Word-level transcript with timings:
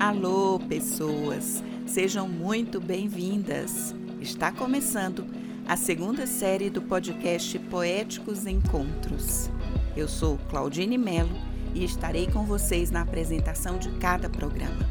Alô, 0.00 0.58
pessoas! 0.58 1.62
Sejam 1.86 2.26
muito 2.26 2.80
bem-vindas! 2.80 3.94
Está 4.18 4.50
começando 4.50 5.26
a 5.68 5.76
segunda 5.76 6.26
série 6.26 6.70
do 6.70 6.80
podcast 6.80 7.58
Poéticos 7.58 8.46
Encontros. 8.46 9.50
Eu 9.94 10.08
sou 10.08 10.38
Claudine 10.48 10.96
Melo 10.96 11.36
e 11.74 11.84
estarei 11.84 12.26
com 12.26 12.46
vocês 12.46 12.90
na 12.90 13.02
apresentação 13.02 13.76
de 13.76 13.90
cada 13.98 14.30
programa. 14.30 14.88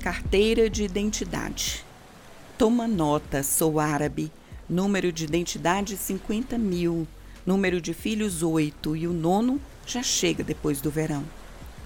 Carteira 0.00 0.68
de 0.68 0.82
Identidade. 0.82 1.84
Toma 2.58 2.88
nota, 2.88 3.44
sou 3.44 3.78
árabe. 3.78 4.32
Número 4.68 5.12
de 5.12 5.26
identidade 5.26 5.96
50 5.96 6.58
mil. 6.58 7.06
Número 7.46 7.80
de 7.80 7.94
filhos 7.94 8.42
8 8.42 8.96
e 8.96 9.06
o 9.06 9.12
nono 9.12 9.60
já 9.86 10.02
chega 10.02 10.42
depois 10.42 10.80
do 10.80 10.90
verão. 10.90 11.22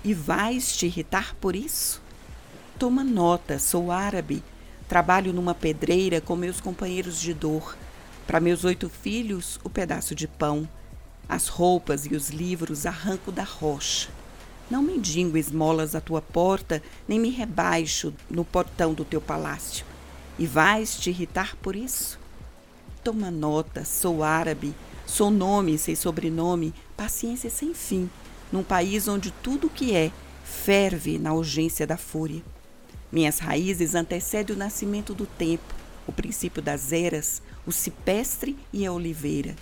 E 0.02 0.14
vais 0.14 0.74
te 0.74 0.86
irritar 0.86 1.34
por 1.34 1.54
isso? 1.54 2.02
Toma 2.79 3.05
nota, 3.05 3.59
sou 3.59 3.91
árabe. 3.91 4.42
Trabalho 4.88 5.33
numa 5.33 5.55
pedreira 5.55 6.20
com 6.20 6.34
meus 6.34 6.60
companheiros 6.60 7.20
de 7.20 7.33
dor. 7.33 7.77
Para 8.27 8.41
meus 8.41 8.65
oito 8.65 8.88
filhos, 8.88 9.59
o 9.62 9.70
pedaço 9.70 10.15
de 10.15 10.27
pão. 10.27 10.69
As 11.29 11.48
roupas 11.48 12.06
e 12.06 12.15
os 12.15 12.30
livros 12.30 12.84
arranco 12.84 13.30
da 13.30 13.45
rocha. 13.45 14.09
Não 14.70 14.82
mendigo 14.82 15.37
esmolas 15.37 15.95
à 15.95 16.01
tua 16.01 16.20
porta, 16.20 16.82
nem 17.06 17.19
me 17.19 17.30
rebaixo 17.30 18.12
no 18.29 18.45
portão 18.45 18.95
do 18.95 19.04
teu 19.04 19.20
palácio. 19.20 19.84
E 20.38 20.46
vais 20.46 20.96
te 20.96 21.10
irritar 21.10 21.57
por 21.57 21.77
isso? 21.77 22.18
Toma 23.04 23.30
nota, 23.30 23.84
sou 23.84 24.23
árabe, 24.23 24.74
sou 25.07 25.30
nome 25.30 25.77
sem 25.77 25.95
sobrenome, 25.95 26.73
paciência 26.96 27.51
sem 27.51 27.74
fim, 27.74 28.09
num 28.51 28.62
país 28.62 29.09
onde 29.09 29.30
tudo 29.30 29.66
o 29.66 29.70
que 29.70 29.95
é 29.95 30.10
ferve 30.43 31.18
na 31.18 31.32
urgência 31.32 31.87
da 31.87 31.96
fúria. 31.96 32.43
Minhas 33.12 33.39
raízes 33.39 33.95
antecedem 33.95 34.57
o 34.57 34.59
nascimento 34.59 35.13
do 35.13 35.27
tempo, 35.27 35.74
o 36.07 36.13
princípio 36.13 36.63
das 36.63 36.93
eras, 36.93 37.43
o 37.66 37.71
cipestre 37.71 38.57
e 38.73 38.87
a 38.87 38.93
oliveira, 38.93 39.54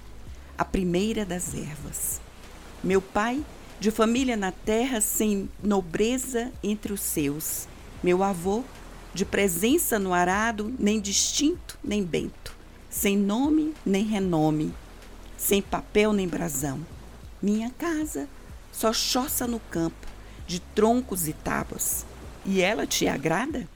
a 0.56 0.64
primeira 0.64 1.24
das 1.24 1.52
ervas. 1.52 2.20
Meu 2.82 3.02
pai, 3.02 3.44
de 3.80 3.90
família 3.90 4.36
na 4.36 4.52
terra, 4.52 5.00
sem 5.00 5.50
nobreza 5.60 6.52
entre 6.62 6.92
os 6.92 7.00
seus. 7.00 7.66
Meu 8.04 8.22
avô, 8.22 8.62
de 9.12 9.24
presença 9.24 9.98
no 9.98 10.14
arado, 10.14 10.72
nem 10.78 11.00
distinto 11.00 11.76
nem 11.82 12.04
bento, 12.04 12.56
sem 12.88 13.16
nome 13.16 13.74
nem 13.84 14.04
renome, 14.04 14.72
sem 15.36 15.60
papel 15.60 16.12
nem 16.12 16.28
brasão. 16.28 16.86
Minha 17.42 17.70
casa, 17.70 18.28
só 18.70 18.92
choça 18.92 19.48
no 19.48 19.58
campo, 19.58 20.06
de 20.46 20.60
troncos 20.60 21.26
e 21.26 21.32
tábuas 21.32 22.06
e 22.44 22.60
ela 22.60 22.86
te 22.86 23.06
agrada? 23.06 23.68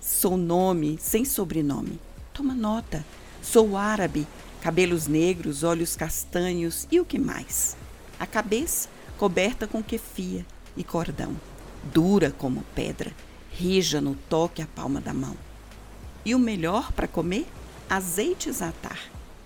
Sou 0.00 0.36
nome 0.36 0.98
sem 1.00 1.24
sobrenome. 1.24 2.00
Toma 2.32 2.54
nota. 2.54 3.04
Sou 3.42 3.76
árabe, 3.76 4.26
cabelos 4.60 5.06
negros, 5.06 5.62
olhos 5.62 5.96
castanhos 5.96 6.86
e 6.90 7.00
o 7.00 7.04
que 7.04 7.18
mais? 7.18 7.76
A 8.18 8.26
cabeça 8.26 8.88
coberta 9.18 9.66
com 9.66 9.82
kefia 9.82 10.46
e 10.76 10.82
cordão, 10.82 11.36
dura 11.92 12.30
como 12.30 12.64
pedra, 12.74 13.12
rija 13.50 14.00
no 14.00 14.14
toque 14.14 14.62
a 14.62 14.66
palma 14.66 15.00
da 15.00 15.12
mão. 15.12 15.36
E 16.24 16.34
o 16.34 16.38
melhor 16.38 16.92
para 16.92 17.08
comer? 17.08 17.46
Azeite 17.90 18.50
zatar. 18.50 18.98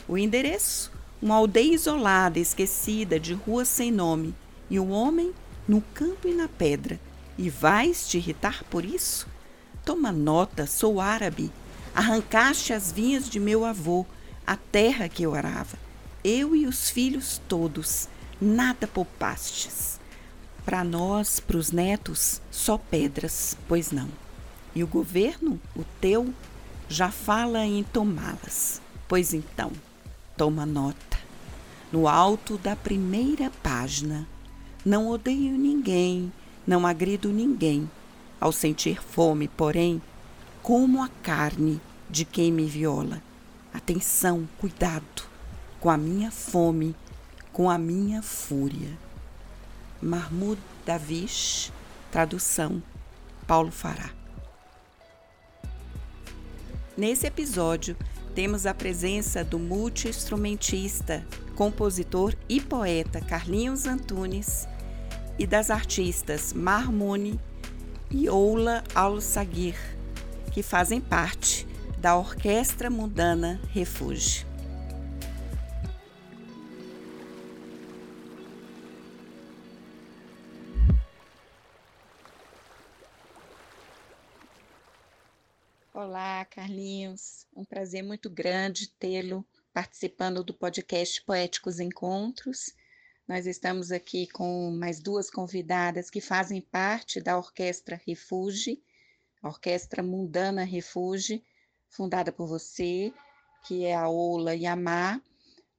O 0.06 0.16
endereço? 0.16 0.92
Uma 1.20 1.36
aldeia 1.36 1.74
isolada, 1.74 2.38
esquecida, 2.38 3.18
de 3.18 3.32
ruas 3.32 3.68
sem 3.68 3.90
nome, 3.90 4.34
e 4.70 4.78
um 4.78 4.92
homem 4.92 5.32
no 5.66 5.80
campo 5.94 6.28
e 6.28 6.34
na 6.34 6.46
pedra, 6.46 7.00
e 7.38 7.50
vais 7.50 8.08
te 8.08 8.18
irritar 8.18 8.64
por 8.64 8.84
isso? 8.84 9.26
Toma 9.84 10.10
nota, 10.10 10.66
sou 10.66 11.00
árabe. 11.00 11.52
Arrancaste 11.94 12.72
as 12.72 12.90
vinhas 12.90 13.28
de 13.28 13.38
meu 13.38 13.64
avô, 13.64 14.04
a 14.46 14.56
terra 14.56 15.08
que 15.08 15.22
eu 15.22 15.34
arava. 15.34 15.78
Eu 16.24 16.56
e 16.56 16.66
os 16.66 16.90
filhos 16.90 17.40
todos, 17.48 18.08
nada 18.40 18.86
poupastes. 18.86 20.00
Para 20.64 20.82
nós, 20.82 21.38
para 21.38 21.56
os 21.56 21.70
netos, 21.70 22.40
só 22.50 22.76
pedras, 22.76 23.56
pois 23.68 23.92
não. 23.92 24.08
E 24.74 24.82
o 24.82 24.86
governo, 24.86 25.60
o 25.76 25.84
teu, 26.00 26.34
já 26.88 27.10
fala 27.10 27.64
em 27.64 27.82
tomá-las. 27.84 28.80
Pois 29.06 29.32
então, 29.32 29.70
toma 30.36 30.66
nota. 30.66 31.16
No 31.92 32.08
alto 32.08 32.58
da 32.58 32.74
primeira 32.74 33.50
página, 33.62 34.26
não 34.84 35.08
odeio 35.08 35.56
ninguém, 35.56 36.32
não 36.66 36.86
agrido 36.86 37.30
ninguém. 37.30 37.88
Ao 38.40 38.52
sentir 38.52 39.00
fome, 39.00 39.48
porém, 39.48 40.02
como 40.62 41.02
a 41.02 41.08
carne 41.08 41.80
de 42.10 42.24
quem 42.24 42.52
me 42.52 42.66
viola. 42.66 43.22
Atenção, 43.72 44.48
cuidado 44.58 45.24
com 45.80 45.90
a 45.90 45.96
minha 45.96 46.30
fome, 46.30 46.94
com 47.52 47.70
a 47.70 47.78
minha 47.78 48.22
fúria. 48.22 48.98
Mahmoud 50.02 50.60
Davish, 50.84 51.72
tradução 52.10 52.82
Paulo 53.46 53.70
Fará. 53.70 54.10
Nesse 56.96 57.26
episódio, 57.26 57.96
temos 58.34 58.66
a 58.66 58.74
presença 58.74 59.44
do 59.44 59.58
multi-instrumentista, 59.58 61.26
compositor 61.54 62.34
e 62.48 62.60
poeta 62.60 63.20
Carlinhos 63.20 63.86
Antunes 63.86 64.66
e 65.38 65.46
das 65.46 65.70
artistas 65.70 66.52
Marmoni 66.52 67.38
e 68.10 68.28
Oula 68.28 68.82
Al-Sagir, 68.94 69.76
que 70.52 70.62
fazem 70.62 71.00
parte 71.00 71.66
da 71.98 72.16
Orquestra 72.16 72.88
Mundana 72.88 73.60
Refúgio. 73.70 74.46
Olá, 85.92 86.44
Carlinhos. 86.46 87.46
Um 87.54 87.64
prazer 87.64 88.02
muito 88.02 88.30
grande 88.30 88.88
tê-lo 88.98 89.44
participando 89.72 90.42
do 90.42 90.54
podcast 90.54 91.22
Poéticos 91.22 91.80
Encontros 91.80 92.74
nós 93.28 93.44
estamos 93.44 93.90
aqui 93.90 94.28
com 94.28 94.70
mais 94.70 95.00
duas 95.00 95.28
convidadas 95.28 96.08
que 96.08 96.20
fazem 96.20 96.60
parte 96.60 97.20
da 97.20 97.36
Orquestra 97.36 98.00
Refuge, 98.06 98.80
a 99.42 99.48
Orquestra 99.48 100.00
Mundana 100.00 100.62
Refuge, 100.62 101.42
fundada 101.88 102.30
por 102.30 102.46
você, 102.46 103.12
que 103.66 103.84
é 103.84 103.96
a 103.96 104.08
Ola 104.08 104.54
Yamá. 104.54 105.20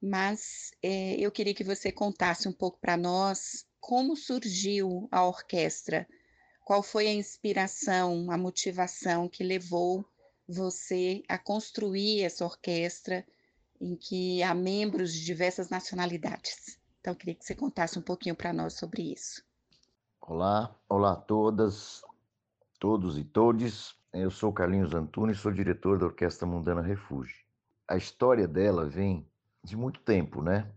Mas 0.01 0.71
é, 0.83 1.15
eu 1.15 1.31
queria 1.31 1.53
que 1.53 1.63
você 1.63 1.89
contasse 1.89 2.49
um 2.49 2.51
pouco 2.51 2.79
para 2.81 2.97
nós 2.97 3.65
como 3.79 4.17
surgiu 4.17 5.07
a 5.09 5.25
orquestra, 5.25 6.05
qual 6.65 6.83
foi 6.83 7.07
a 7.07 7.13
inspiração, 7.13 8.29
a 8.29 8.37
motivação 8.37 9.29
que 9.29 9.41
levou 9.41 10.05
você 10.45 11.23
a 11.29 11.37
construir 11.37 12.23
essa 12.23 12.43
orquestra 12.43 13.25
em 13.79 13.95
que 13.95 14.43
há 14.43 14.53
membros 14.53 15.13
de 15.13 15.23
diversas 15.23 15.69
nacionalidades. 15.69 16.77
Então, 17.07 17.15
queria 17.15 17.35
que 17.35 17.45
você 17.45 17.55
contasse 17.55 17.97
um 17.97 18.01
pouquinho 18.01 18.35
para 18.35 18.51
nós 18.51 18.73
sobre 18.73 19.13
isso. 19.13 19.41
Olá, 20.19 20.75
olá 20.89 21.13
a 21.13 21.15
todas, 21.15 22.03
todos 22.77 23.17
e 23.17 23.23
todes. 23.23 23.95
Eu 24.11 24.29
sou 24.29 24.51
Carlinhos 24.51 24.93
Antunes, 24.93 25.39
sou 25.39 25.49
diretor 25.53 25.97
da 25.97 26.07
Orquestra 26.07 26.45
Mundana 26.45 26.81
Refúgio. 26.81 27.37
A 27.87 27.95
história 27.95 28.45
dela 28.45 28.85
vem 28.89 29.25
de 29.63 29.77
muito 29.77 30.01
tempo, 30.01 30.41
né? 30.41 30.69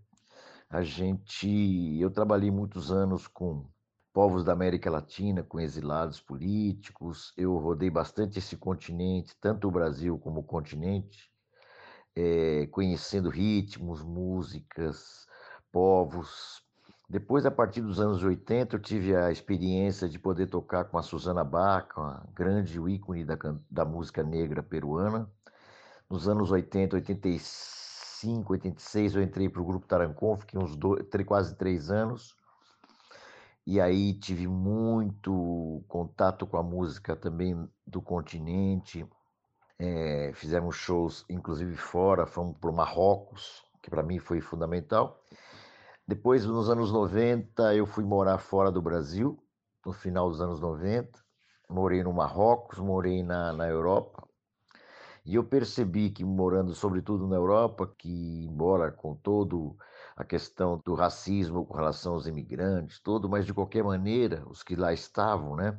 A 0.68 0.84
gente, 0.84 1.98
eu 2.00 2.12
trabalhei 2.12 2.52
muitos 2.52 2.92
anos 2.92 3.26
com 3.26 3.66
povos 4.12 4.44
da 4.44 4.52
América 4.52 4.88
Latina, 4.88 5.42
com 5.42 5.58
exilados 5.58 6.20
políticos. 6.20 7.34
Eu 7.36 7.56
rodei 7.58 7.90
bastante 7.90 8.38
esse 8.38 8.56
continente, 8.56 9.36
tanto 9.40 9.66
o 9.66 9.72
Brasil 9.72 10.16
como 10.16 10.42
o 10.42 10.44
continente, 10.44 11.28
é, 12.14 12.68
conhecendo 12.68 13.28
ritmos, 13.28 14.00
músicas, 14.00 15.28
povos. 15.72 16.62
Depois, 17.08 17.44
a 17.44 17.50
partir 17.50 17.80
dos 17.80 17.98
anos 17.98 18.22
80, 18.22 18.76
eu 18.76 18.80
tive 18.80 19.16
a 19.16 19.32
experiência 19.32 20.08
de 20.08 20.18
poder 20.18 20.46
tocar 20.46 20.84
com 20.84 20.96
a 20.96 21.02
Susana 21.02 21.42
Baca, 21.42 22.00
uma 22.00 22.26
grande 22.34 22.80
ícone 22.80 23.24
da, 23.24 23.36
da 23.68 23.84
música 23.84 24.22
negra 24.22 24.62
peruana. 24.62 25.28
Nos 26.08 26.28
anos 26.28 26.52
80, 26.52 26.96
85, 26.96 28.52
86, 28.52 29.14
eu 29.16 29.22
entrei 29.22 29.48
para 29.48 29.60
o 29.60 29.64
Grupo 29.64 29.86
Tarancon, 29.86 30.36
fiquei 30.36 30.60
uns 30.60 30.76
dois, 30.76 31.04
quase 31.26 31.56
três 31.56 31.90
anos. 31.90 32.36
E 33.66 33.80
aí 33.80 34.14
tive 34.14 34.46
muito 34.46 35.82
contato 35.88 36.46
com 36.46 36.56
a 36.56 36.62
música 36.62 37.14
também 37.14 37.68
do 37.86 38.00
continente. 38.00 39.06
É, 39.78 40.32
fizemos 40.34 40.76
shows, 40.76 41.24
inclusive 41.28 41.76
fora, 41.76 42.26
fomos 42.26 42.56
para 42.56 42.70
o 42.70 42.72
Marrocos, 42.72 43.64
que 43.82 43.90
para 43.90 44.02
mim 44.02 44.18
foi 44.18 44.40
fundamental. 44.40 45.20
Depois, 46.10 46.44
nos 46.44 46.68
anos 46.68 46.90
90, 46.90 47.72
eu 47.72 47.86
fui 47.86 48.02
morar 48.02 48.36
fora 48.38 48.68
do 48.72 48.82
Brasil, 48.82 49.40
no 49.86 49.92
final 49.92 50.28
dos 50.28 50.40
anos 50.40 50.58
90. 50.58 51.16
morei 51.68 52.02
no 52.02 52.12
Marrocos, 52.12 52.80
morei 52.80 53.22
na, 53.22 53.52
na 53.52 53.68
Europa, 53.68 54.26
e 55.24 55.36
eu 55.36 55.44
percebi 55.44 56.10
que 56.10 56.24
morando 56.24 56.74
sobretudo 56.74 57.28
na 57.28 57.36
Europa, 57.36 57.86
que 57.96 58.44
embora 58.44 58.90
com 58.90 59.14
todo 59.14 59.76
a 60.16 60.24
questão 60.24 60.82
do 60.84 60.96
racismo 60.96 61.64
com 61.64 61.74
relação 61.74 62.14
aos 62.14 62.26
imigrantes, 62.26 62.98
todo, 62.98 63.28
mas 63.28 63.46
de 63.46 63.54
qualquer 63.54 63.84
maneira, 63.84 64.42
os 64.48 64.64
que 64.64 64.74
lá 64.74 64.92
estavam, 64.92 65.54
né? 65.54 65.78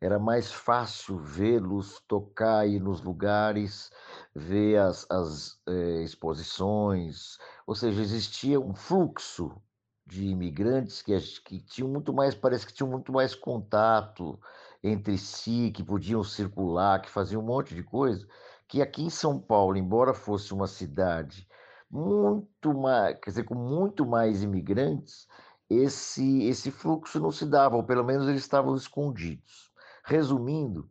Era 0.00 0.18
mais 0.18 0.50
fácil 0.50 1.18
vê-los 1.18 2.00
tocar 2.08 2.60
aí 2.60 2.80
nos 2.80 3.02
lugares, 3.02 3.90
ver 4.34 4.78
as, 4.78 5.06
as 5.10 5.60
eh, 5.68 6.02
exposições, 6.02 7.36
ou 7.66 7.74
seja, 7.74 8.00
existia 8.00 8.58
um 8.58 8.74
fluxo 8.74 9.60
de 10.06 10.26
imigrantes 10.26 11.02
que, 11.02 11.18
que 11.44 11.60
tinham 11.60 11.88
muito 11.90 12.12
mais, 12.14 12.34
parece 12.34 12.66
que 12.66 12.72
tinham 12.72 12.90
muito 12.90 13.12
mais 13.12 13.34
contato 13.34 14.40
entre 14.82 15.18
si, 15.18 15.70
que 15.74 15.84
podiam 15.84 16.24
circular, 16.24 17.02
que 17.02 17.10
faziam 17.10 17.42
um 17.42 17.46
monte 17.46 17.74
de 17.74 17.82
coisa, 17.82 18.26
que 18.66 18.80
aqui 18.80 19.02
em 19.02 19.10
São 19.10 19.38
Paulo, 19.38 19.76
embora 19.76 20.14
fosse 20.14 20.54
uma 20.54 20.66
cidade 20.66 21.46
muito 21.90 22.72
mais, 22.74 23.18
quer 23.20 23.30
dizer, 23.30 23.44
com 23.44 23.54
muito 23.54 24.06
mais 24.06 24.42
imigrantes, 24.42 25.28
esse, 25.68 26.44
esse 26.44 26.70
fluxo 26.70 27.20
não 27.20 27.30
se 27.30 27.44
dava, 27.46 27.76
ou 27.76 27.84
pelo 27.84 28.04
menos 28.04 28.26
eles 28.28 28.42
estavam 28.42 28.74
escondidos. 28.74 29.69
Resumindo, 30.10 30.90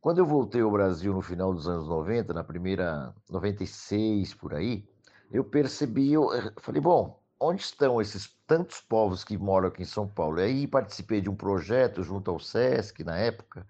quando 0.00 0.18
eu 0.18 0.24
voltei 0.24 0.60
ao 0.60 0.70
Brasil 0.70 1.12
no 1.12 1.20
final 1.20 1.52
dos 1.52 1.66
anos 1.66 1.88
90, 1.88 2.32
na 2.32 2.44
primeira 2.44 3.12
96 3.28 4.32
por 4.34 4.54
aí, 4.54 4.88
eu 5.28 5.42
percebi, 5.42 6.12
eu 6.12 6.28
falei, 6.60 6.80
bom, 6.80 7.20
onde 7.40 7.62
estão 7.62 8.00
esses 8.00 8.32
tantos 8.46 8.80
povos 8.80 9.24
que 9.24 9.36
moram 9.36 9.66
aqui 9.66 9.82
em 9.82 9.84
São 9.84 10.06
Paulo? 10.06 10.38
E 10.38 10.44
aí 10.44 10.66
participei 10.68 11.20
de 11.20 11.28
um 11.28 11.34
projeto 11.34 12.04
junto 12.04 12.30
ao 12.30 12.38
SESC, 12.38 13.02
na 13.02 13.16
época, 13.16 13.66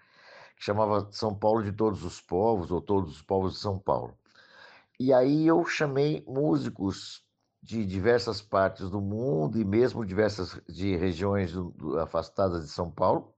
que 0.54 0.62
chamava 0.62 1.08
São 1.12 1.34
Paulo 1.34 1.64
de 1.64 1.72
Todos 1.72 2.04
os 2.04 2.20
Povos, 2.20 2.70
ou 2.70 2.82
Todos 2.82 3.10
os 3.12 3.22
Povos 3.22 3.54
de 3.54 3.60
São 3.60 3.78
Paulo. 3.78 4.14
E 4.98 5.14
aí 5.14 5.46
eu 5.46 5.64
chamei 5.64 6.22
músicos 6.28 7.24
de 7.62 7.86
diversas 7.86 8.42
partes 8.42 8.90
do 8.90 9.00
mundo 9.00 9.58
e 9.58 9.64
mesmo 9.64 10.04
diversas 10.04 10.60
de 10.68 10.94
regiões 10.94 11.54
afastadas 12.02 12.66
de 12.66 12.68
São 12.70 12.90
Paulo, 12.90 13.34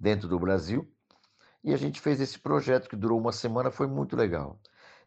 dentro 0.00 0.26
do 0.26 0.40
Brasil. 0.40 0.92
E 1.66 1.74
a 1.74 1.76
gente 1.76 2.00
fez 2.00 2.20
esse 2.20 2.38
projeto 2.38 2.88
que 2.88 2.94
durou 2.94 3.18
uma 3.18 3.32
semana, 3.32 3.72
foi 3.72 3.88
muito 3.88 4.14
legal. 4.14 4.56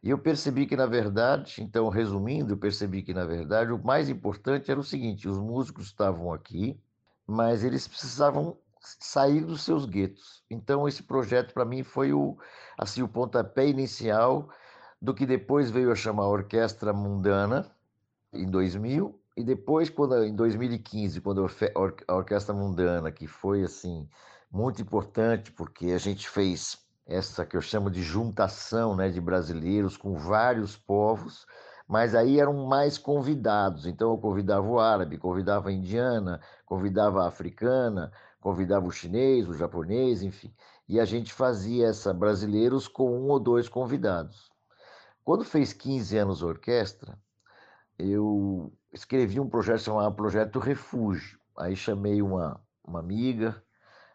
E 0.04 0.10
eu 0.10 0.18
percebi 0.20 0.66
que, 0.66 0.76
na 0.76 0.86
verdade, 0.86 1.64
então, 1.64 1.88
resumindo, 1.88 2.52
eu 2.52 2.58
percebi 2.58 3.02
que, 3.02 3.14
na 3.14 3.24
verdade, 3.24 3.72
o 3.72 3.82
mais 3.82 4.10
importante 4.10 4.70
era 4.70 4.78
o 4.78 4.84
seguinte: 4.84 5.30
os 5.30 5.38
músicos 5.38 5.86
estavam 5.86 6.34
aqui, 6.34 6.78
mas 7.26 7.64
eles 7.64 7.88
precisavam 7.88 8.58
sair 8.82 9.46
dos 9.46 9.62
seus 9.62 9.86
guetos. 9.86 10.44
Então, 10.50 10.86
esse 10.86 11.02
projeto, 11.02 11.54
para 11.54 11.64
mim, 11.64 11.82
foi 11.82 12.12
o, 12.12 12.38
assim, 12.78 13.02
o 13.02 13.08
pontapé 13.08 13.66
inicial 13.66 14.50
do 15.02 15.14
que 15.14 15.26
depois 15.26 15.72
veio 15.72 15.94
a 15.94 15.96
chamar 15.96 16.28
Orquestra 16.28 16.92
Mundana, 16.92 17.72
em 18.34 18.50
2000, 18.50 19.18
e 19.38 19.46
depois, 19.46 19.90
quando, 19.90 20.26
em 20.26 20.36
2015, 20.36 21.22
quando 21.22 21.50
a 22.08 22.14
Orquestra 22.16 22.54
Mundana, 22.54 23.12
que 23.14 23.28
foi, 23.28 23.64
assim, 23.64 24.10
muito 24.52 24.82
importante, 24.82 25.52
porque 25.52 25.88
a 25.88 25.98
gente 25.98 26.28
fez 26.28 26.78
essa 27.06 27.46
que 27.46 27.58
eu 27.58 27.62
chamo 27.62 27.90
de 27.90 28.02
juntação 28.04 28.96
né, 28.96 29.10
de 29.10 29.20
brasileiros 29.20 29.98
com 29.98 30.16
vários 30.16 30.78
povos, 30.78 31.46
mas 31.88 32.14
aí 32.14 32.40
eram 32.40 32.68
mais 32.68 32.98
convidados. 32.98 33.86
Então 33.86 34.12
eu 34.12 34.18
convidava 34.18 34.68
o 34.68 34.80
árabe, 34.80 35.18
convidava 35.18 35.70
a 35.70 35.72
indiana, 35.72 36.40
convidava 36.66 37.24
a 37.24 37.28
africana, 37.28 38.12
convidava 38.40 38.86
o 38.86 38.92
chinês, 38.92 39.50
o 39.50 39.54
japonês, 39.54 40.22
enfim. 40.22 40.54
E 40.88 41.00
a 41.00 41.06
gente 41.06 41.34
fazia 41.34 41.88
essa 41.88 42.14
brasileiros 42.14 42.88
com 42.88 43.12
um 43.12 43.30
ou 43.30 43.40
dois 43.40 43.68
convidados. 43.68 44.52
Quando 45.24 45.44
fez 45.44 45.74
15 45.74 46.18
anos 46.18 46.44
a 46.44 46.48
orquestra, 46.48 47.18
eu 47.98 48.72
escrevi 48.94 49.40
um 49.40 49.50
projeto 49.50 49.82
chamado 49.82 50.16
Projeto 50.16 50.58
Refúgio. 50.60 51.40
Aí 51.58 51.76
chamei 51.76 52.22
uma, 52.22 52.60
uma 52.84 53.00
amiga, 53.00 53.62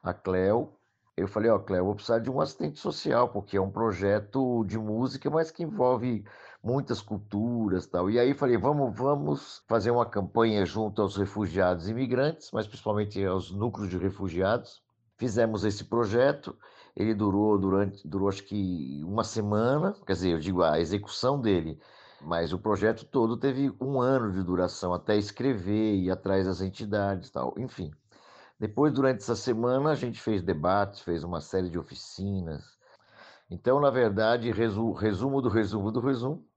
a 0.05 0.13
Cleo, 0.13 0.71
eu 1.17 1.27
falei, 1.27 1.51
ó, 1.51 1.57
oh, 1.57 1.61
Cléo, 1.61 1.81
eu 1.81 1.85
vou 1.87 1.95
precisar 1.95 2.19
de 2.19 2.31
um 2.31 2.41
assistente 2.41 2.79
social, 2.79 3.29
porque 3.29 3.57
é 3.57 3.61
um 3.61 3.71
projeto 3.71 4.65
de 4.65 4.77
música, 4.79 5.31
mas 5.31 5.51
que 5.51 5.63
envolve 5.63 6.25
muitas 6.63 7.01
culturas 7.01 7.87
tal. 7.87 8.11
E 8.11 8.19
aí 8.19 8.35
falei, 8.35 8.59
vamos, 8.59 8.97
vamos 8.97 9.63
fazer 9.69 9.91
uma 9.91 10.05
campanha 10.05 10.67
junto 10.67 11.01
aos 11.01 11.17
refugiados 11.17 11.89
e 11.89 11.93
imigrantes, 11.93 12.51
mas 12.53 12.67
principalmente 12.67 13.25
aos 13.25 13.51
núcleos 13.51 13.89
de 13.89 13.97
refugiados. 13.97 14.83
Fizemos 15.17 15.65
esse 15.65 15.85
projeto, 15.85 16.57
ele 16.97 17.15
durou 17.15 17.57
durante, 17.59 18.07
durou 18.07 18.29
acho 18.29 18.43
que 18.43 19.01
uma 19.05 19.25
semana, 19.25 19.95
quer 20.05 20.15
dizer, 20.15 20.33
eu 20.33 20.39
digo 20.41 20.63
a 20.63 20.81
execução 20.81 21.41
dele, 21.41 21.81
mas 22.21 22.53
o 22.53 22.59
projeto 22.59 23.05
todo 23.05 23.37
teve 23.37 23.73
um 23.81 24.01
ano 24.01 24.33
de 24.33 24.43
duração 24.43 24.93
até 24.93 25.17
escrever, 25.17 25.95
ir 25.95 26.11
atrás 26.11 26.47
das 26.47 26.61
entidades 26.61 27.31
tal, 27.31 27.55
enfim. 27.57 27.93
Depois, 28.65 28.95
durante 28.95 29.19
essa 29.19 29.37
semana, 29.37 29.91
a 29.91 29.95
gente 29.95 30.19
fez 30.19 30.43
debates, 30.43 31.01
fez 31.01 31.23
uma 31.23 31.39
série 31.39 31.69
de 31.69 31.79
oficinas. 31.79 32.65
Então, 33.51 33.79
na 33.79 33.91
verdade, 33.91 34.51
resumo, 34.51 34.95
resumo 34.95 35.43
do 35.43 35.51
resumo 35.51 35.93
do 35.93 36.01
resumo, 36.01 36.49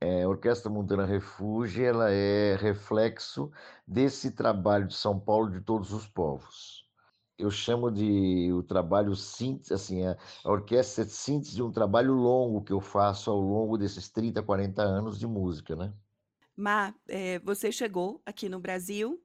é, 0.00 0.24
a 0.24 0.28
Orquestra 0.28 0.68
Mundana 0.68 1.06
Refúgio 1.06 1.86
ela 1.86 2.10
é 2.10 2.56
reflexo 2.56 3.52
desse 3.86 4.32
trabalho 4.32 4.88
de 4.88 4.96
São 4.96 5.20
Paulo 5.20 5.48
de 5.48 5.60
todos 5.60 5.92
os 5.92 6.08
povos. 6.08 6.84
Eu 7.38 7.52
chamo 7.52 7.88
de 7.88 8.52
o 8.52 8.64
trabalho 8.64 9.14
síntese, 9.14 9.72
assim, 9.72 10.04
a, 10.04 10.18
a 10.44 10.50
orquestra 10.50 11.04
é 11.04 11.06
síntese 11.06 11.54
de 11.54 11.62
um 11.62 11.70
trabalho 11.70 12.14
longo 12.14 12.64
que 12.64 12.72
eu 12.72 12.80
faço 12.80 13.30
ao 13.30 13.40
longo 13.40 13.78
desses 13.78 14.08
30, 14.08 14.42
40 14.42 14.82
anos 14.82 15.16
de 15.16 15.26
música, 15.28 15.76
né? 15.76 15.92
Má, 16.56 16.92
é, 17.06 17.38
você 17.38 17.70
chegou 17.70 18.20
aqui 18.26 18.48
no 18.48 18.58
Brasil 18.58 19.22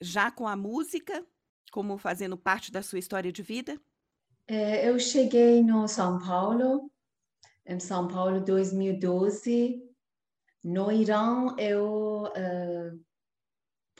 já 0.00 0.30
com 0.30 0.48
a 0.48 0.56
música 0.56 1.22
como 1.70 1.96
fazendo 1.96 2.36
parte 2.36 2.72
da 2.72 2.82
sua 2.82 2.98
história 2.98 3.32
de 3.32 3.42
vida? 3.42 3.80
É, 4.46 4.88
eu 4.88 4.98
cheguei 4.98 5.62
no 5.62 5.86
São 5.86 6.18
Paulo, 6.18 6.90
em 7.64 7.78
São 7.78 8.08
Paulo 8.08 8.40
2012. 8.40 9.80
No 10.64 10.90
Irã, 10.90 11.54
eu 11.56 12.24
uh, 12.24 13.00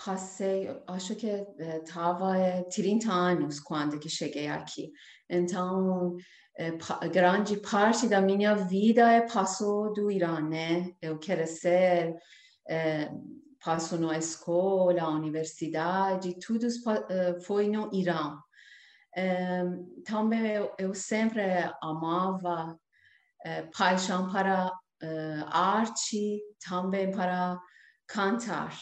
passei, 0.05 0.69
acho 0.87 1.15
que 1.15 1.27
estava 1.27 2.37
uh, 2.37 2.69
30 2.69 3.11
anos 3.11 3.61
quando 3.61 3.99
que 3.99 4.09
cheguei 4.09 4.49
aqui. 4.49 4.93
Então, 5.29 6.17
uh, 6.17 7.11
grande 7.11 7.57
parte 7.59 8.09
da 8.09 8.21
minha 8.21 8.55
vida 8.57 9.11
é 9.11 9.21
passou 9.21 9.93
do 9.93 10.11
Irã, 10.11 10.41
né? 10.41 10.93
Eu 11.01 11.19
quero 11.19 11.47
ser 11.47 12.11
uh, 12.11 13.50
passou 13.65 13.99
na 13.99 14.17
escola, 14.17 15.09
universidade, 15.09 16.39
tudo 16.39 16.67
uh, 16.67 17.41
foi 17.45 17.69
no 17.69 17.93
Irã. 17.93 18.39
Um, 19.17 20.03
também 20.05 20.53
eu, 20.53 20.73
eu, 20.79 20.95
sempre 20.95 21.43
amava 21.83 22.73
uh, 22.75 23.71
paixão 23.77 24.31
para 24.33 24.69
uh, 24.69 25.45
arte, 25.49 26.41
também 26.67 27.11
para 27.11 27.61
cantar. 28.07 28.79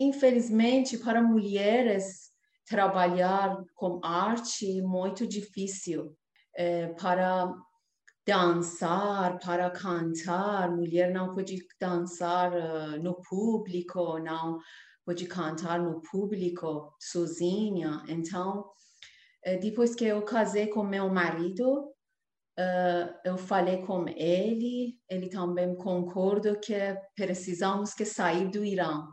Infelizmente, 0.00 0.98
para 0.98 1.22
mulheres, 1.22 2.30
trabalhar 2.66 3.62
com 3.74 4.00
arte 4.04 4.78
é 4.78 4.82
muito 4.82 5.26
difícil. 5.26 6.14
para 7.00 7.52
dançar, 8.28 9.38
para 9.38 9.70
cantar, 9.70 10.70
mulher 10.70 11.10
não 11.10 11.34
pode 11.34 11.66
dançar 11.80 12.52
uh, 12.52 13.02
no 13.02 13.14
público, 13.22 14.18
não 14.18 14.58
pode 15.02 15.26
cantar 15.26 15.80
no 15.80 16.02
público 16.02 16.94
sozinha. 17.00 18.04
Então, 18.06 18.66
uh, 19.46 19.60
depois 19.62 19.94
que 19.94 20.04
eu 20.04 20.20
casei 20.20 20.66
com 20.66 20.82
meu 20.82 21.08
marido, 21.08 21.84
uh, 21.84 23.14
eu 23.24 23.38
falei 23.38 23.78
com 23.78 24.06
ele, 24.06 24.98
ele 25.08 25.30
também 25.30 25.74
concordou 25.74 26.56
que 26.56 26.74
precisamos 27.16 27.94
que 27.94 28.04
sair 28.04 28.50
do 28.50 28.62
Irã. 28.62 29.06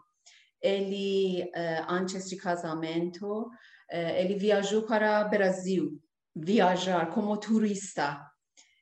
Ele, 0.62 1.52
antes 1.88 2.28
de 2.28 2.38
casamento, 2.38 3.48
ele 3.92 4.34
viajou 4.34 4.82
para 4.82 5.24
o 5.24 5.30
Brasil, 5.30 6.02
viajar 6.36 7.12
como 7.12 7.38
turista 7.38 8.20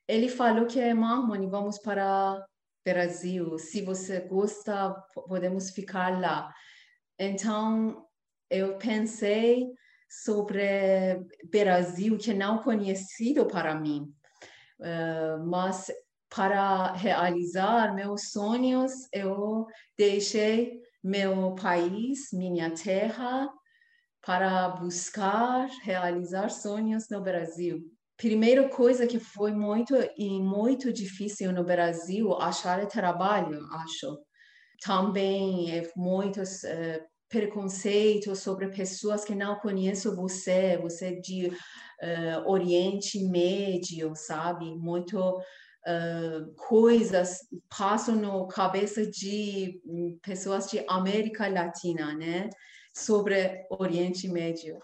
ele 0.07 0.27
falou 0.27 0.65
que 0.65 0.79
é 0.79 0.93
Marmoni, 0.93 1.47
vamos 1.47 1.79
para 1.79 2.45
Brasil. 2.85 3.57
Se 3.57 3.81
você 3.81 4.19
gosta, 4.19 4.93
podemos 5.27 5.69
ficar 5.69 6.19
lá. 6.19 6.53
Então, 7.17 8.05
eu 8.49 8.77
pensei 8.77 9.71
sobre 10.09 11.25
Brasil 11.49 12.17
que 12.17 12.33
não 12.33 12.61
conhecido 12.61 13.47
para 13.47 13.73
mim, 13.73 14.13
uh, 14.79 15.43
mas 15.45 15.91
para 16.29 16.93
realizar 16.93 17.93
meus 17.95 18.31
sonhos, 18.31 18.91
eu 19.11 19.65
deixei 19.97 20.81
meu 21.03 21.55
país, 21.55 22.31
minha 22.31 22.71
terra, 22.71 23.51
para 24.21 24.69
buscar 24.69 25.67
realizar 25.83 26.49
sonhos 26.49 27.09
no 27.09 27.21
Brasil. 27.21 27.83
Primeira 28.23 28.69
coisa 28.69 29.05
que 29.05 29.19
foi 29.19 29.51
muito 29.51 29.93
e 30.17 30.39
muito 30.39 30.93
difícil 30.93 31.51
no 31.51 31.61
Brasil 31.61 32.33
achar 32.35 32.87
trabalho, 32.87 33.67
acho. 33.73 34.17
Também 34.81 35.77
é 35.77 35.91
muitos 35.93 36.63
uh, 36.63 37.03
preconceitos 37.27 38.39
sobre 38.39 38.69
pessoas 38.69 39.25
que 39.25 39.35
não 39.35 39.57
conhecem 39.57 40.15
você, 40.15 40.77
você 40.77 41.07
é 41.07 41.19
de 41.19 41.47
uh, 41.47 42.49
Oriente 42.49 43.21
Médio, 43.25 44.13
sabe? 44.15 44.73
Muito 44.73 45.19
uh, 45.19 46.55
coisas 46.55 47.39
passam 47.77 48.15
na 48.15 48.47
cabeça 48.47 49.05
de 49.05 49.81
hum, 49.85 50.17
pessoas 50.23 50.71
de 50.71 50.81
América 50.87 51.49
Latina, 51.49 52.15
né? 52.15 52.49
Sobre 52.95 53.65
Oriente 53.69 54.29
Médio. 54.29 54.79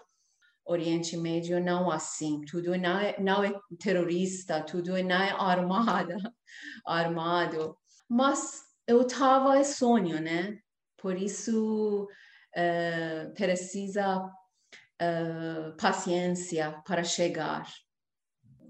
Oriente 0.70 1.16
Médio 1.16 1.60
não 1.60 1.90
assim, 1.90 2.40
tudo 2.42 2.76
não 2.78 2.98
é, 2.98 3.20
não 3.20 3.42
é 3.42 3.52
terrorista, 3.78 4.62
tudo 4.62 4.92
não 5.02 5.20
é 5.20 5.30
armada, 5.32 6.16
armado. 6.86 7.76
Mas 8.08 8.62
eu 8.86 9.04
tava 9.04 9.62
sonho, 9.64 10.20
né? 10.20 10.58
Por 10.96 11.16
isso 11.16 12.08
uh, 12.56 13.34
precisa 13.34 14.18
uh, 14.24 15.76
paciência 15.76 16.80
para 16.86 17.02
chegar. 17.02 17.66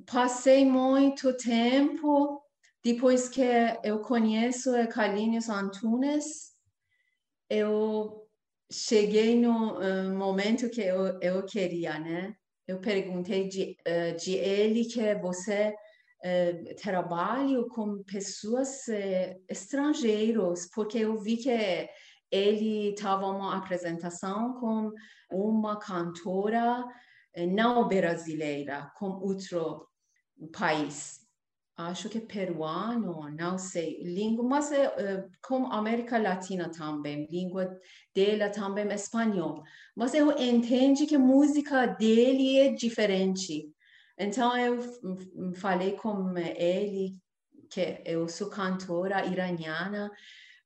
Passei 0.07 0.65
muito 0.65 1.37
tempo 1.37 2.43
depois 2.83 3.29
que 3.29 3.43
eu 3.85 4.01
conheço 4.01 4.71
Carlinhos 4.89 5.51
Antunes, 5.51 6.55
eu 7.51 8.27
cheguei 8.71 9.39
no 9.39 9.79
uh, 9.79 10.15
momento 10.17 10.71
que 10.71 10.81
eu, 10.81 11.19
eu 11.21 11.45
queria, 11.45 11.99
né? 11.99 12.35
Eu 12.67 12.81
perguntei 12.81 13.49
de, 13.49 13.77
uh, 13.81 14.17
de 14.17 14.35
ele 14.35 14.85
que 14.85 15.15
você 15.17 15.75
uh, 16.25 16.75
trabalha 16.77 17.65
com 17.69 18.03
pessoas 18.05 18.87
estrangeiras, 19.49 20.71
porque 20.73 20.99
eu 20.99 21.19
vi 21.19 21.37
que 21.37 21.51
ele 22.31 22.91
estava 22.91 23.27
uma 23.27 23.57
apresentação 23.57 24.55
com 24.61 24.93
uma 25.31 25.77
cantora 25.79 26.85
não 27.49 27.89
brasileira, 27.89 28.91
com 28.97 29.07
outro 29.07 29.89
país 30.53 31.20
acho 31.89 32.09
que 32.09 32.21
peruano, 32.21 33.31
não 33.31 33.57
sei, 33.59 34.03
língua, 34.03 34.45
mas 34.45 34.73
é, 34.73 35.25
como 35.43 35.73
América 35.73 36.19
Latina 36.19 36.71
também, 36.71 37.27
língua 37.31 37.79
dela 38.15 38.51
também 38.51 38.89
é 38.89 38.95
espanhol. 38.95 39.63
Mas 39.97 40.15
eu 40.15 40.31
entendo 40.39 41.07
que 41.07 41.17
a 41.17 41.19
música 41.19 41.87
dele 41.87 42.59
é 42.59 42.73
diferente. 42.73 43.71
Então 44.19 44.57
eu 44.57 44.79
falei 45.55 45.93
com 45.93 46.37
ele 46.37 47.19
que 47.71 48.03
eu 48.05 48.29
sou 48.29 48.51
cantora 48.51 49.25
iraniana, 49.25 50.11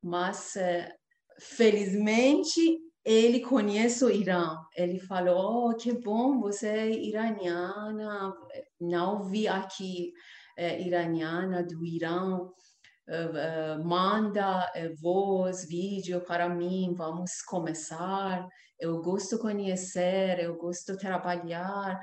mas 0.02 0.54
uh, 0.56 0.92
felizmente 1.38 2.80
ele 3.04 3.40
conhece 3.40 4.04
o 4.04 4.10
Irã. 4.10 4.56
Ele 4.74 4.98
falou: 4.98 5.70
oh, 5.70 5.76
que 5.76 5.92
bom, 5.92 6.40
você 6.40 6.66
é 6.66 6.90
iraniana, 6.90 8.34
não 8.80 9.22
vi 9.24 9.46
aqui 9.46 10.12
iraniana 10.56 11.62
do 11.62 11.84
Irã 11.84 12.38
uh, 12.38 13.80
uh, 13.80 13.84
manda 13.84 14.70
voz, 15.00 15.66
vídeo 15.66 16.20
para 16.20 16.48
mim, 16.48 16.94
vamos 16.96 17.42
começar. 17.42 18.48
Eu 18.78 19.00
gosto 19.00 19.38
conhecer, 19.38 20.38
eu 20.40 20.56
gosto 20.56 20.96
trabalhar. 20.96 22.00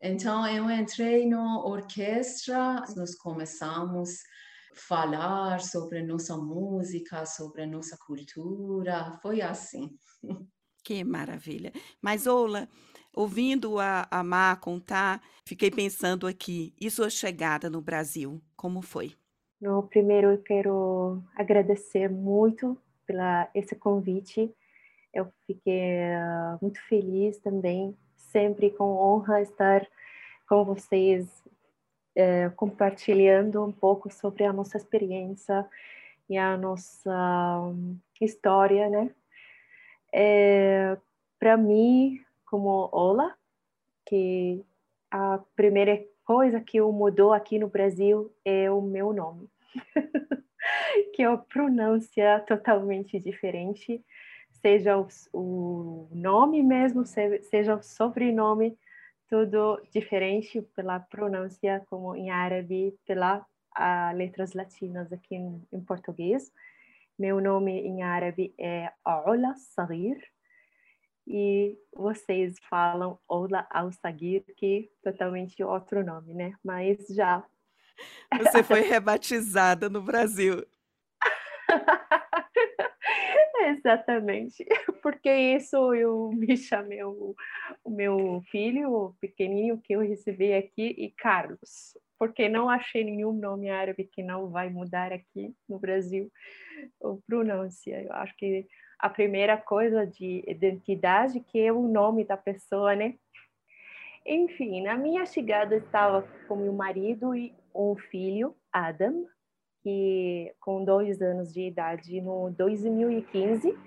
Então, 0.00 0.46
eu 0.46 0.70
entrei 0.70 1.26
na 1.26 1.60
orquestra, 1.64 2.84
nós 2.96 3.16
começamos 3.16 4.18
falar 4.74 5.60
sobre 5.60 6.02
nossa 6.02 6.36
música, 6.36 7.26
sobre 7.26 7.66
nossa 7.66 7.96
cultura, 7.98 9.18
foi 9.20 9.40
assim. 9.40 9.90
Que 10.84 11.04
maravilha. 11.04 11.72
Mas, 12.00 12.26
Ola, 12.26 12.68
ouvindo 13.18 13.80
a, 13.80 14.06
a 14.08 14.22
Má 14.22 14.54
contar, 14.54 15.20
fiquei 15.44 15.72
pensando 15.72 16.24
aqui, 16.24 16.72
e 16.80 16.88
sua 16.88 17.10
chegada 17.10 17.68
no 17.68 17.80
Brasil, 17.82 18.40
como 18.56 18.80
foi? 18.80 19.12
No 19.60 19.82
primeiro, 19.82 20.30
eu 20.30 20.38
quero 20.38 21.20
agradecer 21.34 22.08
muito 22.08 22.78
pela 23.04 23.50
esse 23.52 23.74
convite. 23.74 24.54
Eu 25.12 25.32
fiquei 25.48 25.98
uh, 25.98 26.58
muito 26.62 26.80
feliz 26.86 27.38
também, 27.38 27.96
sempre 28.14 28.70
com 28.70 28.84
honra 28.84 29.42
estar 29.42 29.84
com 30.48 30.64
vocês, 30.64 31.42
uh, 32.16 32.54
compartilhando 32.54 33.64
um 33.64 33.72
pouco 33.72 34.12
sobre 34.12 34.44
a 34.44 34.52
nossa 34.52 34.76
experiência 34.76 35.68
e 36.30 36.38
a 36.38 36.56
nossa 36.56 37.60
um, 37.62 37.98
história, 38.20 38.88
né? 38.88 39.10
É, 40.14 40.96
Para 41.40 41.56
mim, 41.56 42.24
como 42.50 42.88
Ola, 42.92 43.36
que 44.06 44.64
a 45.10 45.40
primeira 45.54 46.02
coisa 46.24 46.60
que 46.60 46.80
mudou 46.80 47.32
aqui 47.32 47.58
no 47.58 47.68
Brasil 47.68 48.32
é 48.44 48.70
o 48.70 48.80
meu 48.80 49.12
nome, 49.12 49.48
que 51.14 51.22
é 51.22 51.26
a 51.26 51.36
pronúncia 51.36 52.44
totalmente 52.46 53.18
diferente, 53.18 54.04
seja 54.50 54.98
o, 54.98 55.06
o 55.32 56.08
nome 56.12 56.62
mesmo, 56.62 57.04
seja 57.04 57.74
o 57.74 57.82
sobrenome, 57.82 58.78
tudo 59.28 59.80
diferente 59.92 60.62
pela 60.74 60.98
pronúncia, 60.98 61.84
como 61.90 62.16
em 62.16 62.30
árabe, 62.30 62.94
pelas 63.06 63.42
letras 64.14 64.54
latinas 64.54 65.12
aqui 65.12 65.36
em, 65.36 65.62
em, 65.72 65.80
português. 65.80 66.50
Meu 67.18 67.40
nome 67.40 67.72
em 67.72 68.02
árabe 68.02 68.54
é 68.58 68.90
Ola 69.04 69.54
Sagir, 69.54 70.18
e 71.30 71.78
vocês 71.94 72.56
falam 72.70 73.18
Ola 73.28 73.66
Al-Sagir, 73.70 74.42
que 74.56 74.90
é 75.04 75.10
totalmente 75.10 75.62
outro 75.62 76.02
nome, 76.02 76.32
né? 76.32 76.54
Mas 76.64 76.96
já. 77.10 77.44
Você 78.38 78.62
foi 78.62 78.80
rebatizada 78.80 79.90
no 79.90 80.00
Brasil. 80.00 80.64
Exatamente, 83.60 84.64
porque 85.02 85.30
isso 85.30 85.92
eu 85.94 86.30
me 86.32 86.56
chamei 86.56 87.02
o, 87.02 87.34
o, 87.84 87.90
meu 87.90 88.42
filho, 88.50 88.90
o 88.90 89.14
pequenininho 89.20 89.78
que 89.82 89.92
eu 89.92 90.00
recebi 90.00 90.54
aqui, 90.54 90.94
e 90.96 91.10
Carlos, 91.10 91.98
porque 92.18 92.48
não 92.48 92.70
achei 92.70 93.04
nenhum 93.04 93.32
nome 93.32 93.68
árabe 93.68 94.08
que 94.10 94.22
não 94.22 94.48
vai 94.48 94.70
mudar 94.70 95.12
aqui 95.12 95.54
no 95.68 95.78
Brasil, 95.78 96.30
o 97.00 97.20
pronúncia. 97.26 98.02
Eu 98.02 98.12
acho 98.14 98.34
que 98.36 98.66
a 98.98 99.08
primeira 99.08 99.56
coisa 99.56 100.06
de 100.06 100.44
identidade, 100.46 101.40
que 101.40 101.60
é 101.60 101.72
o 101.72 101.86
nome 101.86 102.24
da 102.24 102.36
pessoa, 102.36 102.96
né? 102.96 103.14
Enfim, 104.26 104.82
na 104.82 104.96
minha 104.96 105.24
chegada 105.24 105.76
estava 105.76 106.22
com 106.46 106.56
meu 106.56 106.72
marido 106.72 107.34
e 107.34 107.54
um 107.74 107.96
filho, 107.96 108.54
Adam, 108.72 109.26
que 109.82 110.52
com 110.60 110.84
dois 110.84 111.22
anos 111.22 111.52
de 111.52 111.62
idade, 111.62 112.20
no 112.20 112.50
2015. 112.50 113.78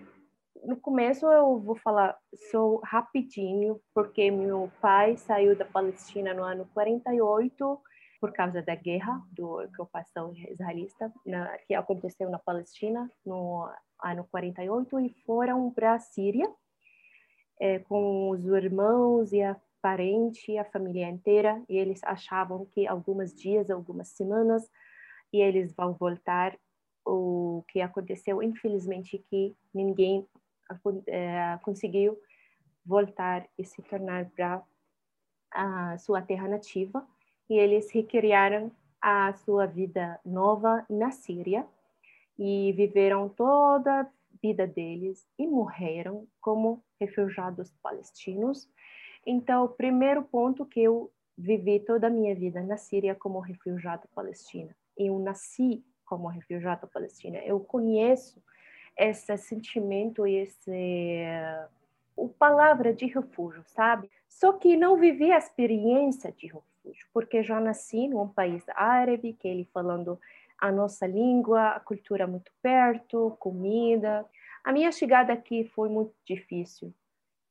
No 0.63 0.77
começo 0.77 1.25
eu 1.25 1.59
vou 1.59 1.75
falar 1.75 2.17
só 2.51 2.77
rapidinho, 2.83 3.79
porque 3.93 4.31
meu 4.31 4.71
pai 4.81 5.17
saiu 5.17 5.55
da 5.55 5.65
Palestina 5.65 6.33
no 6.33 6.43
ano 6.43 6.67
48 6.73 7.79
por 8.19 8.31
causa 8.31 8.61
da 8.61 8.75
guerra 8.75 9.19
do 9.31 9.63
ocupação 9.63 10.31
israelita 10.47 11.11
que 11.67 11.73
aconteceu 11.73 12.29
na 12.29 12.37
Palestina 12.37 13.09
no 13.25 13.67
ano 14.03 14.25
48 14.31 14.99
e 14.99 15.09
foram 15.25 15.71
para 15.71 15.93
a 15.93 15.99
Síria 15.99 16.51
é, 17.59 17.77
com 17.79 18.31
os 18.31 18.43
irmãos 18.45 19.31
e 19.31 19.41
a 19.43 19.55
parente, 19.81 20.57
a 20.57 20.65
família 20.65 21.07
inteira, 21.07 21.63
e 21.69 21.77
eles 21.77 22.03
achavam 22.03 22.65
que 22.65 22.87
alguns 22.87 23.33
dias, 23.33 23.69
algumas 23.69 24.09
semanas, 24.09 24.69
e 25.31 25.39
eles 25.39 25.73
vão 25.73 25.93
voltar. 25.93 26.57
O 27.03 27.63
que 27.67 27.81
aconteceu, 27.81 28.43
infelizmente, 28.43 29.17
que 29.27 29.55
ninguém 29.73 30.27
é, 31.07 31.57
conseguiu 31.63 32.15
voltar 32.85 33.47
e 33.57 33.65
se 33.65 33.81
tornar 33.81 34.29
para 34.29 34.63
a 35.51 35.97
sua 35.97 36.21
terra 36.21 36.47
nativa 36.47 37.05
e 37.49 37.57
eles 37.57 37.91
recriaram 37.91 38.71
a 39.01 39.33
sua 39.33 39.65
vida 39.65 40.19
nova 40.23 40.85
na 40.89 41.11
Síria 41.11 41.67
e 42.37 42.73
viveram 42.73 43.29
toda 43.29 44.01
a 44.01 44.07
vida 44.41 44.65
deles 44.65 45.27
e 45.37 45.45
morreram 45.47 46.27
como 46.39 46.83
refugiados 46.99 47.71
palestinos. 47.81 48.69
Então, 49.25 49.65
o 49.65 49.69
primeiro 49.69 50.23
ponto 50.23 50.65
que 50.65 50.81
eu 50.81 51.11
vivi 51.37 51.79
toda 51.79 52.07
a 52.07 52.09
minha 52.09 52.35
vida 52.35 52.61
na 52.61 52.77
Síria 52.77 53.15
como 53.15 53.39
refugiada 53.39 54.07
palestina. 54.13 54.75
Eu 54.97 55.17
nasci 55.19 55.83
como 56.05 56.27
refugiada 56.27 56.87
palestina. 56.87 57.37
Eu 57.39 57.59
conheço 57.59 58.41
esse 58.97 59.35
sentimento 59.37 60.27
e 60.27 60.35
esse 60.35 61.25
a 62.17 62.27
palavra 62.37 62.93
de 62.93 63.05
refúgio, 63.07 63.63
sabe? 63.65 64.09
Só 64.27 64.53
que 64.53 64.75
não 64.75 64.97
vivi 64.97 65.31
a 65.31 65.37
experiência 65.37 66.31
de 66.31 66.47
refúgio, 66.47 67.07
porque 67.13 67.41
já 67.41 67.59
nasci 67.59 68.07
num 68.07 68.27
país 68.27 68.63
árabe, 68.69 69.33
que 69.33 69.47
ele 69.47 69.65
falando 69.73 70.19
a 70.61 70.71
nossa 70.71 71.07
língua, 71.07 71.69
a 71.69 71.79
cultura 71.79 72.27
muito 72.27 72.51
perto, 72.61 73.35
comida. 73.39 74.23
A 74.63 74.71
minha 74.71 74.91
chegada 74.91 75.33
aqui 75.33 75.65
foi 75.75 75.89
muito 75.89 76.13
difícil. 76.23 76.93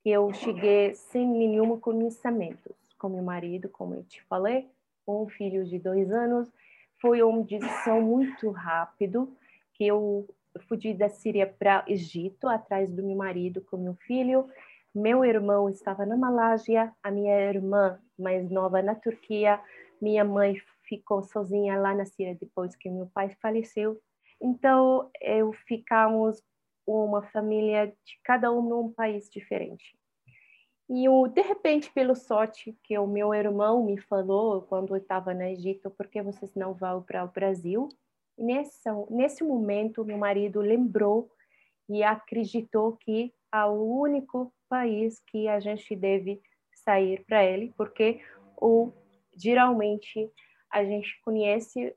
Eu 0.05 0.33
cheguei 0.33 0.95
sem 0.95 1.27
nenhum 1.27 1.79
conhecimento 1.79 2.75
com 2.97 3.09
meu 3.09 3.23
marido, 3.23 3.69
como 3.69 3.95
eu 3.95 4.05
te 4.05 4.23
falei, 4.25 4.71
com 5.05 5.25
um 5.25 5.29
filho 5.29 5.65
de 5.65 5.79
dois 5.79 6.11
anos. 6.13 6.49
Foi 7.01 7.21
uma 7.23 7.43
decisão 7.43 8.01
muito 8.01 8.51
rápido 8.51 9.37
que 9.75 9.87
eu 9.87 10.29
fui 10.69 10.95
da 10.95 11.09
Síria 11.09 11.47
para 11.47 11.85
Egito, 11.89 12.47
atrás 12.49 12.89
do 12.89 13.03
meu 13.03 13.17
marido 13.17 13.61
com 13.63 13.77
meu 13.77 13.95
filho. 13.95 14.49
Meu 14.95 15.25
irmão 15.25 15.69
estava 15.69 16.07
na 16.07 16.17
Malásia, 16.17 16.93
a 17.03 17.11
minha 17.11 17.41
irmã 17.41 17.99
mais 18.19 18.49
nova 18.51 18.83
na 18.83 18.95
Turquia, 18.95 19.61
minha 20.01 20.25
mãe 20.25 20.61
ficou 20.91 21.23
sozinha 21.23 21.79
lá 21.79 21.95
na 21.95 22.05
Síria 22.05 22.35
depois 22.35 22.75
que 22.75 22.91
meu 22.91 23.07
pai 23.15 23.31
faleceu. 23.41 23.99
Então, 24.43 25.09
eu 25.23 25.53
ficamos 25.53 26.43
uma 26.85 27.23
família 27.23 27.87
de 27.87 28.21
cada 28.25 28.51
um 28.51 28.61
num 28.61 28.93
país 28.93 29.31
diferente. 29.31 29.97
E 30.89 31.09
o, 31.09 31.29
de 31.29 31.41
repente, 31.43 31.93
pelo 31.93 32.17
sorte 32.17 32.77
que 32.83 32.99
o 32.99 33.07
meu 33.07 33.33
irmão 33.33 33.85
me 33.85 33.97
falou 33.97 34.63
quando 34.63 34.97
eu 34.97 35.01
estava 35.01 35.33
no 35.33 35.45
Egito, 35.45 35.89
por 35.91 36.09
que 36.09 36.21
vocês 36.21 36.53
não 36.57 36.75
vão 36.75 37.01
para 37.01 37.25
o 37.25 37.29
Brasil? 37.29 37.89
E 38.37 38.43
nesse 38.43 39.45
momento, 39.45 40.05
meu 40.05 40.19
marido 40.19 40.61
lembrou 40.61 41.31
e 41.89 42.03
acreditou 42.03 42.97
que 42.97 43.33
é 43.55 43.65
o 43.67 44.01
único 44.01 44.53
país 44.69 45.21
que 45.29 45.47
a 45.47 45.61
gente 45.61 45.95
deve 45.95 46.41
sair 46.75 47.25
para 47.25 47.45
ele, 47.45 47.73
porque 47.77 48.21
o, 48.61 48.91
geralmente 49.37 50.29
a 50.71 50.85
gente 50.85 51.21
conhece 51.23 51.95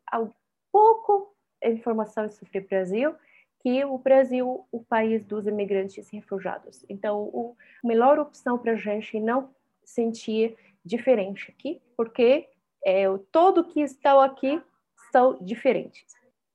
pouco 0.71 1.33
informação 1.63 2.29
sobre 2.29 2.59
o 2.59 2.67
Brasil, 2.67 3.15
que 3.61 3.85
o 3.85 3.97
Brasil 3.97 4.65
o 4.71 4.83
país 4.83 5.23
dos 5.23 5.47
imigrantes 5.47 6.11
e 6.11 6.17
refugiados. 6.17 6.85
Então, 6.89 7.55
a 7.83 7.87
melhor 7.87 8.19
opção 8.19 8.57
para 8.57 8.73
a 8.73 8.75
gente 8.75 9.19
não 9.19 9.49
sentir 9.85 10.57
diferente 10.83 11.49
aqui, 11.51 11.81
porque 11.95 12.49
é, 12.83 13.05
todo 13.31 13.63
que 13.63 13.81
estão 13.81 14.19
aqui 14.19 14.61
são 15.11 15.37
diferentes. 15.41 16.05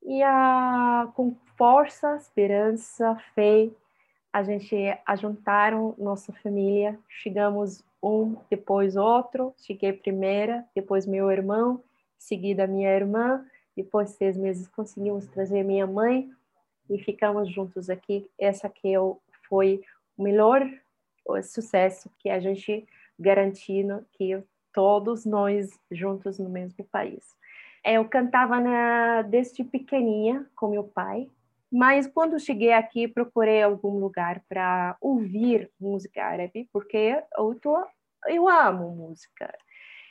E 0.03 0.23
a, 0.23 1.11
com 1.15 1.35
força, 1.57 2.17
esperança, 2.17 3.17
fé, 3.35 3.71
a 4.33 4.43
gente 4.43 4.77
ajuntaram 5.07 5.95
nossa 5.99 6.33
família, 6.35 6.99
chegamos 7.09 7.83
um 8.03 8.37
depois 8.51 8.97
outro, 8.97 9.55
cheguei 9.57 9.93
primeira, 9.93 10.65
depois 10.75 11.07
meu 11.07 11.31
irmão, 11.31 11.83
seguida 12.19 12.67
minha 12.67 12.91
irmã, 12.91 13.45
depois 13.77 14.11
seis 14.11 14.37
meses 14.37 14.69
conseguimos 14.69 15.27
trazer 15.27 15.63
minha 15.63 15.87
mãe 15.87 16.29
e 16.91 16.99
ficamos 16.99 17.51
juntos 17.53 17.89
aqui. 17.89 18.29
Essa 18.39 18.69
que 18.69 18.93
eu, 18.93 19.21
foi 19.49 19.83
o 20.17 20.23
melhor 20.23 20.69
sucesso 21.43 22.11
que 22.19 22.29
a 22.31 22.41
gente 22.41 22.87
garantiu 23.19 24.05
que 24.13 24.43
todos 24.73 25.25
nós 25.25 25.71
juntos 25.91 26.39
no 26.39 26.49
mesmo 26.49 26.85
país. 26.85 27.37
Eu 27.85 28.05
cantava 28.09 28.61
na, 28.61 29.23
desde 29.23 29.65
pequeninha 29.65 30.47
com 30.55 30.69
meu 30.69 30.85
pai, 30.85 31.29
mas 31.71 32.07
quando 32.07 32.41
cheguei 32.41 32.73
aqui 32.73 33.07
procurei 33.07 33.63
algum 33.63 33.99
lugar 33.99 34.43
para 34.49 34.97
ouvir 35.01 35.71
música 35.79 36.25
árabe, 36.25 36.69
porque 36.73 37.23
eu, 37.37 37.55
tô, 37.61 37.87
eu 38.27 38.49
amo 38.49 38.95
música. 38.95 39.53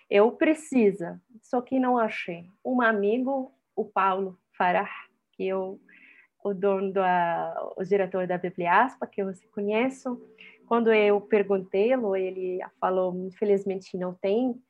Eu 0.10 0.32
preciso, 0.32 1.20
só 1.42 1.62
que 1.62 1.80
não 1.80 1.98
achei. 1.98 2.50
Um 2.64 2.82
amigo, 2.82 3.52
o 3.76 3.86
Paulo 3.86 4.40
Farah, 4.58 4.90
que 5.34 5.48
eu 5.48 5.80
o 6.44 6.54
dono 6.54 6.94
da, 6.94 7.72
o 7.76 7.84
diretor 7.84 8.26
da 8.26 8.38
Bibliaspa, 8.38 9.06
que 9.06 9.22
eu 9.22 9.32
conheço, 9.52 10.22
quando 10.66 10.94
eu 10.94 11.20
perguntei-lo, 11.20 12.16
ele 12.16 12.60
falou, 12.80 13.14
infelizmente 13.26 13.98
não 13.98 14.14
tem, 14.14 14.62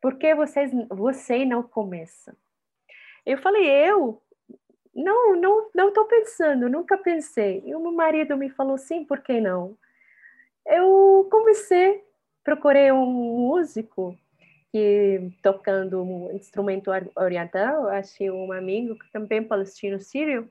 por 0.00 0.18
que 0.18 0.34
vocês, 0.34 0.70
você 0.90 1.44
não 1.44 1.62
começa? 1.62 2.36
Eu 3.24 3.38
falei, 3.38 3.66
eu? 3.66 4.20
Não, 4.94 5.36
não, 5.36 5.70
não 5.74 5.88
estou 5.88 6.04
pensando, 6.04 6.68
nunca 6.68 6.98
pensei. 6.98 7.62
E 7.64 7.74
o 7.74 7.80
meu 7.80 7.92
marido 7.92 8.36
me 8.36 8.50
falou, 8.50 8.76
sim, 8.76 9.04
por 9.04 9.20
que 9.20 9.40
não? 9.40 9.76
Eu 10.66 11.28
comecei, 11.30 12.04
procurei 12.44 12.92
um 12.92 13.06
músico 13.06 14.16
que 14.72 15.30
tocando 15.42 16.02
um 16.02 16.32
instrumento 16.32 16.90
oriental, 17.14 17.88
achei 17.88 18.30
um 18.30 18.50
amigo 18.52 18.98
que 18.98 19.12
também 19.12 19.44
palestino 19.44 20.00
sírio, 20.00 20.50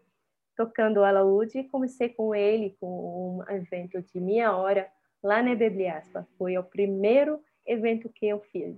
tocando 0.55 1.03
alaúde 1.03 1.57
e 1.57 1.67
comecei 1.67 2.09
com 2.09 2.35
ele 2.35 2.77
com 2.79 3.39
um 3.39 3.51
evento 3.51 3.99
de 3.99 4.19
meia 4.21 4.55
hora 4.55 4.87
lá 5.23 5.41
na 5.41 5.55
Bibliaspa. 5.55 6.27
Foi 6.37 6.55
o 6.55 6.63
primeiro 6.63 7.43
evento 7.65 8.09
que 8.09 8.27
eu 8.27 8.39
fiz. 8.51 8.77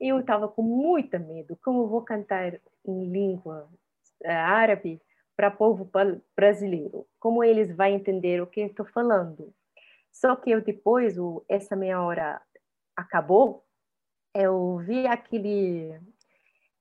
E 0.00 0.08
eu 0.08 0.20
estava 0.20 0.48
com 0.48 0.62
muita 0.62 1.18
medo, 1.18 1.58
como 1.62 1.86
vou 1.86 2.00
cantar 2.00 2.58
em 2.86 3.04
língua 3.10 3.68
eh, 4.24 4.32
árabe 4.32 5.02
para 5.36 5.50
povo 5.50 5.90
brasileiro? 6.34 7.06
Como 7.18 7.44
eles 7.44 7.76
vão 7.76 7.88
entender 7.88 8.40
o 8.40 8.46
que 8.46 8.62
estou 8.62 8.86
falando? 8.86 9.52
Só 10.10 10.34
que 10.34 10.50
eu 10.50 10.62
depois, 10.62 11.16
essa 11.46 11.76
meia 11.76 12.02
hora 12.02 12.40
acabou, 12.96 13.66
eu 14.34 14.78
vi 14.78 15.06
aquele 15.06 15.98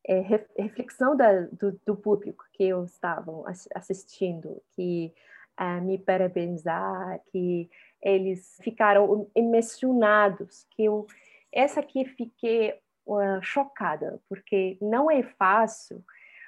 é, 0.06 0.20
reflexão 0.58 1.16
da, 1.16 1.42
do, 1.52 1.80
do, 1.86 1.96
público 1.96 2.46
que 2.54 2.64
eu 2.64 2.84
estava 2.84 3.32
assistindo, 3.76 4.62
que 4.76 5.14
é, 5.58 5.82
me 5.82 5.98
parabenizar, 5.98 7.20
que 7.32 7.70
eles 8.02 8.58
ficaram 8.62 9.30
emocionados, 9.36 10.66
que 10.72 10.86
eu 10.86 11.06
essa 11.52 11.80
aqui 11.80 12.06
fiquei 12.06 12.80
uh, 13.08 13.42
chocada, 13.42 14.22
porque 14.30 14.78
não 14.82 15.10
é 15.10 15.24
fácil 15.24 16.04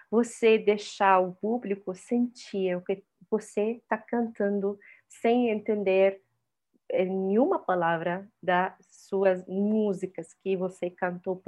você 0.09 0.57
deixar 0.57 1.19
o 1.19 1.33
público 1.33 1.95
sentir 1.95 2.75
o 2.75 2.81
que 2.81 3.03
você 3.29 3.81
está 3.81 3.97
cantando 3.97 4.77
sem 5.07 5.49
entender 5.49 6.21
nenhuma 6.91 7.59
palavra 7.59 8.27
das 8.41 8.73
suas 8.89 9.45
músicas 9.47 10.33
que 10.43 10.55
você 10.55 10.89
cantou 10.89 11.41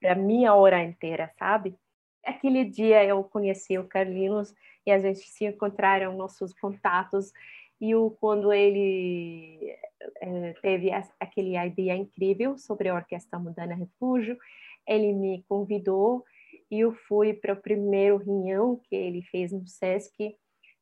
para 0.00 0.14
minha 0.14 0.54
hora 0.54 0.82
inteira, 0.82 1.30
sabe? 1.38 1.76
Aquele 2.24 2.64
dia 2.64 3.04
eu 3.04 3.22
conheci 3.24 3.78
o 3.78 3.88
Carlinhos 3.88 4.54
e 4.86 4.90
a 4.90 4.98
gente 4.98 5.20
se 5.20 5.44
encontraram 5.44 6.16
nossos 6.16 6.52
contatos 6.54 7.32
e 7.80 7.96
o, 7.96 8.10
quando 8.10 8.52
ele 8.52 9.76
é, 10.20 10.52
teve 10.62 10.90
aquele 11.18 11.56
ideia 11.56 11.96
incrível 11.96 12.56
sobre 12.56 12.88
a 12.88 12.94
Orquestra 12.94 13.40
Mudana 13.40 13.74
Refúgio, 13.74 14.38
ele 14.86 15.12
me 15.12 15.44
convidou 15.48 16.24
e 16.70 16.80
eu 16.80 16.92
fui 16.92 17.34
para 17.34 17.54
o 17.54 17.60
primeiro 17.60 18.18
reunião 18.18 18.80
que 18.84 18.94
ele 18.94 19.22
fez 19.22 19.50
no 19.50 19.66
Sesc 19.66 20.36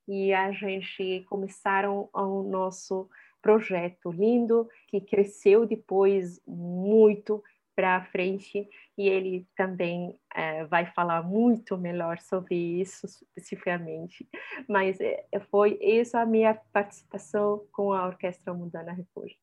e 0.07 0.33
a 0.35 0.53
gente 0.53 1.25
começaram 1.29 2.11
o 2.13 2.43
nosso 2.43 3.09
projeto 3.43 4.11
lindo 4.11 4.69
que 4.89 5.01
cresceu 5.01 5.67
depois 5.67 6.41
muito 6.47 7.43
para 7.75 8.05
frente 8.07 8.69
e 8.99 9.09
ele 9.09 9.49
também 9.57 10.19
é, 10.35 10.65
vai 10.67 10.87
falar 10.93 11.23
muito 11.23 11.79
melhor 11.79 12.19
sobre 12.19 12.55
isso 12.55 13.07
especificamente. 13.07 14.29
Mas 14.69 15.01
é, 15.01 15.25
foi 15.51 15.79
essa 15.81 16.21
a 16.21 16.27
minha 16.27 16.55
participação 16.73 17.67
com 17.73 17.93
a 17.93 18.07
Orquestra 18.07 18.53
Mundana 18.53 18.93
Refúgio. 18.93 19.39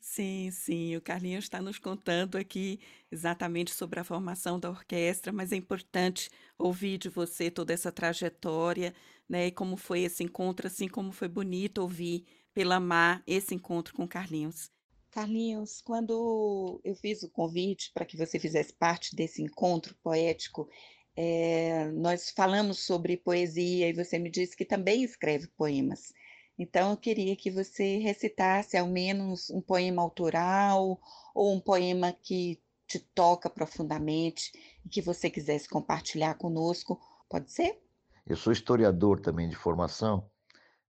Sim, 0.00 0.50
sim, 0.50 0.96
o 0.96 1.02
Carlinhos 1.02 1.44
está 1.44 1.60
nos 1.60 1.78
contando 1.78 2.36
aqui 2.38 2.80
exatamente 3.10 3.72
sobre 3.72 4.00
a 4.00 4.04
formação 4.04 4.58
da 4.58 4.70
orquestra, 4.70 5.32
mas 5.32 5.52
é 5.52 5.56
importante 5.56 6.30
ouvir 6.56 6.98
de 6.98 7.08
você 7.08 7.50
toda 7.50 7.74
essa 7.74 7.92
trajetória, 7.92 8.94
né, 9.28 9.48
e 9.48 9.52
como 9.52 9.76
foi 9.76 10.00
esse 10.00 10.24
encontro, 10.24 10.66
assim 10.66 10.88
como 10.88 11.12
foi 11.12 11.28
bonito 11.28 11.78
ouvir 11.82 12.24
pela 12.54 12.80
Mar 12.80 13.22
esse 13.26 13.54
encontro 13.54 13.94
com 13.94 14.06
Carlinhos. 14.06 14.70
Carlinhos, 15.10 15.80
quando 15.80 16.80
eu 16.84 16.94
fiz 16.94 17.22
o 17.22 17.30
convite 17.30 17.90
para 17.92 18.04
que 18.04 18.16
você 18.16 18.38
fizesse 18.38 18.72
parte 18.72 19.16
desse 19.16 19.42
encontro 19.42 19.96
poético, 20.02 20.68
é, 21.16 21.90
nós 21.92 22.30
falamos 22.30 22.84
sobre 22.84 23.16
poesia 23.16 23.88
e 23.88 23.92
você 23.92 24.18
me 24.18 24.30
disse 24.30 24.56
que 24.56 24.64
também 24.64 25.02
escreve 25.02 25.48
poemas. 25.48 26.12
Então, 26.58 26.90
eu 26.90 26.96
queria 26.96 27.34
que 27.36 27.50
você 27.50 27.98
recitasse 27.98 28.76
ao 28.76 28.86
menos 28.86 29.48
um 29.50 29.60
poema 29.60 30.02
autoral 30.02 31.00
ou 31.34 31.54
um 31.54 31.60
poema 31.60 32.12
que 32.12 32.60
te 32.86 32.98
toca 32.98 33.48
profundamente 33.48 34.52
e 34.84 34.88
que 34.88 35.00
você 35.00 35.30
quisesse 35.30 35.68
compartilhar 35.68 36.34
conosco. 36.34 37.00
Pode 37.28 37.52
ser? 37.52 37.80
Eu 38.26 38.36
sou 38.36 38.52
historiador 38.52 39.20
também 39.20 39.48
de 39.48 39.56
formação 39.56 40.28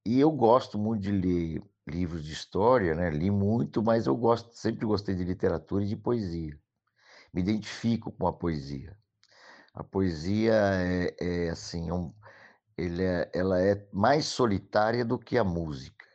e 0.10 0.20
eu 0.20 0.32
gosto 0.32 0.80
muito 0.80 1.04
de 1.04 1.12
ler 1.12 1.62
livros 1.88 2.24
de 2.26 2.34
história, 2.34 2.96
né? 2.96 3.12
Li 3.12 3.30
muito, 3.30 3.84
mas 3.84 4.08
eu 4.08 4.16
gosto, 4.16 4.52
sempre 4.56 4.84
gostei 4.84 5.14
de 5.14 5.24
literatura 5.24 5.84
e 5.84 5.88
de 5.88 5.96
poesia. 5.96 6.58
Me 7.32 7.42
identifico 7.42 8.12
com 8.12 8.26
a 8.26 8.34
poesia. 8.34 8.98
A 9.72 9.84
poesia 9.84 10.54
é, 10.56 11.16
é 11.20 11.50
assim, 11.50 11.90
é 11.90 11.94
um, 11.94 12.12
é, 12.76 13.30
ela 13.36 13.62
é 13.62 13.88
mais 13.94 14.26
solitária 14.26 15.06
do 15.06 15.20
que 15.20 15.38
a 15.38 15.44
música, 15.44 16.08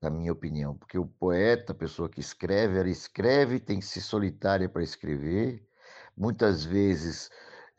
na 0.00 0.10
minha 0.10 0.32
opinião, 0.32 0.76
porque 0.76 0.96
o 0.96 1.04
poeta, 1.04 1.72
a 1.72 1.74
pessoa 1.76 2.08
que 2.08 2.20
escreve, 2.20 2.78
ela 2.78 2.88
escreve, 2.88 3.58
tem 3.58 3.80
que 3.80 3.86
ser 3.86 4.00
solitária 4.00 4.68
para 4.68 4.84
escrever. 4.84 5.66
Muitas 6.16 6.64
vezes, 6.64 7.30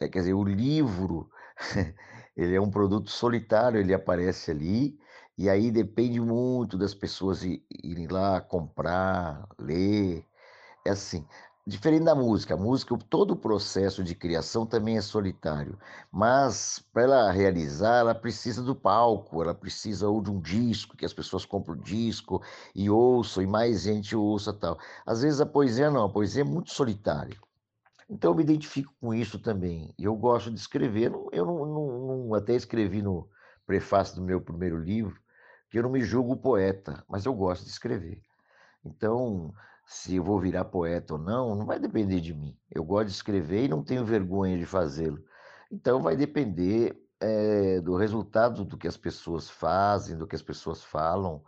é, 0.02 0.10
quer 0.10 0.20
dizer, 0.20 0.34
o 0.34 0.44
livro, 0.44 1.30
ele 2.36 2.56
é 2.56 2.60
um 2.60 2.70
produto 2.70 3.10
solitário, 3.10 3.80
ele 3.80 3.94
aparece 3.94 4.52
ali, 4.52 5.00
e 5.38 5.50
aí 5.50 5.72
depende 5.72 6.20
muito 6.20 6.78
das 6.78 6.94
pessoas 6.94 7.44
irem 7.44 8.08
lá 8.08 8.40
comprar, 8.42 9.48
ler. 9.60 10.26
É 10.86 10.92
assim, 10.92 11.26
diferente 11.68 12.04
da 12.06 12.16
música. 12.16 12.54
A 12.54 12.58
música, 12.58 12.96
todo 13.10 13.32
o 13.32 13.36
processo 13.36 14.04
de 14.04 14.14
criação 14.16 14.66
também 14.66 14.98
é 14.98 15.02
solitário, 15.02 15.78
mas 16.12 16.80
para 16.94 17.04
ela 17.04 17.32
realizar, 17.32 18.00
ela 18.00 18.16
precisa 18.16 18.62
do 18.64 18.76
palco, 18.76 19.42
ela 19.42 19.54
precisa 19.54 20.08
ou 20.08 20.22
de 20.22 20.30
um 20.32 20.40
disco, 20.40 20.96
que 20.96 21.06
as 21.06 21.14
pessoas 21.14 21.46
compram 21.46 21.76
o 21.76 21.82
disco 21.82 22.42
e 22.74 22.90
ouçam, 22.90 23.44
e 23.44 23.48
mais 23.48 23.82
gente 23.82 24.16
ouça 24.16 24.54
tal. 24.54 24.78
Às 25.06 25.22
vezes 25.22 25.42
a 25.42 25.46
poesia 25.46 25.90
não, 25.90 26.06
a 26.06 26.10
poesia 26.10 26.42
é 26.42 26.46
muito 26.46 26.72
solitária. 26.72 27.38
Então 28.10 28.32
eu 28.32 28.36
me 28.36 28.44
identifico 28.44 28.94
com 29.02 29.14
isso 29.14 29.40
também. 29.40 29.94
Eu 29.98 30.16
gosto 30.16 30.52
de 30.52 30.60
escrever, 30.60 31.12
eu 31.32 31.46
não, 31.46 31.66
não, 31.66 32.18
não 32.28 32.34
até 32.36 32.54
escrevi 32.54 33.02
no 33.02 33.28
prefácio 33.66 34.16
do 34.16 34.22
meu 34.22 34.40
primeiro 34.40 34.78
livro, 34.78 35.20
que 35.76 35.80
eu 35.80 35.84
não 35.84 35.90
me 35.90 36.00
julgo 36.00 36.38
poeta, 36.38 37.04
mas 37.06 37.26
eu 37.26 37.34
gosto 37.34 37.66
de 37.66 37.70
escrever. 37.70 38.22
Então, 38.86 39.54
se 39.86 40.16
eu 40.16 40.24
vou 40.24 40.40
virar 40.40 40.64
poeta 40.64 41.16
ou 41.16 41.20
não, 41.20 41.54
não 41.54 41.66
vai 41.66 41.78
depender 41.78 42.22
de 42.22 42.34
mim. 42.34 42.58
Eu 42.72 42.82
gosto 42.82 43.08
de 43.08 43.12
escrever 43.12 43.66
e 43.66 43.68
não 43.68 43.84
tenho 43.84 44.06
vergonha 44.06 44.58
de 44.58 44.66
fazê-lo. 44.66 45.22
Então, 45.70 46.02
vai 46.02 46.16
depender 46.16 46.98
é, 47.20 47.82
do 47.82 47.98
resultado 47.98 48.64
do 48.64 48.78
que 48.78 48.88
as 48.88 48.96
pessoas 48.96 49.50
fazem, 49.50 50.18
do 50.18 50.26
que 50.26 50.38
as 50.38 50.42
pessoas 50.42 50.82
falam, 50.82 51.44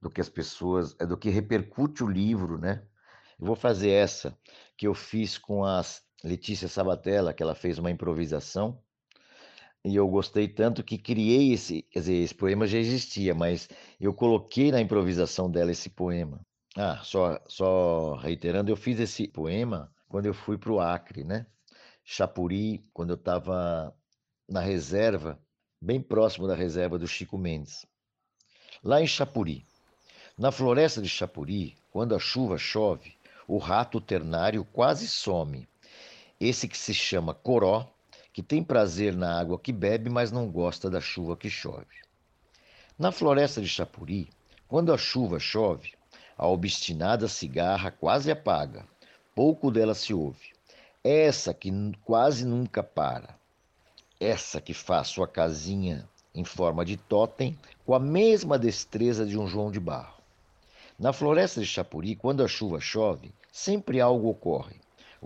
do 0.00 0.08
que 0.08 0.22
as 0.22 0.30
pessoas, 0.30 0.96
é, 0.98 1.04
do 1.04 1.18
que 1.18 1.28
repercute 1.28 2.02
o 2.02 2.08
livro, 2.08 2.56
né? 2.56 2.82
Eu 3.38 3.44
vou 3.44 3.56
fazer 3.56 3.90
essa 3.90 4.38
que 4.74 4.86
eu 4.86 4.94
fiz 4.94 5.36
com 5.36 5.66
a 5.66 5.82
Letícia 6.24 6.66
Sabatella, 6.66 7.34
que 7.34 7.42
ela 7.42 7.54
fez 7.54 7.78
uma 7.78 7.90
improvisação 7.90 8.82
e 9.86 9.94
eu 9.94 10.08
gostei 10.08 10.48
tanto 10.48 10.82
que 10.82 10.98
criei 10.98 11.52
esse, 11.52 11.82
quer 11.82 12.00
dizer, 12.00 12.14
esse 12.14 12.34
poema 12.34 12.66
já 12.66 12.76
existia, 12.76 13.32
mas 13.32 13.68
eu 14.00 14.12
coloquei 14.12 14.72
na 14.72 14.80
improvisação 14.80 15.48
dela 15.48 15.70
esse 15.70 15.88
poema. 15.88 16.40
Ah, 16.76 17.00
só, 17.04 17.40
só 17.46 18.16
reiterando, 18.16 18.68
eu 18.68 18.76
fiz 18.76 18.98
esse 18.98 19.28
poema 19.28 19.88
quando 20.08 20.26
eu 20.26 20.34
fui 20.34 20.58
para 20.58 20.72
o 20.72 20.80
Acre, 20.80 21.22
né? 21.22 21.46
Chapuri, 22.02 22.84
quando 22.92 23.10
eu 23.10 23.14
estava 23.14 23.94
na 24.48 24.58
reserva, 24.58 25.38
bem 25.80 26.00
próximo 26.00 26.48
da 26.48 26.56
reserva 26.56 26.98
do 26.98 27.06
Chico 27.06 27.38
Mendes. 27.38 27.86
Lá 28.82 29.00
em 29.00 29.06
Chapuri, 29.06 29.64
na 30.36 30.50
floresta 30.50 31.00
de 31.00 31.08
Chapuri, 31.08 31.76
quando 31.92 32.12
a 32.12 32.18
chuva 32.18 32.58
chove, 32.58 33.14
o 33.46 33.56
rato 33.56 34.00
ternário 34.00 34.64
quase 34.64 35.06
some. 35.06 35.68
Esse 36.40 36.66
que 36.66 36.76
se 36.76 36.92
chama 36.92 37.32
coró 37.32 37.88
que 38.36 38.42
tem 38.42 38.62
prazer 38.62 39.16
na 39.16 39.40
água 39.40 39.58
que 39.58 39.72
bebe, 39.72 40.10
mas 40.10 40.30
não 40.30 40.46
gosta 40.46 40.90
da 40.90 41.00
chuva 41.00 41.38
que 41.38 41.48
chove. 41.48 41.86
Na 42.98 43.10
floresta 43.10 43.62
de 43.62 43.66
Chapuri, 43.66 44.28
quando 44.68 44.92
a 44.92 44.98
chuva 44.98 45.38
chove, 45.38 45.94
a 46.36 46.46
obstinada 46.46 47.28
cigarra 47.28 47.90
quase 47.90 48.30
apaga, 48.30 48.86
pouco 49.34 49.70
dela 49.70 49.94
se 49.94 50.12
ouve. 50.12 50.52
Essa 51.02 51.54
que 51.54 51.72
quase 52.04 52.44
nunca 52.44 52.82
para, 52.82 53.38
essa 54.20 54.60
que 54.60 54.74
faz 54.74 55.08
sua 55.08 55.26
casinha 55.26 56.06
em 56.34 56.44
forma 56.44 56.84
de 56.84 56.98
totem 56.98 57.58
com 57.86 57.94
a 57.94 57.98
mesma 57.98 58.58
destreza 58.58 59.24
de 59.24 59.38
um 59.38 59.46
João 59.46 59.70
de 59.70 59.80
Barro. 59.80 60.20
Na 60.98 61.10
floresta 61.10 61.58
de 61.58 61.66
Chapuri, 61.66 62.14
quando 62.14 62.44
a 62.44 62.48
chuva 62.48 62.80
chove, 62.80 63.32
sempre 63.50 63.98
algo 63.98 64.28
ocorre. 64.28 64.76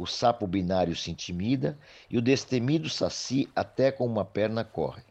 O 0.00 0.06
sapo 0.06 0.46
binário 0.46 0.96
se 0.96 1.10
intimida 1.10 1.78
e 2.08 2.16
o 2.16 2.22
destemido 2.22 2.88
saci 2.88 3.50
até 3.54 3.92
com 3.92 4.06
uma 4.06 4.24
perna 4.24 4.64
corre. 4.64 5.02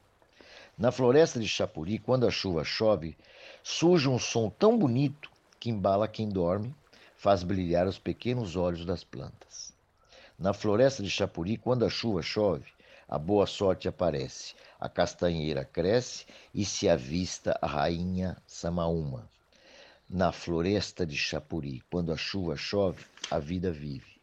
Na 0.76 0.92
floresta 0.92 1.40
de 1.40 1.48
Chapuri, 1.48 2.00
quando 2.00 2.26
a 2.26 2.32
chuva 2.32 2.64
chove, 2.64 3.16
surge 3.62 4.10
um 4.10 4.18
som 4.18 4.50
tão 4.50 4.76
bonito 4.76 5.30
que 5.60 5.70
embala 5.70 6.08
quem 6.08 6.28
dorme, 6.28 6.74
faz 7.16 7.44
brilhar 7.44 7.86
os 7.86 8.00
pequenos 8.00 8.56
olhos 8.56 8.84
das 8.84 9.04
plantas. 9.04 9.76
Na 10.40 10.54
floresta 10.54 11.04
de 11.04 11.10
Chapuri, 11.12 11.56
quando 11.56 11.86
a 11.86 11.90
chuva 11.92 12.24
chove, 12.24 12.66
a 13.08 13.20
boa 13.20 13.46
sorte 13.46 13.88
aparece, 13.88 14.56
a 14.80 14.90
castanheira 14.90 15.64
cresce 15.64 16.26
e 16.52 16.66
se 16.66 16.90
avista 16.90 17.56
a 17.62 17.68
rainha 17.68 18.36
Samaúma. 18.48 19.30
Na 20.10 20.32
floresta 20.32 21.06
de 21.06 21.16
Chapuri, 21.16 21.84
quando 21.92 22.12
a 22.12 22.18
chuva 22.18 22.56
chove, 22.56 23.06
a 23.30 23.38
vida 23.38 23.72
vive. 23.72 24.19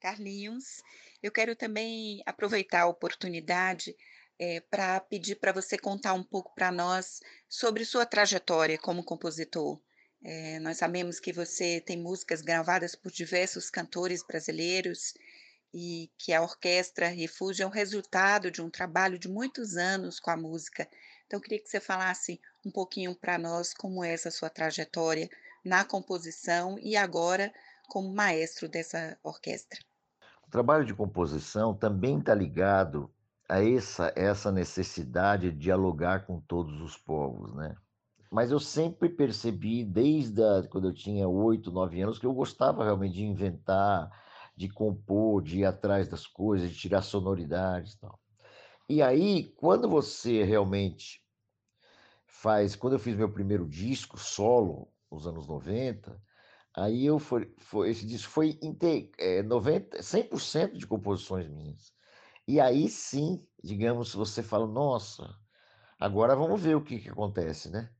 Carlinhos. 0.00 0.82
Eu 1.22 1.30
quero 1.30 1.54
também 1.54 2.22
aproveitar 2.26 2.82
a 2.82 2.88
oportunidade 2.88 3.94
é, 4.38 4.56
eh, 4.56 4.60
para 4.60 4.98
pedir 5.00 5.36
para 5.36 5.52
você 5.52 5.78
contar 5.78 6.14
um 6.14 6.24
pouco 6.24 6.54
para 6.54 6.72
nós 6.72 7.20
sobre 7.48 7.84
sua 7.84 8.06
trajetória 8.06 8.78
como 8.78 9.04
compositor. 9.04 9.80
É, 10.22 10.58
nós 10.60 10.76
sabemos 10.76 11.18
que 11.18 11.32
você 11.32 11.80
tem 11.80 11.98
músicas 11.98 12.42
gravadas 12.42 12.94
por 12.94 13.10
diversos 13.10 13.70
cantores 13.70 14.22
brasileiros 14.22 15.14
e 15.72 16.10
que 16.18 16.32
a 16.32 16.42
Orquestra 16.42 17.08
Refúgio 17.08 17.62
é 17.62 17.66
o 17.66 17.70
resultado 17.70 18.50
de 18.50 18.60
um 18.60 18.70
trabalho 18.70 19.18
de 19.18 19.28
muitos 19.28 19.76
anos 19.76 20.20
com 20.20 20.30
a 20.30 20.36
música. 20.36 20.88
Então, 21.26 21.38
eu 21.38 21.42
queria 21.42 21.62
que 21.62 21.70
você 21.70 21.80
falasse 21.80 22.40
um 22.64 22.70
pouquinho 22.70 23.14
para 23.14 23.38
nós 23.38 23.72
como 23.72 24.04
é 24.04 24.12
essa 24.12 24.30
sua 24.30 24.50
trajetória 24.50 25.28
na 25.64 25.84
composição 25.84 26.78
e 26.78 26.96
agora 26.96 27.52
como 27.88 28.12
maestro 28.12 28.68
dessa 28.68 29.18
orquestra. 29.22 29.80
O 30.50 30.58
trabalho 30.60 30.84
de 30.84 30.92
composição 30.92 31.72
também 31.72 32.18
está 32.18 32.34
ligado 32.34 33.08
a 33.48 33.64
essa, 33.64 34.12
essa 34.16 34.50
necessidade 34.50 35.52
de 35.52 35.56
dialogar 35.56 36.26
com 36.26 36.40
todos 36.40 36.80
os 36.80 36.96
povos, 36.96 37.54
né? 37.54 37.76
Mas 38.32 38.50
eu 38.50 38.58
sempre 38.58 39.08
percebi, 39.08 39.84
desde 39.84 40.42
a, 40.42 40.66
quando 40.68 40.88
eu 40.88 40.92
tinha 40.92 41.28
oito, 41.28 41.70
nove 41.70 42.02
anos, 42.02 42.18
que 42.18 42.26
eu 42.26 42.34
gostava 42.34 42.82
realmente 42.82 43.14
de 43.14 43.22
inventar, 43.22 44.10
de 44.56 44.68
compor, 44.68 45.40
de 45.40 45.60
ir 45.60 45.66
atrás 45.66 46.08
das 46.08 46.26
coisas, 46.26 46.68
de 46.68 46.76
tirar 46.76 47.02
sonoridades 47.02 47.92
e 47.92 48.00
tal. 48.00 48.18
E 48.88 49.00
aí, 49.00 49.54
quando 49.56 49.88
você 49.88 50.42
realmente 50.42 51.24
faz... 52.26 52.74
Quando 52.74 52.94
eu 52.94 52.98
fiz 52.98 53.14
meu 53.14 53.30
primeiro 53.30 53.68
disco 53.68 54.18
solo, 54.18 54.88
nos 55.12 55.28
anos 55.28 55.46
90, 55.46 56.20
Aí 56.76 57.04
eu 57.06 57.18
foi, 57.18 57.52
foi 57.58 57.90
esse 57.90 58.06
disco 58.06 58.30
foi 58.32 58.58
inte, 58.62 59.12
é, 59.18 59.42
90, 59.42 60.02
100% 60.02 60.76
de 60.78 60.86
composições 60.86 61.48
minhas. 61.48 61.92
E 62.46 62.60
aí 62.60 62.88
sim, 62.88 63.46
digamos, 63.62 64.14
você 64.14 64.42
fala, 64.42 64.66
nossa, 64.66 65.34
agora 65.98 66.36
vamos 66.36 66.60
ver 66.62 66.76
o 66.76 66.84
que, 66.84 66.98
que 67.00 67.08
acontece, 67.10 67.70
né? 67.70 67.94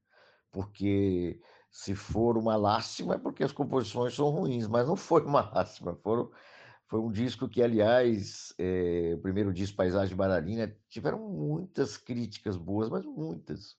Porque 0.51 1.41
se 1.71 1.95
for 1.95 2.37
uma 2.37 2.57
lástima 2.57 3.15
é 3.15 3.19
porque 3.19 3.45
as 3.45 3.53
composições 3.53 4.15
são 4.15 4.31
ruins, 4.31 4.67
mas 4.69 4.89
não 4.89 4.97
foi 4.97 5.23
uma 5.25 5.43
lástima, 5.55 5.95
foram, 5.97 6.31
foi 6.87 7.01
um 7.01 7.11
disco 7.13 7.49
que, 7.49 7.63
aliás, 7.63 8.55
é, 8.59 9.15
o 9.17 9.21
primeiro 9.23 9.53
disco, 9.53 9.77
Paisagem 9.77 10.17
Bararina, 10.17 10.77
tiveram 10.89 11.19
muitas 11.31 11.97
críticas 11.97 12.57
boas, 12.57 12.89
mas 12.91 13.05
muitas. 13.07 13.79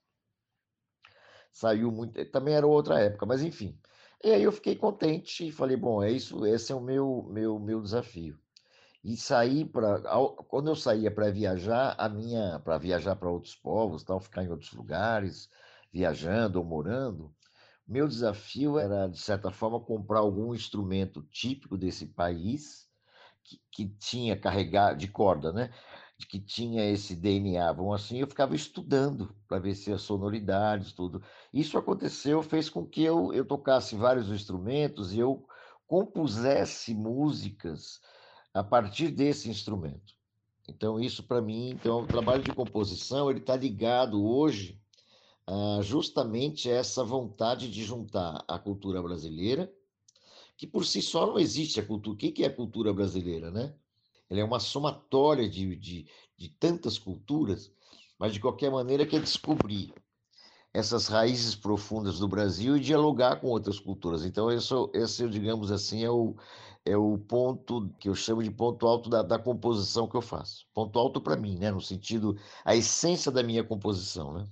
Saiu 1.51 1.91
muito, 1.91 2.23
também 2.31 2.53
era 2.55 2.65
outra 2.67 2.99
época, 2.99 3.25
mas 3.25 3.41
enfim. 3.43 3.79
E 4.23 4.31
aí 4.31 4.43
eu 4.43 4.51
fiquei 4.51 4.75
contente 4.75 5.47
e 5.47 5.51
falei, 5.51 5.75
bom, 5.75 6.03
é 6.03 6.11
isso, 6.11 6.45
esse 6.45 6.71
é 6.71 6.75
o 6.75 6.79
meu 6.79 7.23
meu 7.29 7.59
meu 7.59 7.81
desafio. 7.81 8.39
E 9.03 9.17
sair 9.17 9.65
para 9.65 10.01
quando 10.47 10.69
eu 10.69 10.75
saía 10.75 11.09
para 11.09 11.31
viajar, 11.31 11.95
a 11.97 12.07
minha 12.07 12.59
para 12.59 12.77
viajar 12.77 13.15
para 13.15 13.29
outros 13.31 13.55
povos, 13.55 14.03
tal, 14.03 14.19
ficar 14.19 14.43
em 14.43 14.49
outros 14.49 14.73
lugares, 14.73 15.49
viajando 15.91 16.59
ou 16.59 16.65
morando, 16.65 17.33
meu 17.87 18.07
desafio 18.07 18.77
era 18.79 19.07
de 19.07 19.19
certa 19.19 19.51
forma 19.51 19.79
comprar 19.79 20.19
algum 20.19 20.53
instrumento 20.53 21.23
típico 21.23 21.77
desse 21.77 22.05
país 22.05 22.87
que, 23.43 23.59
que 23.71 23.89
tinha 23.97 24.37
carregar 24.39 24.95
de 24.95 25.07
corda, 25.07 25.51
né? 25.51 25.71
Que 26.27 26.39
tinha 26.39 26.89
esse 26.89 27.15
DNA, 27.15 27.71
vamos 27.71 27.95
assim, 27.95 28.17
eu 28.19 28.27
ficava 28.27 28.55
estudando 28.55 29.35
para 29.47 29.59
ver 29.59 29.75
se 29.75 29.91
as 29.91 30.01
sonoridades, 30.01 30.93
tudo. 30.93 31.21
Isso 31.53 31.77
aconteceu, 31.77 32.41
fez 32.41 32.69
com 32.69 32.85
que 32.85 33.03
eu, 33.03 33.33
eu 33.33 33.45
tocasse 33.45 33.95
vários 33.95 34.29
instrumentos 34.29 35.13
e 35.13 35.19
eu 35.19 35.45
compusesse 35.87 36.93
músicas 36.93 37.99
a 38.53 38.63
partir 38.63 39.09
desse 39.09 39.49
instrumento. 39.49 40.13
Então, 40.67 40.99
isso 40.99 41.23
para 41.23 41.41
mim, 41.41 41.69
então, 41.71 42.01
o 42.01 42.07
trabalho 42.07 42.43
de 42.43 42.53
composição, 42.53 43.29
ele 43.29 43.39
está 43.39 43.55
ligado 43.55 44.23
hoje 44.25 44.79
ah, 45.45 45.79
justamente 45.81 46.69
essa 46.69 47.03
vontade 47.03 47.69
de 47.69 47.83
juntar 47.83 48.43
a 48.47 48.57
cultura 48.57 49.01
brasileira, 49.01 49.71
que 50.55 50.67
por 50.67 50.85
si 50.85 51.01
só 51.01 51.25
não 51.25 51.39
existe 51.39 51.79
a 51.79 51.85
cultura. 51.85 52.15
O 52.15 52.17
que 52.17 52.43
é 52.43 52.47
a 52.47 52.55
cultura 52.55 52.93
brasileira, 52.93 53.51
né? 53.51 53.73
Ela 54.31 54.39
é 54.39 54.43
uma 54.45 54.61
somatória 54.61 55.49
de, 55.49 55.75
de, 55.75 56.07
de 56.37 56.47
tantas 56.47 56.97
culturas, 56.97 57.69
mas 58.17 58.31
de 58.31 58.39
qualquer 58.39 58.71
maneira 58.71 59.05
quer 59.05 59.19
descobrir 59.19 59.93
essas 60.73 61.09
raízes 61.09 61.53
profundas 61.53 62.17
do 62.17 62.29
Brasil 62.29 62.77
e 62.77 62.79
dialogar 62.79 63.41
com 63.41 63.47
outras 63.47 63.77
culturas. 63.77 64.23
Então, 64.23 64.49
esse, 64.49 64.73
esse 64.93 65.27
digamos 65.27 65.69
assim, 65.69 66.05
é 66.05 66.09
o, 66.09 66.33
é 66.85 66.95
o 66.95 67.17
ponto 67.17 67.93
que 67.99 68.07
eu 68.07 68.15
chamo 68.15 68.41
de 68.41 68.49
ponto 68.49 68.87
alto 68.87 69.09
da, 69.09 69.21
da 69.21 69.37
composição 69.37 70.07
que 70.07 70.15
eu 70.15 70.21
faço. 70.21 70.65
Ponto 70.73 70.97
alto 70.97 71.19
para 71.19 71.35
mim, 71.35 71.57
né? 71.57 71.69
no 71.69 71.81
sentido, 71.81 72.37
a 72.63 72.73
essência 72.73 73.29
da 73.29 73.43
minha 73.43 73.65
composição. 73.65 74.33
Né? 74.33 74.47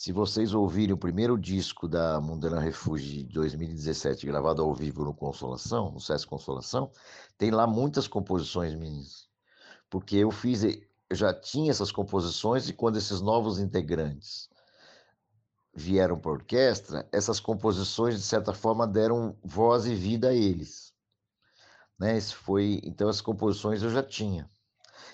Se 0.00 0.12
vocês 0.12 0.54
ouvirem 0.54 0.94
o 0.94 0.96
primeiro 0.96 1.38
disco 1.38 1.86
da 1.86 2.18
Mundana 2.22 2.58
Refúgio 2.58 3.06
de 3.06 3.24
2017, 3.34 4.24
gravado 4.24 4.62
ao 4.62 4.74
vivo 4.74 5.04
no 5.04 5.12
Consolação, 5.12 5.90
no 5.90 6.00
SESC 6.00 6.26
Consolação, 6.26 6.90
tem 7.36 7.50
lá 7.50 7.66
muitas 7.66 8.08
composições 8.08 8.74
minhas. 8.74 9.28
Porque 9.90 10.16
eu 10.16 10.30
fiz, 10.30 10.64
eu 10.64 10.80
já 11.12 11.34
tinha 11.34 11.70
essas 11.70 11.92
composições 11.92 12.66
e 12.66 12.72
quando 12.72 12.96
esses 12.96 13.20
novos 13.20 13.58
integrantes 13.58 14.48
vieram 15.74 16.18
para 16.18 16.30
a 16.30 16.34
orquestra, 16.34 17.06
essas 17.12 17.38
composições, 17.38 18.14
de 18.14 18.22
certa 18.22 18.54
forma, 18.54 18.86
deram 18.86 19.36
voz 19.44 19.84
e 19.84 19.94
vida 19.94 20.30
a 20.30 20.34
eles. 20.34 20.94
Né? 21.98 22.16
Esse 22.16 22.34
foi, 22.34 22.80
então, 22.84 23.06
as 23.06 23.20
composições 23.20 23.82
eu 23.82 23.90
já 23.90 24.02
tinha. 24.02 24.50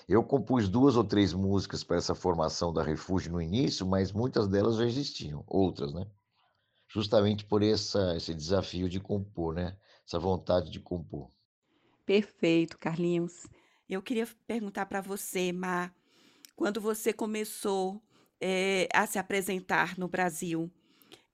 Eu 0.07 0.23
compus 0.23 0.69
duas 0.69 0.95
ou 0.95 1.03
três 1.03 1.33
músicas 1.33 1.83
para 1.83 1.97
essa 1.97 2.15
formação 2.15 2.71
da 2.71 2.81
Refúgio 2.81 3.31
no 3.31 3.41
início, 3.41 3.85
mas 3.85 4.13
muitas 4.13 4.47
delas 4.47 4.77
já 4.77 4.85
existiam, 4.85 5.43
outras, 5.45 5.93
né? 5.93 6.09
Justamente 6.87 7.43
por 7.43 7.61
essa, 7.61 8.15
esse 8.15 8.33
desafio 8.33 8.87
de 8.87 9.01
compor, 9.01 9.53
né? 9.53 9.77
Essa 10.07 10.17
vontade 10.17 10.71
de 10.71 10.79
compor. 10.79 11.29
Perfeito, 12.05 12.77
Carlinhos. 12.77 13.45
Eu 13.89 14.01
queria 14.01 14.25
perguntar 14.45 14.85
para 14.85 15.01
você, 15.01 15.51
Mar, 15.51 15.93
quando 16.55 16.79
você 16.79 17.11
começou 17.11 18.01
é, 18.39 18.87
a 18.93 19.05
se 19.05 19.19
apresentar 19.19 19.97
no 19.97 20.07
Brasil, 20.07 20.71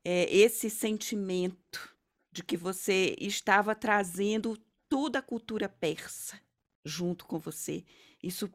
é, 0.03 0.23
esse 0.35 0.67
sentimento 0.71 1.95
de 2.31 2.43
que 2.43 2.57
você 2.57 3.15
estava 3.19 3.75
trazendo 3.75 4.57
toda 4.89 5.19
a 5.19 5.21
cultura 5.21 5.69
persa 5.69 6.41
junto 6.83 7.25
com 7.27 7.37
você, 7.37 7.85
isso 8.21 8.49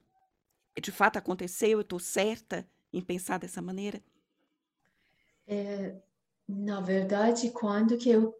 de 0.80 0.92
fato 0.92 1.16
aconteceu? 1.18 1.70
Eu 1.70 1.80
estou 1.80 1.98
certa 1.98 2.66
em 2.92 3.00
pensar 3.00 3.38
dessa 3.38 3.60
maneira? 3.60 4.02
É, 5.46 5.96
na 6.48 6.80
verdade, 6.80 7.50
quando 7.50 7.96
que 7.96 8.10
eu 8.10 8.34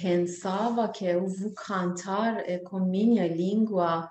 pensava 0.00 0.88
que 0.88 1.04
eu 1.04 1.26
vou 1.26 1.52
cantar 1.54 2.48
é, 2.48 2.58
com 2.58 2.80
minha 2.80 3.26
língua, 3.28 4.10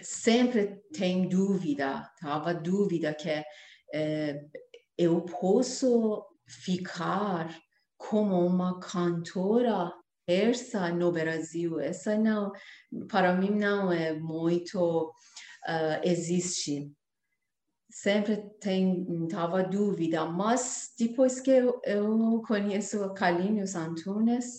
sempre 0.00 0.80
tem 0.92 1.28
dúvida, 1.28 2.10
tava 2.20 2.54
dúvida 2.54 3.14
que 3.14 3.44
é, 3.92 4.44
eu 4.96 5.22
posso 5.22 6.24
ficar 6.46 7.56
como 7.96 8.44
uma 8.44 8.78
cantora 8.80 9.92
persa 10.26 10.90
no 10.90 11.12
Brasil. 11.12 11.80
Essa 11.80 12.16
não, 12.16 12.52
para 13.08 13.34
mim 13.34 13.50
não 13.50 13.92
é 13.92 14.12
muito 14.12 15.12
uh, 15.66 16.00
existe. 16.02 16.92
Sempre 17.90 18.36
tem 18.60 19.04
tava 19.28 19.62
dúvida, 19.62 20.24
mas 20.24 20.92
depois 20.98 21.40
que 21.40 21.50
eu, 21.50 21.80
eu 21.84 22.42
conheço 22.46 23.04
o 23.04 23.14
Carlinhos 23.14 23.74
Antunes, 23.74 24.56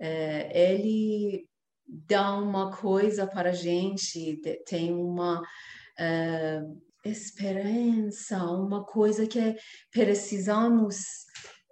uh, 0.00 0.50
ele 0.52 1.48
dá 1.86 2.36
uma 2.36 2.76
coisa 2.76 3.26
para 3.26 3.50
a 3.50 3.54
gente, 3.54 4.40
tem 4.66 4.92
uma 4.92 5.40
uh, 5.40 6.82
esperança, 7.04 8.42
uma 8.44 8.84
coisa 8.84 9.26
que 9.26 9.56
precisamos 9.90 10.96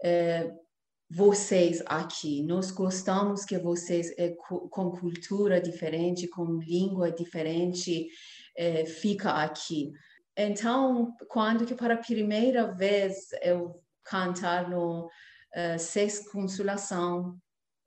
uh, 0.05 0.65
vocês 1.11 1.83
aqui. 1.87 2.43
Nós 2.43 2.71
gostamos 2.71 3.45
que 3.45 3.59
vocês 3.59 4.13
é, 4.19 4.31
com 4.31 4.91
cultura 4.91 5.61
diferente, 5.61 6.29
com 6.29 6.59
língua 6.59 7.11
diferente, 7.11 8.09
é, 8.57 8.85
fica 8.85 9.31
aqui. 9.31 9.93
Então, 10.37 11.15
quando 11.29 11.65
que 11.65 11.75
para 11.75 11.95
a 11.95 11.99
primeira 11.99 12.73
vez 12.73 13.29
eu 13.43 13.81
cantar 14.03 14.69
no 14.69 15.07
uh, 15.07 15.79
Sex 15.79 16.29
Consolação, 16.31 17.39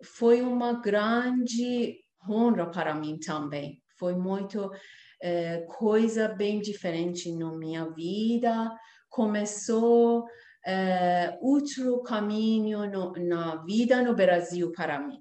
foi 0.04 0.42
uma 0.42 0.74
grande 0.74 1.98
honra 2.28 2.70
para 2.70 2.94
mim 2.94 3.18
também. 3.20 3.82
Foi 3.98 4.16
muito 4.16 4.68
uh, 4.68 5.66
coisa 5.78 6.28
bem 6.28 6.62
diferente 6.62 7.32
na 7.34 7.52
minha 7.52 7.90
vida. 7.90 8.72
Começou 9.10 10.22
uh, 10.22 11.38
outro 11.42 12.02
caminho 12.04 12.90
no, 12.90 13.12
na 13.14 13.64
vida 13.64 14.02
no 14.02 14.16
Brasil 14.16 14.72
para 14.72 15.00
mim. 15.00 15.20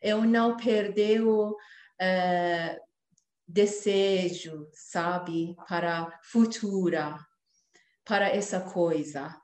Eu 0.00 0.22
não 0.22 0.56
perdeu 0.56 1.50
uh, 1.50 2.87
desejo, 3.48 4.68
sabe, 4.72 5.56
para 5.66 6.20
futura, 6.22 7.18
para 8.04 8.28
essa 8.28 8.60
coisa. 8.60 9.34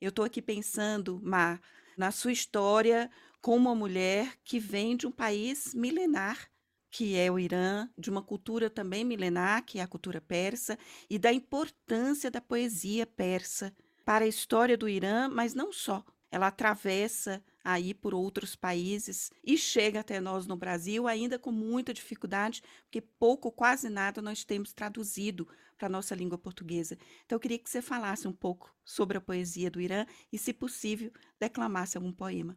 Eu 0.00 0.08
estou 0.08 0.24
aqui 0.24 0.42
pensando, 0.42 1.20
Mar, 1.22 1.60
na 1.96 2.10
sua 2.10 2.32
história 2.32 3.08
como 3.40 3.68
uma 3.68 3.74
mulher 3.74 4.36
que 4.44 4.58
vem 4.58 4.96
de 4.96 5.06
um 5.06 5.12
país 5.12 5.72
milenar, 5.72 6.50
que 6.90 7.16
é 7.16 7.30
o 7.30 7.38
Irã, 7.38 7.88
de 7.96 8.10
uma 8.10 8.22
cultura 8.22 8.68
também 8.68 9.04
milenar, 9.04 9.64
que 9.64 9.78
é 9.78 9.82
a 9.82 9.86
cultura 9.86 10.20
persa, 10.20 10.78
e 11.08 11.18
da 11.18 11.32
importância 11.32 12.30
da 12.30 12.40
poesia 12.40 13.06
persa 13.06 13.72
para 14.04 14.24
a 14.24 14.28
história 14.28 14.76
do 14.76 14.88
Irã, 14.88 15.28
mas 15.28 15.54
não 15.54 15.72
só. 15.72 16.04
Ela 16.36 16.48
atravessa 16.48 17.42
aí 17.64 17.94
por 17.94 18.14
outros 18.14 18.54
países 18.54 19.30
e 19.42 19.56
chega 19.56 20.00
até 20.00 20.20
nós 20.20 20.46
no 20.46 20.54
Brasil 20.54 21.08
ainda 21.08 21.38
com 21.38 21.50
muita 21.50 21.94
dificuldade, 21.94 22.62
porque 22.82 23.00
pouco, 23.00 23.50
quase 23.50 23.88
nada 23.88 24.20
nós 24.20 24.44
temos 24.44 24.70
traduzido 24.74 25.48
para 25.78 25.86
a 25.86 25.88
nossa 25.88 26.14
língua 26.14 26.36
portuguesa. 26.36 26.98
Então 27.24 27.36
eu 27.36 27.40
queria 27.40 27.58
que 27.58 27.70
você 27.70 27.80
falasse 27.80 28.28
um 28.28 28.34
pouco 28.34 28.70
sobre 28.84 29.16
a 29.16 29.20
poesia 29.20 29.70
do 29.70 29.80
Irã 29.80 30.04
e, 30.30 30.36
se 30.36 30.52
possível, 30.52 31.10
declamasse 31.40 31.96
algum 31.96 32.12
poema. 32.12 32.54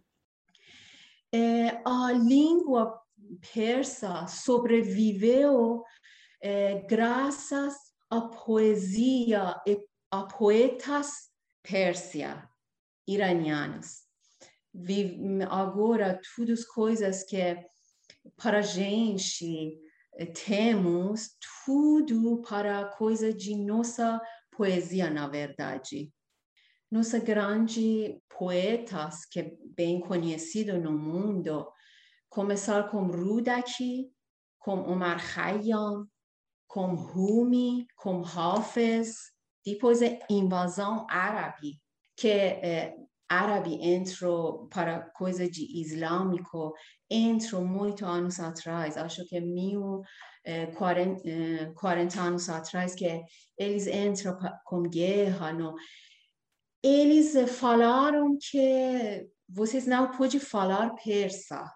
É, 1.32 1.82
a 1.86 2.12
língua 2.12 3.02
persa 3.54 4.28
sobreviveu 4.28 5.86
é, 6.42 6.82
graças 6.82 7.76
à 8.10 8.20
poesia 8.20 9.56
e 9.66 9.82
a 10.12 10.24
poetas 10.24 11.30
pérsia 11.64 12.46
iranianos 13.14 14.10
agora 15.50 16.20
todas 16.36 16.60
as 16.60 16.66
coisas 16.66 17.24
que 17.24 17.38
para 18.38 18.60
a 18.60 18.62
gente 18.62 19.78
eh, 20.18 20.26
temos 20.26 21.36
tudo 21.66 22.42
para 22.42 22.86
coisa 22.86 23.34
de 23.34 23.56
nossa 23.56 24.22
poesia, 24.52 25.10
na 25.10 25.28
verdade. 25.28 26.12
Nossa 26.92 27.20
grande 27.20 28.22
poetas, 28.30 29.26
que 29.26 29.40
é 29.40 29.58
bem 29.76 30.00
conhecido 30.00 30.80
no 30.80 30.92
mundo, 30.92 31.68
começar 32.30 32.90
com 32.90 33.08
Rudaki, 33.08 34.12
com 34.60 34.82
Omar 34.82 35.20
Khayyam, 35.36 36.08
com 36.68 36.94
Rumi, 36.94 37.88
com 37.96 38.24
Hafez, 38.24 39.32
depois 39.66 40.02
a 40.02 40.18
invasão 40.30 41.06
árabe, 41.10 41.80
que 42.20 42.28
é, 42.28 42.96
árabe 43.30 43.76
entrou 43.82 44.68
para 44.68 45.02
coisa 45.12 45.50
de 45.50 45.80
islâmico, 45.80 46.74
entrou 47.10 47.64
muito 47.64 48.06
anos 48.06 48.40
atrás, 48.40 48.98
acho 48.98 49.26
que 49.28 49.38
é 49.38 49.40
mil 49.40 50.02
eh, 50.44 50.68
40, 50.68 51.30
eh, 51.30 51.72
40 51.76 52.22
anos 52.22 52.50
atrás, 52.50 52.96
que 52.96 53.24
eles 53.58 53.88
entram 53.88 54.38
com 54.66 54.82
guerra. 54.82 55.54
No, 55.54 55.76
eles 56.84 57.34
falaram 57.52 58.38
que 58.38 59.28
vocês 59.48 59.86
não 59.86 60.12
podem 60.12 60.40
falar 60.40 60.96
persa, 60.96 61.72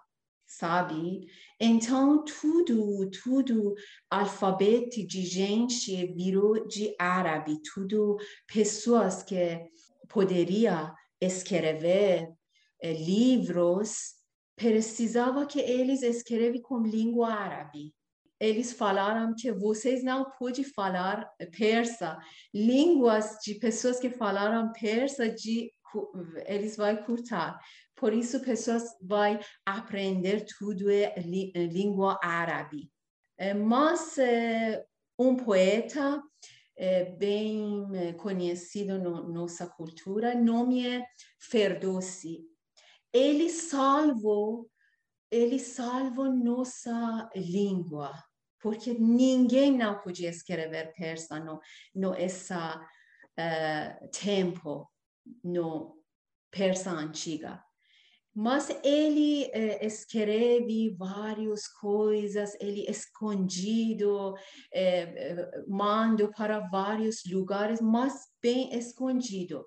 sabe? 0.46 1.26
Então, 1.60 2.24
tudo, 2.24 3.08
tudo, 3.10 3.74
alfabeto 4.10 5.06
de 5.06 5.22
gente 5.22 6.06
virou 6.14 6.66
de 6.66 6.94
árabe, 6.98 7.60
tudo 7.72 8.16
pessoas 8.52 9.22
que 9.22 9.70
poderia 10.14 10.94
escrever 11.20 12.32
eh, 12.80 12.92
livros, 12.92 14.14
precisava 14.56 15.44
que 15.44 15.58
eles 15.58 16.02
escrevem 16.02 16.62
com 16.62 16.78
língua 16.78 17.32
árabe. 17.34 17.92
Eles 18.38 18.72
falaram 18.72 19.34
que 19.36 19.50
vocês 19.50 20.04
não 20.04 20.30
podem 20.38 20.64
falar 20.64 21.28
persa, 21.56 22.16
línguas 22.52 23.38
de 23.44 23.56
pessoas 23.56 23.98
que 23.98 24.10
falaram 24.10 24.72
persa 24.72 25.28
de 25.28 25.72
eles 26.46 26.76
vão 26.76 26.96
curtar. 26.96 27.58
Por 27.96 28.12
isso, 28.12 28.40
pessoas 28.40 28.82
vão 29.00 29.38
aprender 29.64 30.44
tudo 30.58 30.90
língua 31.56 32.18
árabe. 32.22 32.90
É, 33.38 33.54
mas 33.54 34.18
é, 34.18 34.84
um 35.18 35.36
poeta 35.36 36.20
é, 36.76 37.04
bem 37.04 38.14
conhecido 38.18 38.98
na 38.98 39.10
no, 39.10 39.28
nossa 39.28 39.66
cultura, 39.66 40.34
nome 40.34 40.86
é 40.86 41.06
Ferdowsi. 41.38 42.44
Ele 43.12 43.48
salvou, 43.48 44.68
ele 45.30 45.58
salvou 45.58 46.32
nossa 46.32 47.30
língua, 47.34 48.12
porque 48.60 48.92
ninguém 48.94 49.76
não 49.76 50.00
podia 50.00 50.30
escrever 50.30 50.92
persa 50.94 51.38
no, 51.38 51.60
no 51.94 52.14
essa 52.14 52.76
uh, 52.78 54.08
tempo, 54.10 54.90
no 55.44 56.02
persa 56.50 56.90
antiga. 56.90 57.62
Mas 58.34 58.68
ele 58.82 59.44
eh, 59.52 59.86
escreve 59.86 60.92
várias 60.98 61.68
coisas, 61.68 62.56
ele 62.60 62.84
escondido, 62.88 64.34
eh, 64.72 65.64
manda 65.68 66.28
para 66.32 66.58
vários 66.58 67.22
lugares, 67.24 67.80
mas 67.80 68.26
bem 68.42 68.76
escondido. 68.76 69.64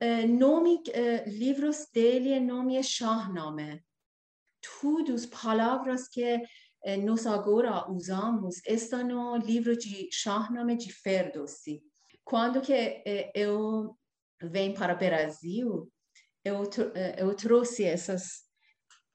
Uh, 0.00 0.26
nome, 0.26 0.82
livros 1.26 1.86
dele, 1.92 2.40
nome 2.40 2.76
é 2.76 2.82
Shahnameh. 2.82 3.80
Todas 4.80 5.22
as 5.22 5.26
palavras 5.26 6.08
que 6.08 6.42
nós 7.04 7.24
agora 7.24 7.88
usamos 7.88 8.60
estão 8.66 9.06
no 9.06 9.36
livro 9.36 9.76
de 9.76 10.08
Shahnameh 10.12 10.76
de 10.76 10.92
Ferdowsi. 10.92 11.82
Quando 12.24 12.60
que 12.60 13.30
eu 13.32 13.96
venho 14.42 14.74
para 14.74 14.94
o 14.94 14.98
Brasil, 14.98 15.88
eu, 16.44 16.68
eu 17.16 17.34
trouxe 17.34 17.84
esses 17.84 18.42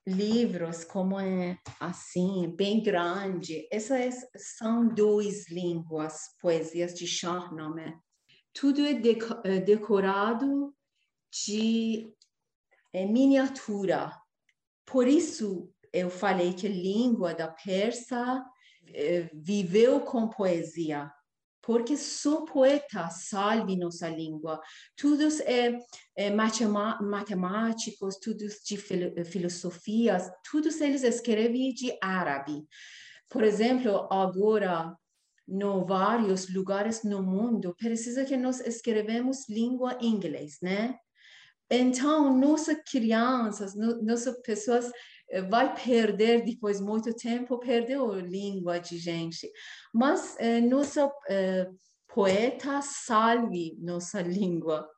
livros 0.07 0.85
como 0.85 1.19
é 1.19 1.59
assim, 1.79 2.49
bem 2.55 2.81
grande. 2.81 3.67
Essas 3.71 4.25
são 4.37 4.87
duas 4.87 5.49
línguas, 5.49 6.17
poesias 6.41 6.93
de 6.93 7.05
Shahnameh. 7.05 7.93
Tudo 8.53 8.81
é 8.85 9.59
decorado 9.59 10.73
de 11.45 12.11
é, 12.93 13.05
miniatura. 13.05 14.11
Por 14.85 15.07
isso 15.07 15.69
eu 15.91 16.09
falei 16.09 16.53
que 16.53 16.67
a 16.67 16.71
língua 16.71 17.33
da 17.33 17.49
persa 17.49 18.43
é, 18.93 19.29
viveu 19.33 20.01
com 20.01 20.29
poesia, 20.29 21.11
porque 21.67 21.97
só 21.97 22.45
poeta 22.45 23.09
salve 23.09 23.75
nossa 23.75 24.07
língua. 24.07 24.61
Todos 24.95 25.41
é, 25.41 25.77
é 26.15 26.29
matemáticos, 26.31 28.15
todos 28.23 28.63
de 28.63 28.77
fil 28.77 29.13
filosofias, 29.25 30.31
todos 30.49 30.79
eles 30.79 31.03
escrevem 31.03 31.73
de 31.73 31.93
árabe. 32.01 32.65
Por 33.29 33.43
exemplo, 33.43 34.07
agora 34.09 34.95
no 35.45 35.85
vários 35.85 36.47
lugares 36.53 37.03
no 37.03 37.21
mundo 37.21 37.75
precisa 37.77 38.23
que 38.23 38.37
nós 38.37 38.61
escrevemos 38.61 39.49
língua 39.49 39.97
inglês, 39.99 40.59
né? 40.61 40.97
Então, 41.69 42.33
nossas 42.33 42.77
crianças, 42.89 43.75
nossas 43.75 44.41
pessoas 44.41 44.85
eh, 44.85 44.91
vai 45.49 45.73
perder 45.75 46.43
depois 46.43 46.79
muito 46.79 47.13
tempo, 47.13 47.59
perdeu 47.59 48.13
a 48.13 48.21
língua 48.21 48.79
de 48.79 48.97
gente. 48.97 49.51
Mas 49.93 50.35
eh, 50.39 50.61
nosso 50.61 51.11
eh, 51.29 51.69
poeta 52.07 52.81
salve 52.81 53.77
nossa 53.79 54.21
língua 54.21 54.89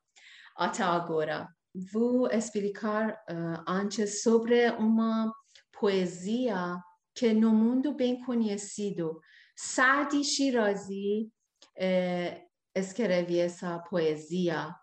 até 0.55 0.83
agora. 0.83 1.47
Vou 1.91 2.27
explicar 2.27 3.13
uh, 3.29 3.63
antes 3.67 4.23
sobre 4.23 4.69
uma 4.71 5.31
poesia 5.79 6.77
que 7.15 7.33
no 7.33 7.51
mundo 7.53 7.93
bem 7.93 8.23
conhecido, 8.23 9.19
Sadi 9.55 10.23
Shirazi 10.23 11.29
eh, 11.77 12.43
escreve 12.73 13.39
essa 13.39 13.77
poesia 13.79 14.73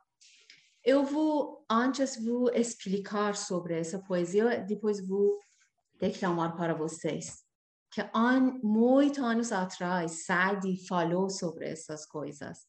eu 0.87 1.05
vou, 1.05 1.66
antes 1.68 2.16
vou 2.25 2.49
explicar 2.55 3.35
sobre 3.35 3.77
essa 3.77 3.99
poesia, 3.99 4.61
depois 4.61 5.05
vou 5.05 5.37
declamar 5.99 6.57
para 6.57 6.75
vocês. 6.75 7.44
Que 7.90 8.03
an, 8.14 8.61
muitos 8.62 9.18
anos 9.18 9.51
atrás, 9.51 10.25
Sadi 10.25 10.87
falou 10.87 11.29
sobre 11.29 11.66
essas 11.66 12.07
coisas. 12.07 12.68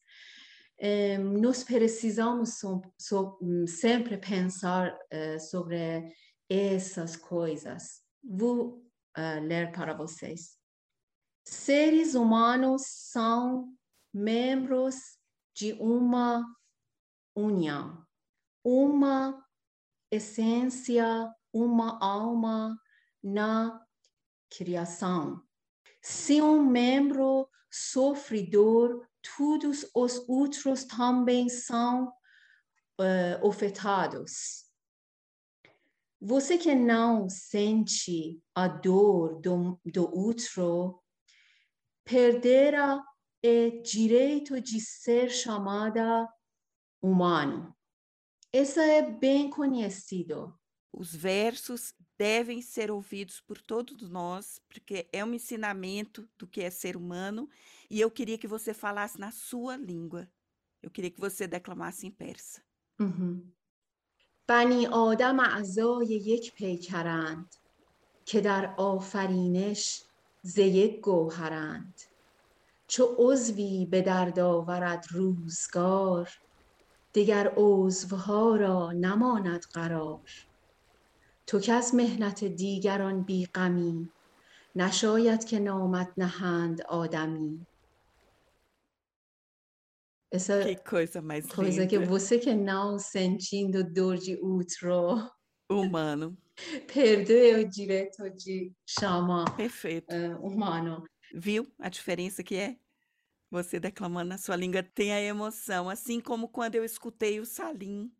Nós 1.40 1.62
precisamos 1.62 2.58
so, 2.58 2.82
so, 2.98 3.38
sempre 3.68 4.16
pensar 4.18 4.92
uh, 4.92 5.38
sobre 5.38 6.12
essas 6.48 7.14
coisas. 7.14 8.02
Vou 8.24 8.84
uh, 9.16 9.40
ler 9.42 9.70
para 9.70 9.94
vocês. 9.94 10.58
Seres 11.44 12.16
humanos 12.16 12.82
são 12.84 13.72
membros 14.12 14.96
de 15.54 15.72
uma 15.74 16.44
união 17.36 18.07
uma 18.64 19.44
essência, 20.10 21.32
uma 21.52 21.98
alma 22.02 22.80
na 23.22 23.80
criação. 24.50 25.42
Se 26.02 26.40
um 26.40 26.62
membro 26.62 27.48
sofredor, 27.70 29.06
todos 29.36 29.88
os 29.94 30.28
outros 30.28 30.84
também 30.84 31.48
são 31.48 32.08
uh, 32.08 33.48
afetados. 33.48 34.66
Você 36.20 36.58
que 36.58 36.74
não 36.74 37.28
sente 37.28 38.42
a 38.54 38.66
dor 38.66 39.40
do, 39.40 39.80
do 39.84 40.12
outro, 40.12 41.00
perderá 42.04 43.04
o 43.44 43.82
direito 43.82 44.60
de 44.60 44.80
ser 44.80 45.30
chamada 45.30 46.28
humano. 47.00 47.77
Essa 48.51 48.83
é 48.83 49.01
bem 49.01 49.49
conhecido. 49.49 50.53
Os 50.91 51.15
versos 51.15 51.93
devem 52.17 52.61
ser 52.61 52.91
ouvidos 52.91 53.41
por 53.41 53.59
todos 53.59 54.09
nós, 54.09 54.59
porque 54.67 55.09
é 55.11 55.25
um 55.25 55.33
ensinamento 55.33 56.29
do 56.37 56.45
que 56.47 56.61
é 56.61 56.69
ser 56.69 56.95
humano, 56.95 57.49
e 57.89 57.99
eu 57.99 58.11
queria 58.11 58.37
que 58.37 58.47
você 58.47 58.73
falasse 58.73 59.19
na 59.19 59.31
sua 59.31 59.75
língua. 59.75 60.29
Eu 60.81 60.91
queria 60.91 61.09
que 61.09 61.19
você 61.19 61.47
declamasse 61.47 62.05
em 62.05 62.11
persa. 62.11 62.61
بنی 64.47 64.87
آدم 64.87 65.39
اعضای 65.39 66.07
یک 66.07 66.53
پیکرند 66.53 67.55
که 68.25 68.41
در 68.41 68.73
آفرینش 68.77 70.03
ز 70.41 70.57
یک 70.57 71.01
گوهرند 71.01 72.01
چو 72.87 73.15
عضوی 73.17 73.85
به 73.85 74.01
درد 74.01 74.39
آورد 74.39 75.05
روزگار 75.11 76.29
دیگر 77.12 77.52
عضوها 77.56 78.56
را 78.56 78.92
نماند 78.92 79.60
قرار 79.72 80.20
تو 81.46 81.60
که 81.60 81.72
از 81.72 81.94
محنت 81.94 82.44
دیگران 82.44 83.22
بی 83.22 83.46
غمی 83.46 84.08
نشاید 84.76 85.44
که 85.44 85.58
نامت 85.58 86.12
نهند 86.16 86.82
آدمی 86.82 87.66
Essa 90.30 90.62
que 90.62 90.76
coisa 90.76 91.22
mais 91.22 91.46
coisa 91.46 91.80
linda. 91.80 91.86
que 91.86 91.98
você 91.98 92.38
que 92.38 92.54
não 92.54 92.98
sentindo 92.98 93.82
dor 93.82 94.16
de 94.18 94.38
humano 95.70 96.36
perdeu 96.86 97.60
o 97.60 97.68
direito 97.68 98.28
de 98.30 98.72
chamar 98.86 99.56
perfeito 99.56 100.14
uh, 100.14 100.46
humano 100.46 101.04
viu 101.34 101.66
a 101.78 101.88
diferença 101.88 102.42
que 102.42 102.56
é 102.56 102.76
você 103.50 103.80
declamando 103.80 104.28
na 104.28 104.38
sua 104.38 104.56
língua 104.56 104.82
tem 104.82 105.12
a 105.12 105.20
emoção, 105.20 105.88
assim 105.88 106.20
como 106.20 106.48
quando 106.48 106.74
eu 106.74 106.84
escutei 106.84 107.40
o 107.40 107.46
Salim 107.46 108.10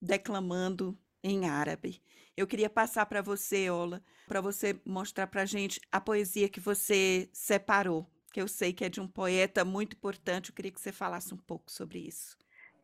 declamando 0.00 0.96
em 1.22 1.48
árabe. 1.48 2.00
Eu 2.36 2.46
queria 2.46 2.70
passar 2.70 3.04
para 3.06 3.20
você, 3.20 3.68
Ola, 3.68 4.00
para 4.26 4.40
você 4.40 4.78
mostrar 4.84 5.26
para 5.26 5.42
a 5.42 5.46
gente 5.46 5.80
a 5.90 6.00
poesia 6.00 6.48
que 6.48 6.60
você 6.60 7.28
separou, 7.32 8.06
que 8.32 8.40
eu 8.40 8.46
sei 8.46 8.72
que 8.72 8.84
é 8.84 8.88
de 8.88 9.00
um 9.00 9.08
poeta 9.08 9.64
muito 9.64 9.96
importante. 9.96 10.50
Eu 10.50 10.54
queria 10.54 10.70
que 10.70 10.80
você 10.80 10.92
falasse 10.92 11.34
um 11.34 11.38
pouco 11.38 11.70
sobre 11.70 11.98
isso. 11.98 12.36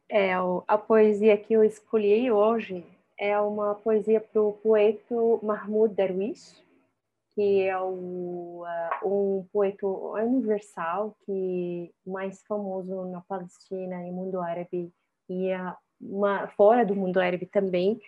É, 0.09 0.35
a 0.35 0.77
poesia 0.77 1.37
que 1.37 1.55
eu 1.55 1.65
escolhi 1.65 2.31
hoje 2.31 2.85
é 3.17 3.39
uma 3.39 3.75
poesia 3.77 4.21
para 4.21 4.43
o 4.43 4.53
poeta 4.53 5.15
Mahmoud 5.43 5.95
Darwish, 5.95 6.64
que 7.35 7.63
é 7.63 7.77
o, 7.79 8.65
uh, 8.65 9.09
um 9.09 9.47
poeta 9.53 9.87
universal 9.87 11.17
que 11.25 11.91
mais 12.07 12.43
famoso 12.47 13.07
na 13.07 13.21
Palestina 13.23 14.07
e 14.07 14.13
mundo 14.13 14.41
árabe 14.41 14.93
e 15.29 15.53
uh, 15.53 15.75
uma, 16.01 16.47
fora 16.49 16.85
do 16.85 16.95
mundo 16.95 17.19
árabe 17.19 17.47
também. 17.47 18.01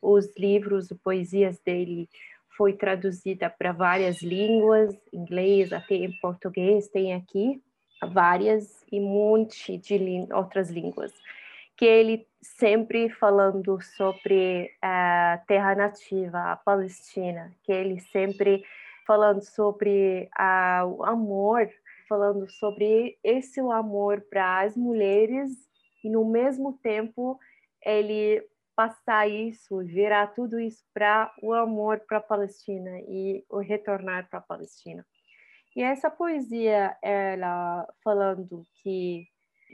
Os 0.00 0.34
livros, 0.36 0.88
poesias 1.04 1.58
dele 1.60 2.08
foi 2.56 2.72
traduzida 2.72 3.50
para 3.50 3.72
várias 3.72 4.22
línguas, 4.22 4.96
inglês, 5.12 5.72
até 5.72 5.94
em 5.94 6.12
português 6.20 6.88
tem 6.88 7.14
aqui 7.14 7.62
várias 8.12 8.82
e 8.90 8.98
um 8.98 9.06
monte 9.06 9.76
de 9.76 10.26
outras 10.32 10.70
línguas 10.70 11.12
que 11.80 11.86
ele 11.86 12.28
sempre 12.42 13.08
falando 13.08 13.80
sobre 13.80 14.70
a 14.82 15.42
terra 15.46 15.74
nativa, 15.74 16.52
a 16.52 16.56
Palestina, 16.56 17.56
que 17.62 17.72
ele 17.72 17.98
sempre 18.00 18.62
falando 19.06 19.40
sobre 19.40 20.28
a, 20.36 20.84
o 20.84 21.02
amor, 21.02 21.70
falando 22.06 22.46
sobre 22.50 23.18
esse 23.24 23.60
amor 23.60 24.20
para 24.28 24.60
as 24.60 24.76
mulheres 24.76 25.50
e 26.04 26.10
no 26.10 26.22
mesmo 26.22 26.74
tempo 26.82 27.40
ele 27.82 28.46
passar 28.76 29.26
isso, 29.26 29.78
virar 29.78 30.34
tudo 30.34 30.60
isso 30.60 30.84
para 30.92 31.32
o 31.42 31.54
amor 31.54 32.00
para 32.00 32.18
a 32.18 32.22
Palestina 32.22 33.00
e 33.08 33.42
o 33.48 33.58
retornar 33.58 34.28
para 34.28 34.38
a 34.38 34.42
Palestina. 34.42 35.02
E 35.74 35.82
essa 35.82 36.10
poesia, 36.10 36.94
ela 37.00 37.88
falando 38.04 38.66
que 38.82 39.26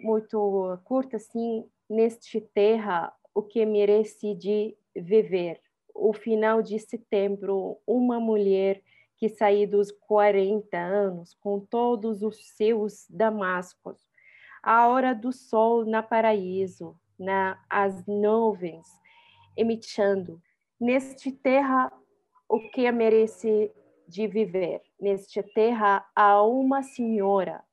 muito 0.04 0.78
curta 0.84 1.16
assim, 1.16 1.68
neste 1.88 2.40
terra 2.40 3.12
o 3.34 3.42
que 3.42 3.64
merece 3.66 4.34
de 4.34 4.76
viver. 4.94 5.60
O 5.94 6.12
final 6.12 6.62
de 6.62 6.78
setembro, 6.78 7.78
uma 7.86 8.18
mulher 8.18 8.82
que 9.16 9.28
saiu 9.28 9.68
dos 9.68 9.90
40 9.90 10.76
anos 10.76 11.34
com 11.34 11.60
todos 11.60 12.22
os 12.22 12.36
seus 12.56 13.06
damascos, 13.08 14.06
a 14.62 14.88
hora 14.88 15.14
do 15.14 15.32
sol 15.32 15.84
na 15.84 16.02
paraíso, 16.02 16.98
na 17.18 17.58
as 17.70 18.04
nuvens 18.06 18.86
emitindo. 19.56 20.40
Neste 20.78 21.32
terra 21.32 21.90
o 22.48 22.60
que 22.70 22.90
merece 22.92 23.72
de 24.06 24.26
viver. 24.26 24.82
Neste 25.00 25.42
terra 25.42 26.06
há 26.14 26.42
uma 26.42 26.82
senhora, 26.82 27.64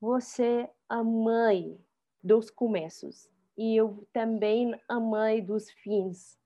você 0.00 0.68
a 0.88 1.02
mãe 1.02 1.78
dos 2.22 2.50
começos 2.50 3.28
e 3.57 3.75
eu 3.75 4.07
também 4.13 4.79
a 4.87 4.99
mãe 4.99 5.43
dos 5.43 5.69
fins. 5.71 6.37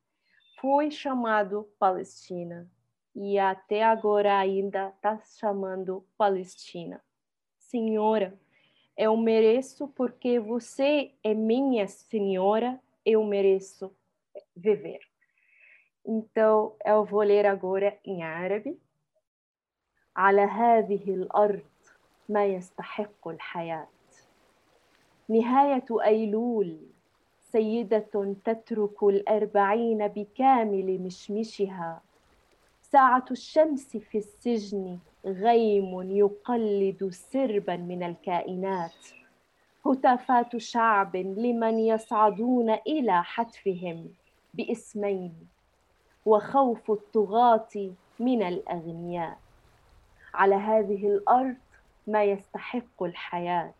Foi 0.59 0.89
chamado 0.89 1.69
Palestina 1.77 2.69
e 3.15 3.37
até 3.37 3.83
agora 3.83 4.37
ainda 4.37 4.89
está 4.89 5.21
chamando 5.39 6.05
Palestina. 6.17 7.03
Senhora, 7.57 8.39
eu 8.97 9.15
mereço 9.17 9.87
porque 9.89 10.39
você 10.39 11.13
é 11.23 11.33
minha 11.33 11.87
senhora, 11.87 12.79
eu 13.05 13.23
mereço 13.23 13.95
viver. 14.55 14.99
Então, 16.05 16.75
eu 16.85 17.05
vou 17.05 17.21
ler 17.21 17.45
agora 17.45 17.97
em 18.03 18.23
árabe. 18.23 18.79
على 20.15 20.41
هذه 20.41 21.13
الأرض 21.13 21.61
ما 22.29 22.45
يستحق 22.45 23.27
الحياة 23.27 23.87
نهاية 25.29 25.85
أيلول 25.91 26.77
سيدة 27.52 28.34
تترك 28.44 29.02
الأربعين 29.02 30.08
بكامل 30.08 30.98
مشمشها. 31.00 32.00
ساعة 32.82 33.24
الشمس 33.30 33.96
في 33.96 34.18
السجن 34.18 34.98
غيم 35.24 36.10
يقلد 36.10 37.08
سربا 37.12 37.76
من 37.76 38.02
الكائنات. 38.02 39.06
هتافات 39.86 40.56
شعب 40.56 41.16
لمن 41.16 41.78
يصعدون 41.78 42.70
إلى 42.70 43.22
حتفهم 43.22 44.08
باسمين. 44.54 45.34
وخوف 46.26 46.90
الطغاة 46.90 47.90
من 48.18 48.42
الأغنياء. 48.42 49.38
على 50.34 50.54
هذه 50.54 51.06
الأرض 51.06 51.56
ما 52.06 52.24
يستحق 52.24 53.02
الحياة. 53.02 53.72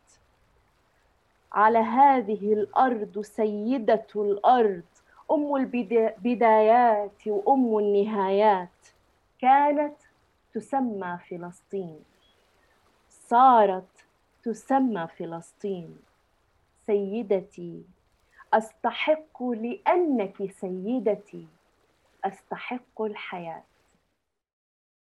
على 1.53 1.79
هذه 1.79 2.53
الأرض 2.53 3.21
سيدة 3.21 4.07
الأرض 4.17 4.83
أم 5.31 5.57
البدايات 5.57 7.27
وأم 7.27 7.79
النهايات. 7.79 8.69
كانت 9.39 9.97
تسمى 10.55 11.19
فلسطين. 11.31 12.05
صارت 13.11 14.07
تسمى 14.43 15.09
فلسطين. 15.19 15.99
سيدتي 16.87 17.83
أستحق 18.55 19.43
لأنك 19.43 20.53
سيدتي. 20.61 21.47
أستحق 22.25 23.03
الحياة. 23.03 23.63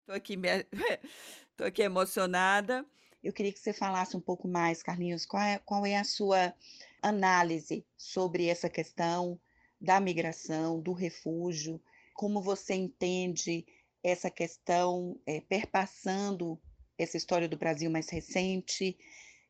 Estou 0.06 0.16
aqui, 0.16 0.38
tô 1.58 1.64
aqui 1.64 1.82
emocionada. 1.82 2.86
Eu 3.26 3.34
queria 3.34 3.52
que 3.52 3.60
você 3.60 3.74
falasse 3.74 4.16
um 4.16 4.22
pouco 4.22 4.48
mais, 4.48 4.84
Carlinhos, 4.84 5.26
qual 5.26 5.42
é, 5.42 5.58
qual 5.66 5.84
é 5.84 5.98
a 5.98 6.04
sua 6.04 6.54
análise 7.02 7.84
sobre 7.98 8.46
essa 8.46 8.70
questão 8.70 9.40
da 9.82 10.00
migração, 10.00 10.80
do 10.80 10.94
refúgio, 10.94 11.82
como 12.14 12.40
você 12.40 12.76
entende 12.76 13.66
essa 14.04 14.30
questão 14.30 15.20
é, 15.26 15.42
perpassando 15.42 16.62
essa 17.00 17.18
história 17.18 17.50
do 17.50 17.58
Brasil 17.58 17.90
mais 17.90 18.10
recente 18.10 18.96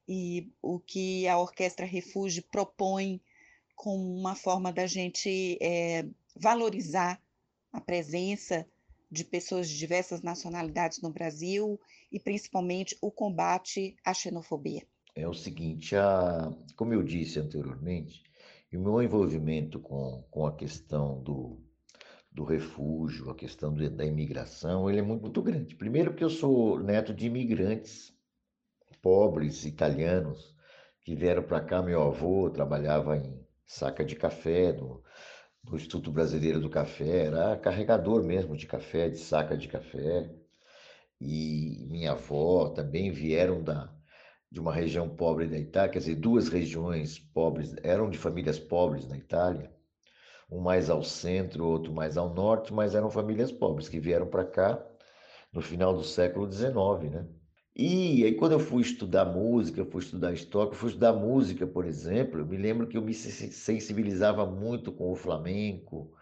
e 0.07 0.49
o 0.61 0.79
que 0.79 1.27
a 1.27 1.37
Orquestra 1.37 1.85
Refúgio 1.85 2.43
propõe 2.43 3.21
como 3.75 4.17
uma 4.17 4.35
forma 4.35 4.71
da 4.71 4.87
gente 4.87 5.57
é, 5.61 6.05
valorizar 6.33 7.21
a 7.73 7.81
presença 7.81 8.65
de 9.11 9.23
pessoas 9.23 9.69
de 9.69 9.77
diversas 9.77 10.21
nacionalidades 10.21 11.01
no 11.01 11.11
Brasil 11.11 11.79
e 12.11 12.19
principalmente 12.19 12.97
o 13.01 13.11
combate 13.11 13.95
à 14.03 14.13
xenofobia. 14.13 14.85
É 15.15 15.27
o 15.27 15.33
seguinte, 15.33 15.95
a, 15.95 16.51
como 16.75 16.93
eu 16.93 17.01
disse 17.01 17.39
anteriormente, 17.39 18.23
o 18.75 18.79
meu 18.79 19.01
envolvimento 19.01 19.79
com, 19.79 20.23
com 20.29 20.45
a 20.45 20.55
questão 20.55 21.21
do, 21.21 21.61
do 22.31 22.43
refúgio, 22.43 23.29
a 23.29 23.35
questão 23.35 23.73
da 23.73 24.05
imigração, 24.05 24.89
ele 24.89 24.99
é 24.99 25.01
muito, 25.01 25.21
muito 25.21 25.41
grande. 25.41 25.75
Primeiro 25.75 26.11
porque 26.11 26.23
eu 26.23 26.29
sou 26.29 26.79
neto 26.79 27.13
de 27.13 27.27
imigrantes 27.27 28.13
pobres 29.01 29.65
italianos 29.65 30.53
que 31.01 31.15
vieram 31.15 31.43
para 31.43 31.61
cá. 31.61 31.81
Meu 31.81 32.01
avô 32.01 32.49
trabalhava 32.49 33.17
em 33.17 33.45
saca 33.65 34.03
de 34.03 34.15
café 34.15 34.73
no, 34.73 35.01
no 35.69 35.75
Instituto 35.75 36.11
Brasileiro 36.11 36.59
do 36.59 36.69
Café, 36.69 37.25
era 37.27 37.57
carregador 37.57 38.23
mesmo 38.23 38.55
de 38.55 38.67
café, 38.67 39.09
de 39.09 39.17
saca 39.19 39.57
de 39.57 39.67
café. 39.67 40.29
E 41.19 41.85
minha 41.89 42.11
avó 42.11 42.69
também 42.69 43.11
vieram 43.11 43.63
da, 43.63 43.93
de 44.51 44.59
uma 44.59 44.73
região 44.73 45.09
pobre 45.09 45.47
da 45.47 45.57
Itália, 45.57 45.91
quer 45.91 45.99
dizer, 45.99 46.15
duas 46.15 46.49
regiões 46.49 47.19
pobres, 47.19 47.75
eram 47.83 48.09
de 48.09 48.17
famílias 48.17 48.59
pobres 48.59 49.07
na 49.07 49.17
Itália 49.17 49.73
um 50.49 50.59
mais 50.59 50.89
ao 50.89 51.03
centro, 51.03 51.65
outro 51.65 51.93
mais 51.93 52.17
ao 52.17 52.33
norte, 52.33 52.73
mas 52.73 52.95
eram 52.95 53.09
famílias 53.09 53.51
pobres 53.51 53.89
que 53.89 53.99
vieram 53.99 54.27
para 54.27 54.45
cá 54.45 54.85
no 55.51 55.61
final 55.61 55.95
do 55.95 56.03
século 56.03 56.51
XIX, 56.51 57.11
né? 57.11 57.27
E 57.75 58.23
aí 58.23 58.35
quando 58.35 58.53
eu 58.53 58.59
fui 58.59 58.81
estudar 58.81 59.25
música, 59.25 59.83
fui 59.85 60.01
estudar 60.01 60.31
história, 60.33 60.73
fui 60.73 60.89
estudar 60.89 61.11
música, 61.13 61.67
por 61.67 61.85
exemplo, 61.85 62.39
eu 62.39 62.45
me 62.45 62.57
lembro 62.57 62.87
que 62.87 62.97
eu 62.97 63.01
me 63.01 63.13
sensibilizava 63.13 64.45
muito 64.45 64.91
com 64.93 65.11
o 65.11 65.15
flamenco, 65.15 66.13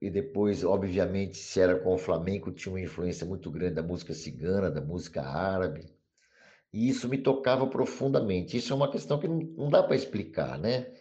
e 0.00 0.10
depois, 0.10 0.64
obviamente, 0.64 1.38
se 1.38 1.60
era 1.60 1.78
com 1.80 1.94
o 1.94 1.98
flamenco, 1.98 2.52
tinha 2.52 2.72
uma 2.72 2.80
influência 2.80 3.26
muito 3.26 3.50
grande 3.50 3.76
da 3.76 3.82
música 3.82 4.12
cigana, 4.14 4.70
da 4.70 4.80
música 4.82 5.22
árabe, 5.22 5.86
e 6.72 6.88
isso 6.88 7.08
me 7.08 7.18
tocava 7.18 7.66
profundamente. 7.66 8.56
Isso 8.56 8.72
é 8.72 8.76
uma 8.76 8.90
questão 8.90 9.18
que 9.18 9.28
não 9.28 9.70
dá 9.70 9.82
para 9.82 9.96
explicar, 9.96 10.58
né? 10.58 10.92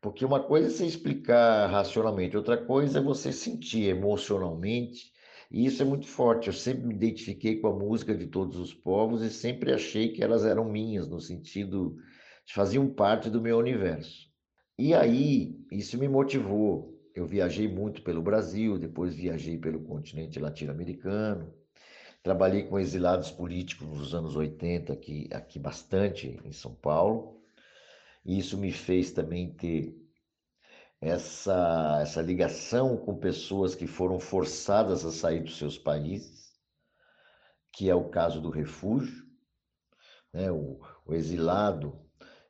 Porque 0.00 0.24
uma 0.24 0.42
coisa 0.42 0.68
é 0.68 0.70
você 0.70 0.86
explicar 0.86 1.66
racionalmente, 1.68 2.36
outra 2.36 2.56
coisa 2.56 2.98
é 2.98 3.02
você 3.02 3.32
sentir 3.32 3.84
emocionalmente, 3.88 5.12
e 5.50 5.64
isso 5.64 5.82
é 5.82 5.84
muito 5.84 6.06
forte. 6.06 6.48
Eu 6.48 6.52
sempre 6.52 6.86
me 6.86 6.94
identifiquei 6.94 7.60
com 7.60 7.68
a 7.68 7.76
música 7.76 8.14
de 8.14 8.26
todos 8.26 8.58
os 8.58 8.74
povos 8.74 9.22
e 9.22 9.30
sempre 9.30 9.72
achei 9.72 10.12
que 10.12 10.22
elas 10.22 10.44
eram 10.44 10.64
minhas, 10.64 11.08
no 11.08 11.20
sentido 11.20 11.96
de 12.46 12.52
faziam 12.52 12.88
parte 12.88 13.30
do 13.30 13.40
meu 13.40 13.58
universo. 13.58 14.28
E 14.78 14.94
aí, 14.94 15.58
isso 15.72 15.98
me 15.98 16.08
motivou. 16.08 16.94
Eu 17.14 17.26
viajei 17.26 17.66
muito 17.66 18.02
pelo 18.02 18.22
Brasil, 18.22 18.78
depois 18.78 19.14
viajei 19.14 19.58
pelo 19.58 19.82
continente 19.82 20.38
latino-americano, 20.38 21.52
trabalhei 22.22 22.62
com 22.64 22.78
exilados 22.78 23.30
políticos 23.30 23.88
nos 23.88 24.14
anos 24.14 24.36
80 24.36 24.92
aqui, 24.92 25.28
aqui 25.32 25.58
bastante 25.58 26.38
em 26.44 26.52
São 26.52 26.74
Paulo. 26.74 27.42
E 28.24 28.38
isso 28.38 28.56
me 28.56 28.70
fez 28.70 29.10
também 29.10 29.52
ter 29.54 29.96
essa, 31.00 31.98
essa 32.02 32.20
ligação 32.20 32.96
com 32.96 33.16
pessoas 33.16 33.74
que 33.74 33.86
foram 33.86 34.18
forçadas 34.18 35.04
a 35.04 35.12
sair 35.12 35.42
dos 35.42 35.56
seus 35.56 35.78
países, 35.78 36.52
que 37.72 37.88
é 37.88 37.94
o 37.94 38.08
caso 38.08 38.40
do 38.40 38.50
refúgio. 38.50 39.24
Né? 40.32 40.50
O, 40.50 40.80
o 41.06 41.14
exilado 41.14 41.98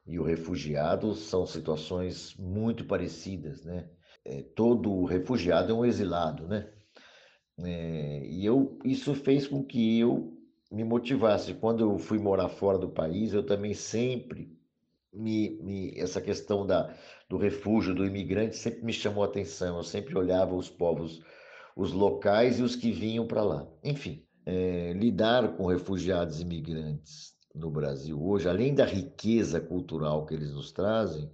e 0.06 0.18
o 0.18 0.24
refugiado 0.24 1.14
são 1.14 1.46
situações 1.46 2.34
muito 2.36 2.86
parecidas. 2.86 3.64
Né? 3.64 3.90
É, 4.24 4.42
todo 4.42 5.04
refugiado 5.04 5.72
é 5.72 5.74
um 5.74 5.84
exilado. 5.84 6.48
Né? 6.48 6.72
É, 7.58 8.26
e 8.26 8.44
eu, 8.46 8.78
isso 8.84 9.14
fez 9.14 9.46
com 9.46 9.62
que 9.62 9.98
eu 10.00 10.34
me 10.72 10.84
motivasse. 10.84 11.54
Quando 11.54 11.80
eu 11.80 11.98
fui 11.98 12.18
morar 12.18 12.48
fora 12.48 12.78
do 12.78 12.88
país, 12.88 13.34
eu 13.34 13.44
também 13.44 13.74
sempre 13.74 14.57
me, 15.12 15.50
me, 15.62 15.98
essa 15.98 16.20
questão 16.20 16.66
da, 16.66 16.94
do 17.28 17.36
refúgio, 17.36 17.94
do 17.94 18.04
imigrante, 18.04 18.56
sempre 18.56 18.84
me 18.84 18.92
chamou 18.92 19.24
a 19.24 19.26
atenção. 19.26 19.76
Eu 19.76 19.84
sempre 19.84 20.16
olhava 20.16 20.54
os 20.54 20.68
povos, 20.70 21.22
os 21.76 21.92
locais 21.92 22.58
e 22.58 22.62
os 22.62 22.76
que 22.76 22.90
vinham 22.92 23.26
para 23.26 23.42
lá. 23.42 23.66
Enfim, 23.82 24.24
é, 24.44 24.92
lidar 24.92 25.56
com 25.56 25.66
refugiados 25.66 26.40
e 26.40 26.42
imigrantes 26.42 27.36
no 27.54 27.70
Brasil 27.70 28.22
hoje, 28.22 28.48
além 28.48 28.74
da 28.74 28.84
riqueza 28.84 29.60
cultural 29.60 30.24
que 30.24 30.34
eles 30.34 30.52
nos 30.52 30.72
trazem, 30.72 31.30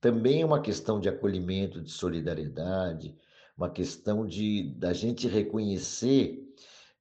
também 0.00 0.42
é 0.42 0.46
uma 0.46 0.60
questão 0.60 1.00
de 1.00 1.08
acolhimento, 1.08 1.80
de 1.80 1.90
solidariedade, 1.90 3.16
uma 3.56 3.70
questão 3.70 4.26
de 4.26 4.74
da 4.76 4.92
gente 4.92 5.26
reconhecer 5.28 6.44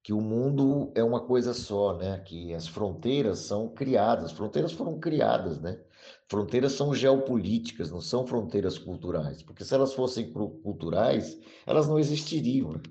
que 0.02 0.14
o 0.14 0.22
mundo 0.22 0.92
é 0.96 1.04
uma 1.04 1.22
coisa 1.22 1.54
só, 1.54 1.98
né? 1.98 2.20
Que 2.20 2.54
as 2.54 2.68
fronteiras 2.68 3.40
são 3.40 3.70
criadas, 3.70 4.32
fronteiras 4.32 4.74
foram 4.74 5.00
criadas, 5.00 5.60
né? 5.60 5.80
Fronteiras 6.28 6.74
são 6.74 6.94
geopolíticas, 6.94 7.92
não 7.92 8.02
são 8.02 8.26
fronteiras 8.26 8.78
culturais, 8.78 9.44
porque 9.44 9.64
se 9.64 9.74
elas 9.74 9.94
fossem 9.94 10.32
culturais, 10.32 11.40
elas 11.66 11.88
não 11.88 12.00
existiriam. 12.00 12.74
Né? 12.74 12.82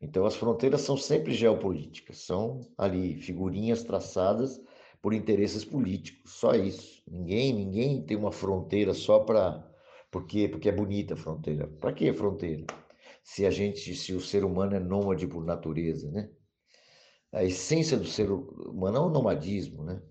Então 0.00 0.24
as 0.24 0.34
fronteiras 0.34 0.80
são 0.80 0.96
sempre 0.96 1.34
geopolíticas, 1.34 2.18
são 2.18 2.60
ali 2.76 3.20
figurinhas 3.20 3.82
traçadas 3.84 4.60
por 5.02 5.12
interesses 5.12 5.64
políticos, 5.64 6.32
só 6.32 6.54
isso. 6.54 7.02
Ninguém, 7.06 7.52
ninguém 7.54 8.02
tem 8.02 8.16
uma 8.16 8.32
fronteira 8.32 8.94
só 8.94 9.20
para 9.20 9.66
porque 10.10 10.48
porque 10.48 10.68
é 10.68 10.72
bonita 10.72 11.14
a 11.14 11.16
fronteira. 11.16 11.66
Para 11.66 11.92
que 11.92 12.12
fronteira? 12.12 12.66
Se 13.22 13.46
a 13.46 13.50
gente, 13.50 13.94
se 13.94 14.12
o 14.14 14.20
ser 14.20 14.44
humano 14.44 14.74
é 14.74 14.80
nômade 14.80 15.26
por 15.26 15.44
natureza, 15.44 16.10
né? 16.10 16.30
A 17.32 17.44
essência 17.44 17.96
do 17.96 18.06
ser 18.06 18.30
humano 18.30 18.96
é 18.96 19.00
o 19.00 19.10
nomadismo, 19.10 19.84
né? 19.84 20.02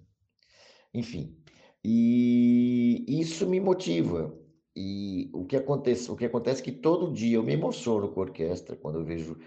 Enfim, 0.93 1.38
e 1.83 3.05
isso 3.07 3.47
me 3.47 3.59
motiva. 3.59 4.37
E 4.75 5.29
o 5.33 5.45
que 5.45 5.55
acontece, 5.57 6.09
o 6.11 6.15
que 6.15 6.25
acontece 6.25 6.61
é 6.61 6.65
que 6.65 6.71
todo 6.71 7.11
dia 7.11 7.37
eu 7.37 7.43
me 7.43 7.53
emociono 7.53 8.09
com 8.09 8.21
a 8.21 8.23
orquestra 8.23 8.75
quando 8.75 8.99
eu 8.99 9.05
vejo 9.05 9.37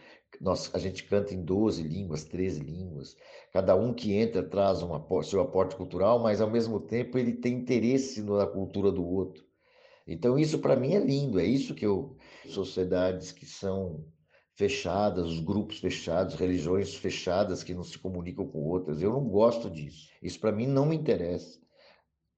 nós, 0.40 0.70
a 0.74 0.78
gente 0.78 1.04
canta 1.04 1.34
em 1.34 1.44
12 1.44 1.82
línguas, 1.82 2.24
13 2.24 2.60
línguas. 2.60 3.16
Cada 3.52 3.76
um 3.76 3.92
que 3.92 4.14
entra 4.14 4.42
traz 4.42 4.82
uma, 4.82 5.04
seu 5.22 5.40
aporte 5.40 5.76
cultural, 5.76 6.18
mas 6.18 6.40
ao 6.40 6.50
mesmo 6.50 6.80
tempo 6.80 7.18
ele 7.18 7.34
tem 7.34 7.54
interesse 7.54 8.22
na 8.22 8.46
cultura 8.46 8.90
do 8.90 9.06
outro. 9.06 9.44
Então 10.06 10.38
isso 10.38 10.58
para 10.58 10.76
mim 10.76 10.94
é 10.94 11.00
lindo, 11.00 11.38
é 11.38 11.44
isso 11.44 11.74
que 11.74 11.86
eu 11.86 12.16
sociedades 12.48 13.30
que 13.30 13.46
são 13.46 14.04
fechadas, 14.54 15.26
os 15.26 15.40
grupos 15.40 15.78
fechados, 15.78 16.34
religiões 16.34 16.94
fechadas 16.94 17.62
que 17.62 17.74
não 17.74 17.84
se 17.84 17.98
comunicam 17.98 18.46
com 18.46 18.64
outras. 18.64 19.00
Eu 19.00 19.12
não 19.12 19.24
gosto 19.24 19.70
disso. 19.70 20.10
Isso 20.20 20.40
para 20.40 20.52
mim 20.52 20.66
não 20.66 20.86
me 20.86 20.96
interessa 20.96 21.61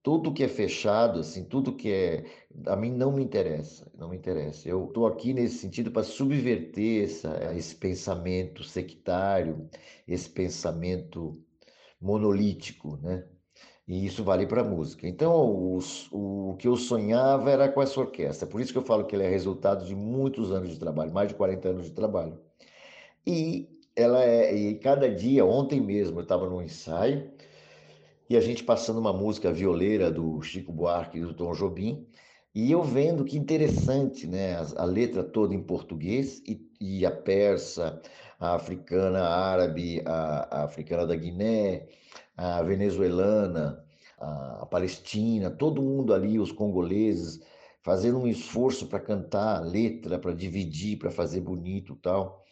tudo 0.04 0.34
que 0.34 0.44
é 0.44 0.48
fechado, 0.48 1.20
assim, 1.20 1.44
tudo 1.44 1.74
que 1.74 1.90
é. 1.90 2.24
A 2.66 2.76
mim 2.76 2.92
não 2.92 3.10
me 3.10 3.24
interessa, 3.24 3.90
não 3.96 4.10
me 4.10 4.16
interessa. 4.18 4.68
Eu 4.68 4.84
estou 4.84 5.06
aqui 5.06 5.32
nesse 5.32 5.56
sentido 5.58 5.90
para 5.90 6.02
subverter 6.04 7.04
essa, 7.04 7.54
esse 7.56 7.74
pensamento 7.74 8.62
sectário, 8.62 9.66
esse 10.06 10.28
pensamento 10.28 11.42
monolítico, 11.98 12.98
né? 12.98 13.26
E 13.88 14.04
isso 14.04 14.22
vale 14.22 14.46
para 14.46 14.60
a 14.60 14.64
música. 14.64 15.08
Então, 15.08 15.74
os, 15.74 16.08
o 16.12 16.54
que 16.58 16.68
eu 16.68 16.76
sonhava 16.76 17.50
era 17.50 17.68
com 17.70 17.80
essa 17.82 17.98
orquestra. 17.98 18.46
Por 18.46 18.60
isso 18.60 18.72
que 18.72 18.78
eu 18.78 18.84
falo 18.84 19.06
que 19.06 19.14
ela 19.14 19.24
é 19.24 19.28
resultado 19.30 19.86
de 19.86 19.94
muitos 19.94 20.52
anos 20.52 20.70
de 20.70 20.78
trabalho, 20.78 21.12
mais 21.14 21.28
de 21.28 21.34
40 21.34 21.68
anos 21.68 21.86
de 21.86 21.92
trabalho. 21.92 22.38
E 23.26 23.68
ela 23.96 24.22
é, 24.22 24.54
e 24.54 24.74
cada 24.78 25.08
dia, 25.08 25.46
ontem 25.46 25.80
mesmo, 25.80 26.18
eu 26.18 26.22
estava 26.24 26.48
num 26.48 26.62
ensaio 26.62 27.32
e 28.28 28.36
a 28.36 28.40
gente 28.40 28.64
passando 28.64 28.98
uma 28.98 29.12
música 29.12 29.52
violeira 29.52 30.10
do 30.10 30.40
Chico 30.42 30.72
Buarque 30.72 31.18
e 31.18 31.20
do 31.20 31.34
Tom 31.34 31.52
Jobim, 31.52 32.06
e 32.54 32.70
eu 32.70 32.82
vendo 32.82 33.24
que 33.24 33.36
interessante, 33.36 34.26
né? 34.26 34.54
A, 34.56 34.82
a 34.82 34.84
letra 34.84 35.24
toda 35.24 35.54
em 35.54 35.62
português 35.62 36.40
e, 36.46 36.70
e, 36.80 37.04
a 37.04 37.10
persa, 37.10 38.00
a 38.38 38.54
africana, 38.54 39.20
a 39.24 39.50
árabe, 39.50 40.02
a, 40.06 40.60
a 40.60 40.64
africana 40.64 41.06
da 41.06 41.16
Guiné, 41.16 41.88
a 42.36 42.62
venezuelana, 42.62 43.84
a, 44.18 44.62
a 44.62 44.66
palestina, 44.66 45.50
todo 45.50 45.82
mundo 45.82 46.14
ali, 46.14 46.38
os 46.38 46.52
congoleses, 46.52 47.40
fazendo 47.82 48.18
um 48.18 48.26
esforço 48.26 48.86
para 48.86 49.00
cantar 49.00 49.56
a 49.56 49.60
letra, 49.60 50.18
para 50.18 50.32
dividir, 50.32 50.98
para 50.98 51.10
fazer 51.10 51.40
bonito 51.40 51.96
tal. 51.96 52.43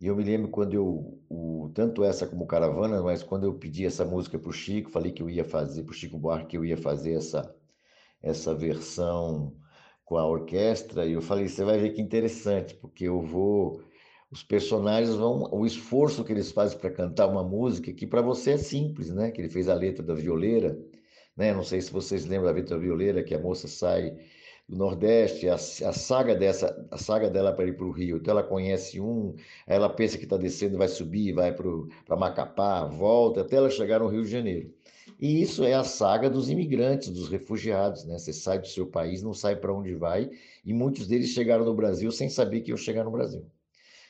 E 0.00 0.06
eu 0.06 0.14
me 0.14 0.22
lembro 0.22 0.48
quando 0.50 0.74
eu, 0.74 1.20
o, 1.28 1.70
tanto 1.74 2.04
essa 2.04 2.26
como 2.26 2.46
Caravana, 2.46 3.02
mas 3.02 3.22
quando 3.22 3.44
eu 3.44 3.54
pedi 3.54 3.84
essa 3.84 4.04
música 4.04 4.38
para 4.38 4.50
o 4.50 4.52
Chico, 4.52 4.90
falei 4.90 5.10
que 5.10 5.22
eu 5.22 5.28
ia 5.28 5.44
fazer, 5.44 5.82
para 5.82 5.90
o 5.90 5.94
Chico 5.94 6.18
Buarque, 6.18 6.48
que 6.48 6.56
eu 6.56 6.64
ia 6.64 6.76
fazer 6.76 7.14
essa, 7.14 7.52
essa 8.22 8.54
versão 8.54 9.56
com 10.04 10.16
a 10.16 10.26
orquestra, 10.26 11.04
e 11.04 11.12
eu 11.12 11.20
falei, 11.20 11.48
você 11.48 11.64
vai 11.64 11.78
ver 11.78 11.90
que 11.90 12.00
interessante, 12.00 12.74
porque 12.76 13.04
eu 13.04 13.20
vou, 13.20 13.82
os 14.30 14.42
personagens 14.42 15.14
vão, 15.16 15.48
o 15.52 15.66
esforço 15.66 16.24
que 16.24 16.32
eles 16.32 16.52
fazem 16.52 16.78
para 16.78 16.90
cantar 16.90 17.26
uma 17.26 17.42
música, 17.42 17.92
que 17.92 18.06
para 18.06 18.22
você 18.22 18.52
é 18.52 18.56
simples, 18.58 19.10
né? 19.10 19.30
Que 19.30 19.40
ele 19.40 19.50
fez 19.50 19.68
a 19.68 19.74
letra 19.74 20.02
da 20.02 20.14
violeira, 20.14 20.78
né? 21.36 21.52
Não 21.52 21.62
sei 21.62 21.80
se 21.80 21.92
vocês 21.92 22.24
lembram 22.24 22.46
da 22.46 22.56
letra 22.56 22.76
da 22.76 22.82
violeira, 22.82 23.22
que 23.22 23.34
a 23.34 23.38
moça 23.38 23.68
sai 23.68 24.16
do 24.68 24.76
Nordeste, 24.76 25.48
a, 25.48 25.54
a 25.54 25.92
saga 25.92 26.34
dessa, 26.34 26.86
a 26.90 26.98
saga 26.98 27.30
dela 27.30 27.52
para 27.52 27.66
ir 27.66 27.76
para 27.76 27.86
o 27.86 27.90
Rio. 27.90 28.18
Então 28.18 28.32
ela 28.32 28.42
conhece 28.42 29.00
um, 29.00 29.34
ela 29.66 29.88
pensa 29.88 30.18
que 30.18 30.24
está 30.24 30.36
descendo, 30.36 30.76
vai 30.76 30.88
subir, 30.88 31.32
vai 31.32 31.52
para 31.52 32.16
Macapá, 32.16 32.84
volta, 32.84 33.40
até 33.40 33.56
ela 33.56 33.70
chegar 33.70 34.00
no 34.00 34.08
Rio 34.08 34.24
de 34.24 34.30
Janeiro. 34.30 34.74
E 35.18 35.40
isso 35.40 35.64
é 35.64 35.74
a 35.74 35.84
saga 35.84 36.28
dos 36.28 36.50
imigrantes, 36.50 37.08
dos 37.08 37.28
refugiados, 37.28 38.04
né? 38.04 38.18
Você 38.18 38.32
sai 38.32 38.58
do 38.58 38.68
seu 38.68 38.86
país, 38.86 39.22
não 39.22 39.32
sai 39.32 39.56
para 39.56 39.72
onde 39.72 39.94
vai, 39.94 40.30
e 40.64 40.72
muitos 40.72 41.06
deles 41.08 41.30
chegaram 41.30 41.64
no 41.64 41.74
Brasil 41.74 42.10
sem 42.12 42.28
saber 42.28 42.60
que 42.60 42.70
iam 42.70 42.76
chegar 42.76 43.04
no 43.04 43.10
Brasil. 43.10 43.46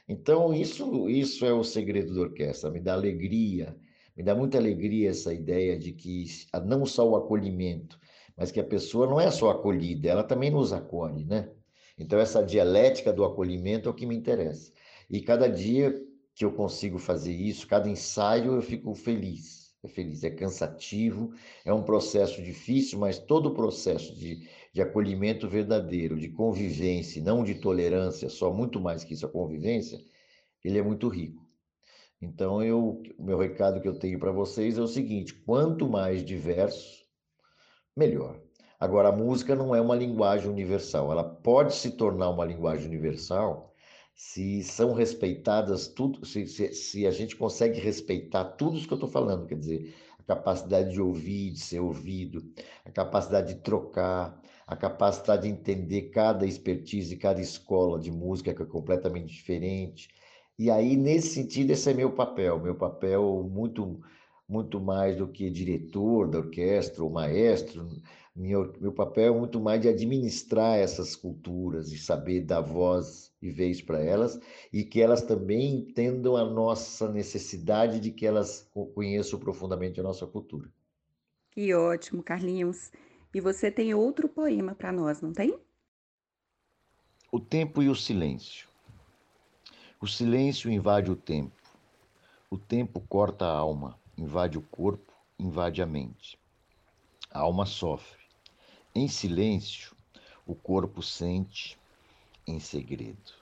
Então, 0.09 0.53
isso, 0.53 1.09
isso 1.09 1.47
é 1.47 1.53
o 1.53 1.63
segredo 1.63 2.15
da 2.15 2.23
orquestra, 2.23 2.71
me 2.71 2.81
dá 2.81 2.95
alegria, 2.95 3.77
me 4.17 4.23
dá 4.23 4.35
muita 4.35 4.59
alegria 4.59 5.11
essa 5.11 5.33
ideia 5.33 5.79
de 5.79 5.93
que 5.93 6.25
não 6.65 6.85
só 6.85 7.09
o 7.09 7.17
acolhimento, 7.17 7.99
mas 8.39 8.53
que 8.53 8.61
a 8.61 8.64
pessoa 8.64 9.09
não 9.09 9.20
é 9.20 9.32
só 9.32 9.51
acolhida, 9.51 10.09
ela 10.09 10.22
também 10.22 10.49
nos 10.49 10.72
acolhe, 10.72 11.24
né? 11.24 11.51
Então, 11.99 12.20
essa 12.20 12.41
dialética 12.41 13.12
do 13.12 13.24
acolhimento 13.24 13.89
é 13.89 13.91
o 13.91 13.95
que 13.95 14.07
me 14.07 14.14
interessa. 14.14 14.72
E 15.11 15.20
cada 15.20 15.49
dia 15.49 15.93
que 16.36 16.45
eu 16.45 16.53
consigo 16.53 17.01
fazer 17.01 17.34
isso, 17.34 17.66
cada 17.66 17.91
ensaio, 17.91 18.55
eu 18.55 18.62
fico 18.62 18.95
feliz. 18.95 19.74
É 19.82 19.89
feliz, 19.89 20.22
é 20.22 20.30
cansativo, 20.30 21.32
é 21.64 21.72
um 21.72 21.82
processo 21.82 22.41
difícil, 22.41 22.99
mas 22.99 23.18
todo 23.18 23.47
o 23.47 23.55
processo 23.55 24.14
de, 24.14 24.49
de 24.72 24.82
acolhimento 24.82 25.49
verdadeiro, 25.49 26.18
de 26.18 26.28
convivência, 26.28 27.22
não 27.22 27.43
de 27.43 27.57
tolerância, 27.57 28.28
só 28.28 28.53
muito 28.53 28.80
mais 28.80 29.03
que 29.03 29.14
isso, 29.14 29.26
a 29.26 29.28
convivência, 29.28 30.01
ele 30.64 30.78
é 30.78 30.82
muito 30.82 31.09
rico. 31.09 31.45
Então, 32.20 32.62
eu, 32.62 33.03
o 33.16 33.22
meu 33.22 33.39
recado 33.39 33.80
que 33.80 33.89
eu 33.89 33.99
tenho 33.99 34.18
para 34.18 34.32
vocês 34.32 34.78
é 34.78 34.82
o 34.82 34.89
seguinte: 34.89 35.34
quanto 35.34 35.89
mais 35.89 36.24
diverso, 36.24 36.97
melhor. 37.99 38.40
Agora, 38.80 39.09
a 39.09 39.12
música 39.12 39.57
não 39.57 39.74
é 39.74 39.80
uma 39.80 39.96
linguagem 39.96 40.49
universal. 40.49 41.11
Ela 41.11 41.24
pode 41.24 41.74
se 41.74 41.90
tornar 41.90 42.30
uma 42.30 42.44
linguagem 42.44 42.86
universal 42.86 43.74
se 44.14 44.64
são 44.64 44.94
respeitadas 44.94 45.86
tudo, 45.86 46.24
se, 46.26 46.46
se, 46.46 46.72
se 46.72 47.07
a 47.07 47.11
gente 47.11 47.36
consegue 47.36 47.78
respeitar 47.78 48.44
tudo 48.44 48.76
isso 48.76 48.86
que 48.86 48.92
eu 48.92 48.96
estou 48.96 49.09
falando, 49.09 49.46
quer 49.46 49.57
dizer, 49.57 49.94
a 50.18 50.22
capacidade 50.24 50.92
de 50.92 51.01
ouvir, 51.01 51.53
de 51.53 51.61
ser 51.61 51.78
ouvido, 51.78 52.42
a 52.84 52.90
capacidade 52.90 53.55
de 53.55 53.61
trocar, 53.61 54.40
a 54.66 54.76
capacidade 54.76 55.42
de 55.42 55.49
entender 55.49 56.11
cada 56.11 56.44
expertise, 56.44 57.16
cada 57.16 57.40
escola 57.40 57.99
de 57.99 58.11
música 58.11 58.53
que 58.53 58.62
é 58.62 58.66
completamente 58.66 59.32
diferente. 59.32 60.09
E 60.59 60.68
aí, 60.68 60.96
nesse 60.96 61.34
sentido, 61.34 61.70
esse 61.70 61.88
é 61.88 61.94
meu 61.94 62.12
papel, 62.12 62.59
meu 62.59 62.74
papel 62.74 63.49
muito 63.49 64.01
muito 64.49 64.80
mais 64.80 65.16
do 65.16 65.28
que 65.28 65.51
diretor 65.51 66.26
da 66.26 66.38
orquestra 66.38 67.05
ou 67.05 67.11
maestro. 67.11 67.86
Meu, 68.34 68.72
meu 68.80 68.92
papel 68.92 69.34
é 69.34 69.38
muito 69.38 69.61
mais 69.61 69.80
de 69.80 69.88
administrar 69.88 70.78
essas 70.78 71.14
culturas 71.14 71.92
e 71.92 71.99
saber 71.99 72.44
dar 72.44 72.62
voz 72.62 73.30
e 73.42 73.51
vez 73.51 73.82
para 73.82 74.03
elas 74.03 74.40
e 74.72 74.84
que 74.84 75.03
elas 75.03 75.22
também 75.22 75.74
entendam 75.74 76.36
a 76.36 76.44
nossa 76.44 77.12
necessidade 77.12 78.01
de 78.01 78.11
que 78.11 78.24
elas 78.24 78.68
conheçam 78.94 79.38
profundamente 79.38 80.01
a 80.01 80.03
nossa 80.03 80.26
cultura. 80.26 80.72
Que 81.51 81.74
ótimo, 81.74 82.22
Carlinhos. 82.22 82.90
E 83.34 83.40
você 83.40 83.70
tem 83.70 83.92
outro 83.92 84.28
poema 84.28 84.74
para 84.74 84.92
nós, 84.92 85.20
não 85.20 85.32
tem? 85.32 85.59
O 87.30 87.38
tempo 87.38 87.82
e 87.82 87.90
o 87.90 87.94
silêncio. 87.94 88.68
O 90.01 90.07
silêncio 90.07 90.70
invade 90.70 91.11
o 91.11 91.16
tempo. 91.16 91.53
O 92.49 92.57
tempo 92.57 93.01
corta 93.01 93.44
a 93.44 93.53
alma 93.53 93.99
invade 94.19 94.59
o 94.59 94.62
corpo, 94.62 95.12
invade 95.39 95.81
a 95.81 95.87
mente. 95.87 96.37
A 97.31 97.39
alma 97.39 97.64
sofre. 97.64 98.19
Em 98.93 99.07
silêncio, 99.07 99.95
o 100.45 100.57
corpo 100.57 101.03
sente 101.03 101.79
em 102.45 102.59
segredo. 102.59 103.33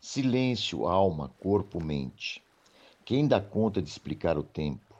Silêncio, 0.00 0.86
alma, 0.86 1.28
corpo, 1.40 1.78
mente. 1.78 2.42
Quem 3.04 3.28
dá 3.28 3.38
conta 3.38 3.82
de 3.82 3.90
explicar 3.90 4.38
o 4.38 4.42
tempo? 4.42 4.94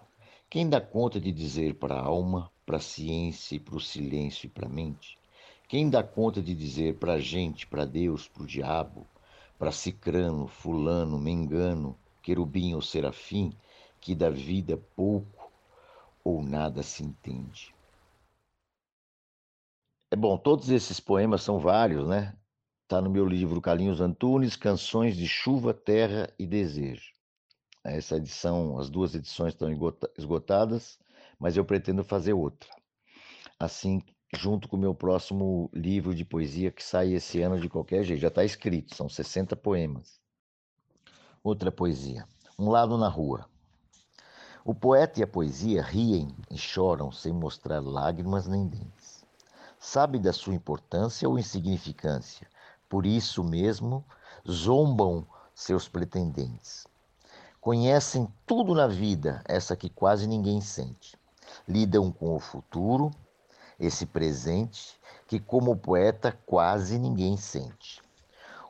Quem 0.50 0.68
dá 0.68 0.78
conta 0.78 1.18
de 1.18 1.32
dizer 1.32 1.76
para 1.76 1.94
a 1.94 2.04
alma 2.04 2.50
para 2.66 2.76
a 2.76 2.80
ciência 2.80 3.56
e 3.56 3.58
para 3.58 3.76
o 3.76 3.80
silêncio 3.80 4.46
e 4.46 4.50
para 4.50 4.66
a 4.66 4.70
mente? 4.70 5.18
Quem 5.66 5.88
dá 5.88 6.02
conta 6.02 6.42
de 6.42 6.54
dizer 6.54 6.96
para 6.96 7.14
a 7.14 7.20
gente, 7.20 7.66
para 7.66 7.86
Deus, 7.86 8.28
para 8.28 8.42
o 8.42 8.46
diabo, 8.46 9.06
para 9.58 9.72
Cicrano, 9.72 10.46
Fulano, 10.46 11.18
Mengano, 11.18 11.96
Querubim 12.22 12.74
ou 12.74 12.82
Serafim, 12.82 13.54
que 14.04 14.14
da 14.14 14.28
vida 14.28 14.76
pouco 14.94 15.50
ou 16.22 16.42
nada 16.42 16.82
se 16.82 17.02
entende? 17.02 17.74
É 20.10 20.16
bom, 20.16 20.36
todos 20.36 20.68
esses 20.68 21.00
poemas 21.00 21.42
são 21.42 21.58
vários, 21.58 22.06
né? 22.06 22.36
Está 22.82 23.00
no 23.00 23.08
meu 23.08 23.26
livro 23.26 23.62
Carlinhos 23.62 24.02
Antunes, 24.02 24.56
Canções 24.56 25.16
de 25.16 25.26
Chuva, 25.26 25.72
Terra 25.72 26.30
e 26.38 26.46
Desejo. 26.46 27.14
Essa 27.82 28.18
edição, 28.18 28.78
as 28.78 28.90
duas 28.90 29.14
edições 29.14 29.54
estão 29.54 29.70
esgotadas, 30.18 30.98
mas 31.38 31.56
eu 31.56 31.64
pretendo 31.64 32.04
fazer 32.04 32.34
outra. 32.34 32.68
Assim, 33.58 34.02
junto 34.36 34.68
com 34.68 34.76
o 34.76 34.80
meu 34.80 34.94
próximo 34.94 35.70
livro 35.72 36.14
de 36.14 36.26
poesia 36.26 36.70
que 36.70 36.84
sai 36.84 37.14
esse 37.14 37.40
ano 37.40 37.58
de 37.58 37.70
qualquer 37.70 38.04
jeito. 38.04 38.20
Já 38.20 38.28
está 38.28 38.44
escrito, 38.44 38.94
são 38.94 39.08
60 39.08 39.56
poemas. 39.56 40.20
Outra 41.42 41.72
poesia. 41.72 42.28
Um 42.58 42.68
lado 42.68 42.98
na 42.98 43.08
rua. 43.08 43.48
O 44.66 44.74
poeta 44.74 45.20
e 45.20 45.22
a 45.22 45.26
poesia 45.26 45.82
riem 45.82 46.34
e 46.50 46.56
choram 46.56 47.12
sem 47.12 47.30
mostrar 47.34 47.80
lágrimas 47.80 48.46
nem 48.46 48.66
dentes. 48.66 49.22
Sabe 49.78 50.18
da 50.18 50.32
sua 50.32 50.54
importância 50.54 51.28
ou 51.28 51.38
insignificância, 51.38 52.48
por 52.88 53.04
isso 53.04 53.44
mesmo 53.44 54.02
zombam 54.50 55.26
seus 55.54 55.86
pretendentes. 55.86 56.86
Conhecem 57.60 58.26
tudo 58.46 58.74
na 58.74 58.86
vida, 58.86 59.42
essa 59.44 59.76
que 59.76 59.90
quase 59.90 60.26
ninguém 60.26 60.62
sente. 60.62 61.14
Lidam 61.68 62.10
com 62.10 62.34
o 62.34 62.40
futuro, 62.40 63.10
esse 63.78 64.06
presente 64.06 64.98
que, 65.28 65.38
como 65.38 65.76
poeta, 65.76 66.34
quase 66.46 66.98
ninguém 66.98 67.36
sente. 67.36 68.00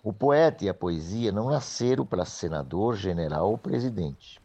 O 0.02 0.12
poeta 0.12 0.64
e 0.64 0.68
a 0.68 0.74
poesia 0.74 1.30
não 1.30 1.50
nasceram 1.50 2.04
para 2.04 2.24
senador, 2.24 2.96
general 2.96 3.52
ou 3.52 3.56
presidente. 3.56 4.42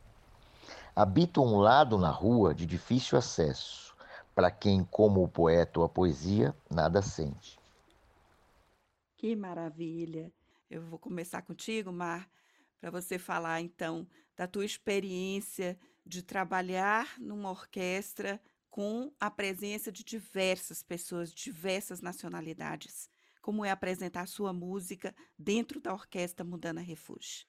Habitam 0.99 1.45
um 1.45 1.59
lado 1.59 1.97
na 1.97 2.11
rua 2.11 2.53
de 2.53 2.65
difícil 2.65 3.17
acesso, 3.17 3.95
para 4.35 4.51
quem, 4.51 4.83
como 4.83 5.23
o 5.23 5.29
poeta 5.29 5.79
ou 5.79 5.85
a 5.85 5.87
poesia, 5.87 6.53
nada 6.69 7.01
sente. 7.01 7.57
Que 9.15 9.33
maravilha! 9.33 10.29
Eu 10.69 10.81
vou 10.81 10.99
começar 10.99 11.41
contigo, 11.41 11.89
Mar, 11.89 12.29
para 12.81 12.91
você 12.91 13.17
falar 13.17 13.61
então 13.61 14.05
da 14.35 14.45
tua 14.45 14.65
experiência 14.65 15.79
de 16.05 16.21
trabalhar 16.21 17.17
numa 17.17 17.49
orquestra 17.49 18.37
com 18.69 19.09
a 19.21 19.31
presença 19.31 19.93
de 19.93 20.03
diversas 20.03 20.83
pessoas, 20.83 21.33
diversas 21.33 22.01
nacionalidades. 22.01 23.09
Como 23.41 23.63
é 23.63 23.71
apresentar 23.71 24.23
a 24.23 24.27
sua 24.27 24.51
música 24.51 25.15
dentro 25.37 25.79
da 25.79 25.93
orquestra 25.93 26.43
Mudana 26.43 26.81
Refúgio? 26.81 27.47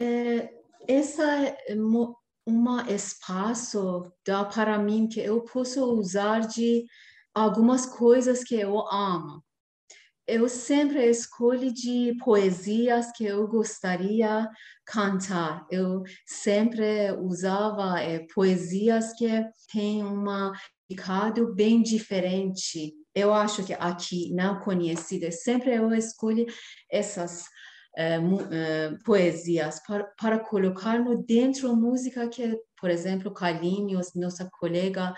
É, 0.00 0.62
essa 0.88 1.22
é 1.68 1.74
um 2.46 2.80
espaço 2.86 4.12
dá 4.26 4.44
para 4.44 4.78
mim 4.78 5.08
que 5.08 5.20
eu 5.20 5.42
posso 5.42 5.84
usar 5.94 6.40
de 6.40 6.84
algumas 7.34 7.86
coisas 7.86 8.42
que 8.42 8.54
eu 8.54 8.78
amo 8.92 9.42
eu 10.26 10.48
sempre 10.48 11.04
escolho 11.10 11.72
de 11.72 12.16
poesias 12.24 13.10
que 13.12 13.24
eu 13.24 13.46
gostaria 13.48 14.48
cantar. 14.84 15.66
Eu 15.70 16.04
sempre 16.24 17.12
usava 17.20 18.00
é, 18.00 18.24
poesias 18.32 19.12
que 19.14 19.28
têm 19.72 20.04
um 20.04 20.24
significado 20.88 21.54
bem 21.54 21.82
diferente. 21.82 22.94
Eu 23.14 23.34
acho 23.34 23.64
que 23.64 23.74
aqui, 23.74 24.32
não 24.32 24.60
conhecida, 24.60 25.30
sempre 25.30 25.74
eu 25.74 25.92
escolho 25.92 26.46
essas 26.90 27.44
uh, 27.98 29.04
poesias 29.04 29.80
para, 29.86 30.04
para 30.18 30.38
colocar 30.38 30.98
no 30.98 31.22
dentro 31.22 31.74
música 31.76 32.28
que, 32.28 32.58
por 32.80 32.90
exemplo, 32.90 33.32
Carlinhos, 33.32 34.14
nossa 34.14 34.48
colega, 34.58 35.14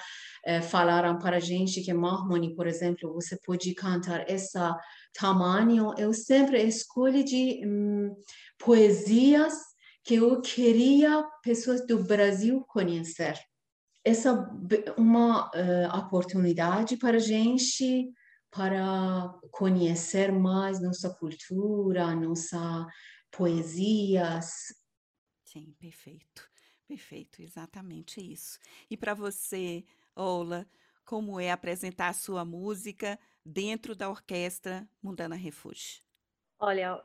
uh, 0.47 0.62
falaram 0.62 1.18
para 1.18 1.37
a 1.37 1.41
gente 1.41 1.83
que 1.83 1.93
Marmoni, 1.93 2.55
por 2.55 2.66
exemplo, 2.66 3.12
você 3.12 3.39
pode 3.45 3.72
cantar 3.75 4.29
essa 4.31 4.77
tamanho. 5.18 5.95
Eu 5.97 6.12
sempre 6.12 6.62
escolho 6.62 7.25
de 7.25 7.62
um, 7.66 8.14
poesias 8.59 9.55
que 10.05 10.16
eu 10.16 10.41
queria 10.41 11.25
pessoas 11.43 11.87
do 11.87 12.03
Brasil 12.05 12.64
conhecer. 12.68 13.39
Essa 14.05 14.47
é 14.87 15.01
uma 15.01 15.47
uh, 15.47 15.99
oportunidade 15.99 16.99
para 16.99 17.16
a 17.16 17.20
gente 17.20 18.12
para 18.55 19.34
conhecer 19.50 20.30
mais 20.30 20.80
nossa 20.80 21.12
cultura, 21.14 22.14
nossa 22.14 22.86
poesias. 23.30 24.68
Sim, 25.44 25.74
perfeito, 25.78 26.48
perfeito, 26.86 27.42
exatamente 27.42 28.20
isso. 28.20 28.59
E 28.88 28.96
para 28.96 29.12
você, 29.12 29.84
Ola, 30.14 30.66
como 31.05 31.40
é 31.40 31.50
apresentar 31.50 32.09
a 32.09 32.12
sua 32.12 32.44
música 32.44 33.18
dentro 33.44 33.94
da 33.94 34.09
orquestra 34.09 34.88
Mundana 35.02 35.34
Refúgio? 35.34 36.02
Olha, 36.59 37.02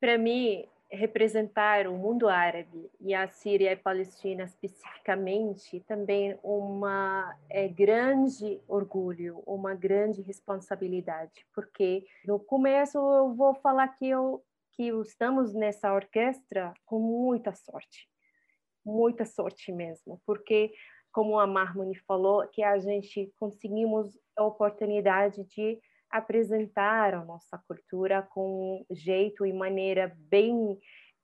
para 0.00 0.18
mim, 0.18 0.66
representar 0.92 1.86
o 1.86 1.96
mundo 1.96 2.28
árabe 2.28 2.90
e 3.00 3.14
a 3.14 3.28
Síria 3.28 3.70
e 3.70 3.74
a 3.74 3.76
Palestina 3.76 4.44
especificamente 4.44 5.80
também 5.86 6.36
uma 6.42 7.36
é, 7.48 7.68
grande 7.68 8.60
orgulho, 8.66 9.42
uma 9.46 9.74
grande 9.74 10.20
responsabilidade, 10.22 11.46
porque 11.54 12.04
no 12.26 12.40
começo 12.40 12.98
eu 12.98 13.34
vou 13.34 13.54
falar 13.54 13.88
que 13.88 14.08
eu 14.08 14.42
que 14.72 14.88
estamos 14.88 15.52
nessa 15.52 15.92
orquestra 15.92 16.72
com 16.86 16.98
muita 16.98 17.54
sorte, 17.54 18.08
muita 18.84 19.24
sorte 19.24 19.70
mesmo, 19.70 20.20
porque 20.24 20.72
como 21.12 21.38
a 21.38 21.46
Marmoni 21.46 21.96
falou, 21.96 22.46
que 22.48 22.62
a 22.62 22.78
gente 22.78 23.32
conseguimos 23.38 24.18
a 24.36 24.44
oportunidade 24.44 25.44
de 25.44 25.78
apresentar 26.10 27.14
a 27.14 27.24
nossa 27.24 27.58
cultura 27.66 28.22
com 28.22 28.84
jeito 28.90 29.46
e 29.46 29.52
maneira 29.52 30.14
bem 30.28 30.78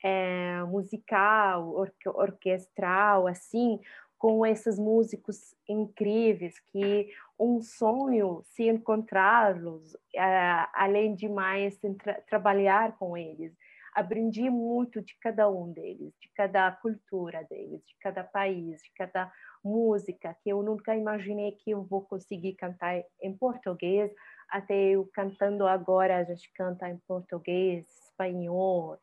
é, 0.05 0.63
musical, 0.65 1.69
or 1.71 1.93
orquestral, 2.15 3.27
assim, 3.27 3.81
com 4.19 4.47
esses 4.47 4.79
músicos 4.79 5.55
incríveis 5.69 6.59
que 6.61 7.09
um 7.39 7.61
sonho 7.61 8.43
se 8.45 8.69
encontrá-los, 8.69 9.97
é, 10.15 10.67
além 10.75 11.15
de 11.15 11.29
mais 11.29 11.79
tra 12.03 12.15
trabalhar 12.23 12.97
com 12.99 13.17
eles. 13.17 13.53
Aprendi 13.95 14.51
muito 14.51 15.01
de 15.01 15.17
cada 15.21 15.49
um 15.51 15.73
deles, 15.73 16.13
de 16.21 16.31
cada 16.35 16.71
cultura 16.71 17.45
deles, 17.45 17.83
de 17.87 17.97
cada 18.01 18.23
país, 18.23 18.83
de 18.83 18.93
cada 18.95 19.33
música 19.65 20.37
que 20.43 20.51
eu 20.51 20.63
nunca 20.63 20.95
imaginei 20.95 21.53
que 21.53 21.71
eu 21.71 21.83
vou 21.83 22.03
conseguir 22.03 22.55
cantar 22.55 23.03
em 23.23 23.37
português, 23.37 24.13
até 24.49 24.91
eu 24.91 25.09
cantando 25.13 25.67
agora, 25.67 26.19
a 26.19 26.25
gente 26.25 26.51
canta 26.53 26.89
em 26.89 26.99
português, 27.07 27.87
espanhol, 28.17 28.99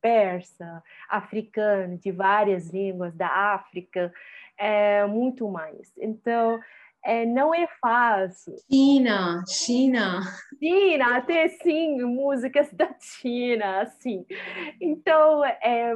persa, 0.00 0.82
africano, 1.08 1.98
de 1.98 2.10
várias 2.10 2.70
línguas 2.70 3.14
da 3.14 3.28
África, 3.28 4.12
é, 4.56 5.04
muito 5.06 5.48
mais. 5.48 5.92
Então, 5.98 6.58
é, 7.04 7.26
não 7.26 7.54
é 7.54 7.66
fácil. 7.80 8.54
China, 8.70 9.44
China. 9.46 10.20
China, 10.58 11.16
até 11.18 11.48
sim, 11.48 12.02
músicas 12.02 12.72
da 12.72 12.94
China, 12.98 13.82
assim. 13.82 14.24
Então, 14.80 15.44
é, 15.44 15.94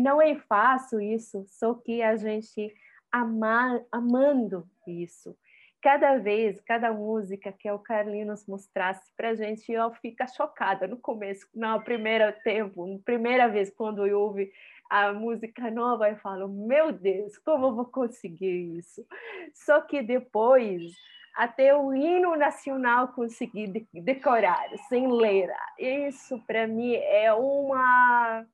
não 0.00 0.22
é 0.22 0.34
fácil 0.48 1.00
isso, 1.00 1.44
só 1.48 1.74
que 1.74 2.02
a 2.02 2.16
gente 2.16 2.72
amar, 3.10 3.82
amando 3.92 4.66
isso 4.86 5.36
cada 5.82 6.16
vez, 6.16 6.60
cada 6.60 6.92
música 6.92 7.52
que 7.52 7.68
o 7.68 7.78
Carlinhos 7.78 8.46
mostrasse 8.46 9.12
para 9.16 9.34
gente, 9.34 9.70
eu 9.72 9.92
fico 9.94 10.24
chocada 10.28 10.86
no 10.86 10.96
começo, 10.96 11.46
na 11.52 11.78
primeira 11.80 12.32
tempo, 12.32 12.86
na 12.86 13.00
primeira 13.04 13.48
vez 13.48 13.68
quando 13.68 14.06
eu 14.06 14.20
ouvi 14.20 14.52
a 14.88 15.12
música 15.12 15.70
nova, 15.70 16.08
eu 16.08 16.16
falo, 16.18 16.46
meu 16.48 16.92
Deus, 16.92 17.36
como 17.38 17.66
eu 17.66 17.74
vou 17.74 17.86
conseguir 17.86 18.78
isso? 18.78 19.04
Só 19.54 19.80
que 19.80 20.02
depois, 20.02 20.82
até 21.34 21.74
o 21.76 21.92
hino 21.92 22.36
nacional 22.36 23.08
consegui 23.08 23.66
decorar, 23.92 24.68
sem 24.88 25.10
ler. 25.10 25.50
Isso, 25.78 26.38
para 26.46 26.66
mim, 26.68 26.94
é 26.94 27.32
uma, 27.32 28.46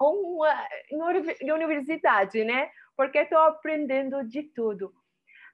uma 0.00 1.54
universidade, 1.54 2.42
né? 2.44 2.70
Porque 2.96 3.18
estou 3.18 3.38
aprendendo 3.38 4.24
de 4.24 4.44
tudo 4.44 4.94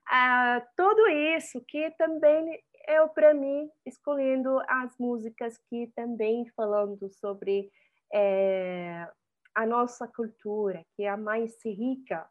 ah, 0.08 0.64
tudo 0.76 1.08
isso 1.08 1.60
que 1.66 1.90
também 1.92 2.62
eu 2.88 3.08
para 3.08 3.34
mim 3.34 3.68
escolhendo 3.84 4.60
as 4.68 4.96
músicas 4.98 5.58
que 5.68 5.88
também 5.96 6.46
falando 6.56 7.08
sobre 7.10 7.70
é, 8.12 9.08
a 9.54 9.66
nossa 9.66 10.06
cultura 10.06 10.84
que 10.94 11.02
é 11.02 11.08
a 11.08 11.16
mais 11.16 11.56
rica 11.64 12.26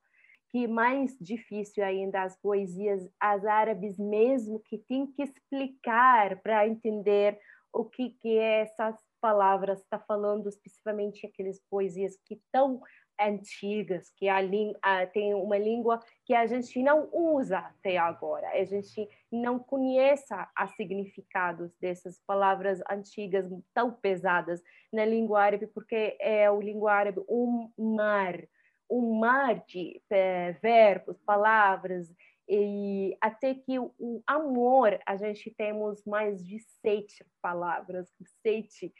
que 0.49 0.67
mais 0.67 1.17
difícil 1.19 1.83
ainda 1.83 2.23
as 2.23 2.37
poesias 2.37 3.09
as 3.19 3.45
árabes 3.45 3.97
mesmo 3.97 4.61
que 4.61 4.77
tem 4.77 5.05
que 5.07 5.23
explicar 5.23 6.41
para 6.41 6.67
entender 6.67 7.37
o 7.73 7.83
que 7.83 8.11
que 8.21 8.37
essas 8.37 8.95
palavras 9.19 9.81
está 9.81 9.99
falando 9.99 10.47
especificamente 10.47 11.27
aquelas 11.27 11.59
poesias 11.69 12.17
que 12.25 12.35
estão 12.35 12.81
antigas, 13.19 14.11
que 14.15 14.27
a, 14.27 14.39
a, 14.81 15.05
tem 15.05 15.33
uma 15.33 15.57
língua 15.57 15.99
que 16.25 16.33
a 16.33 16.45
gente 16.45 16.81
não 16.81 17.09
usa 17.11 17.59
até 17.59 17.97
agora. 17.97 18.47
A 18.49 18.63
gente 18.63 19.07
não 19.31 19.59
conhece 19.59 20.33
os 20.33 20.71
significados 20.75 21.71
dessas 21.79 22.19
palavras 22.25 22.81
antigas 22.89 23.47
tão 23.73 23.91
pesadas 23.91 24.61
na 24.91 25.05
língua 25.05 25.41
árabe, 25.41 25.67
porque 25.67 26.17
é 26.19 26.49
o 26.49 26.61
língua 26.61 26.93
árabe 26.93 27.21
um 27.29 27.71
mar, 27.77 28.41
um 28.89 29.19
mar 29.19 29.63
de 29.65 30.01
é, 30.09 30.53
verbos, 30.61 31.19
palavras, 31.21 32.13
e 32.47 33.17
até 33.19 33.55
que 33.55 33.79
o 33.79 34.21
amor, 34.27 34.99
a 35.05 35.15
gente 35.15 35.49
temos 35.57 36.03
mais 36.05 36.45
de 36.45 36.59
sete 36.81 37.25
palavras, 37.41 38.07
sete 38.43 38.93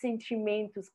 sentimentos, 0.00 0.90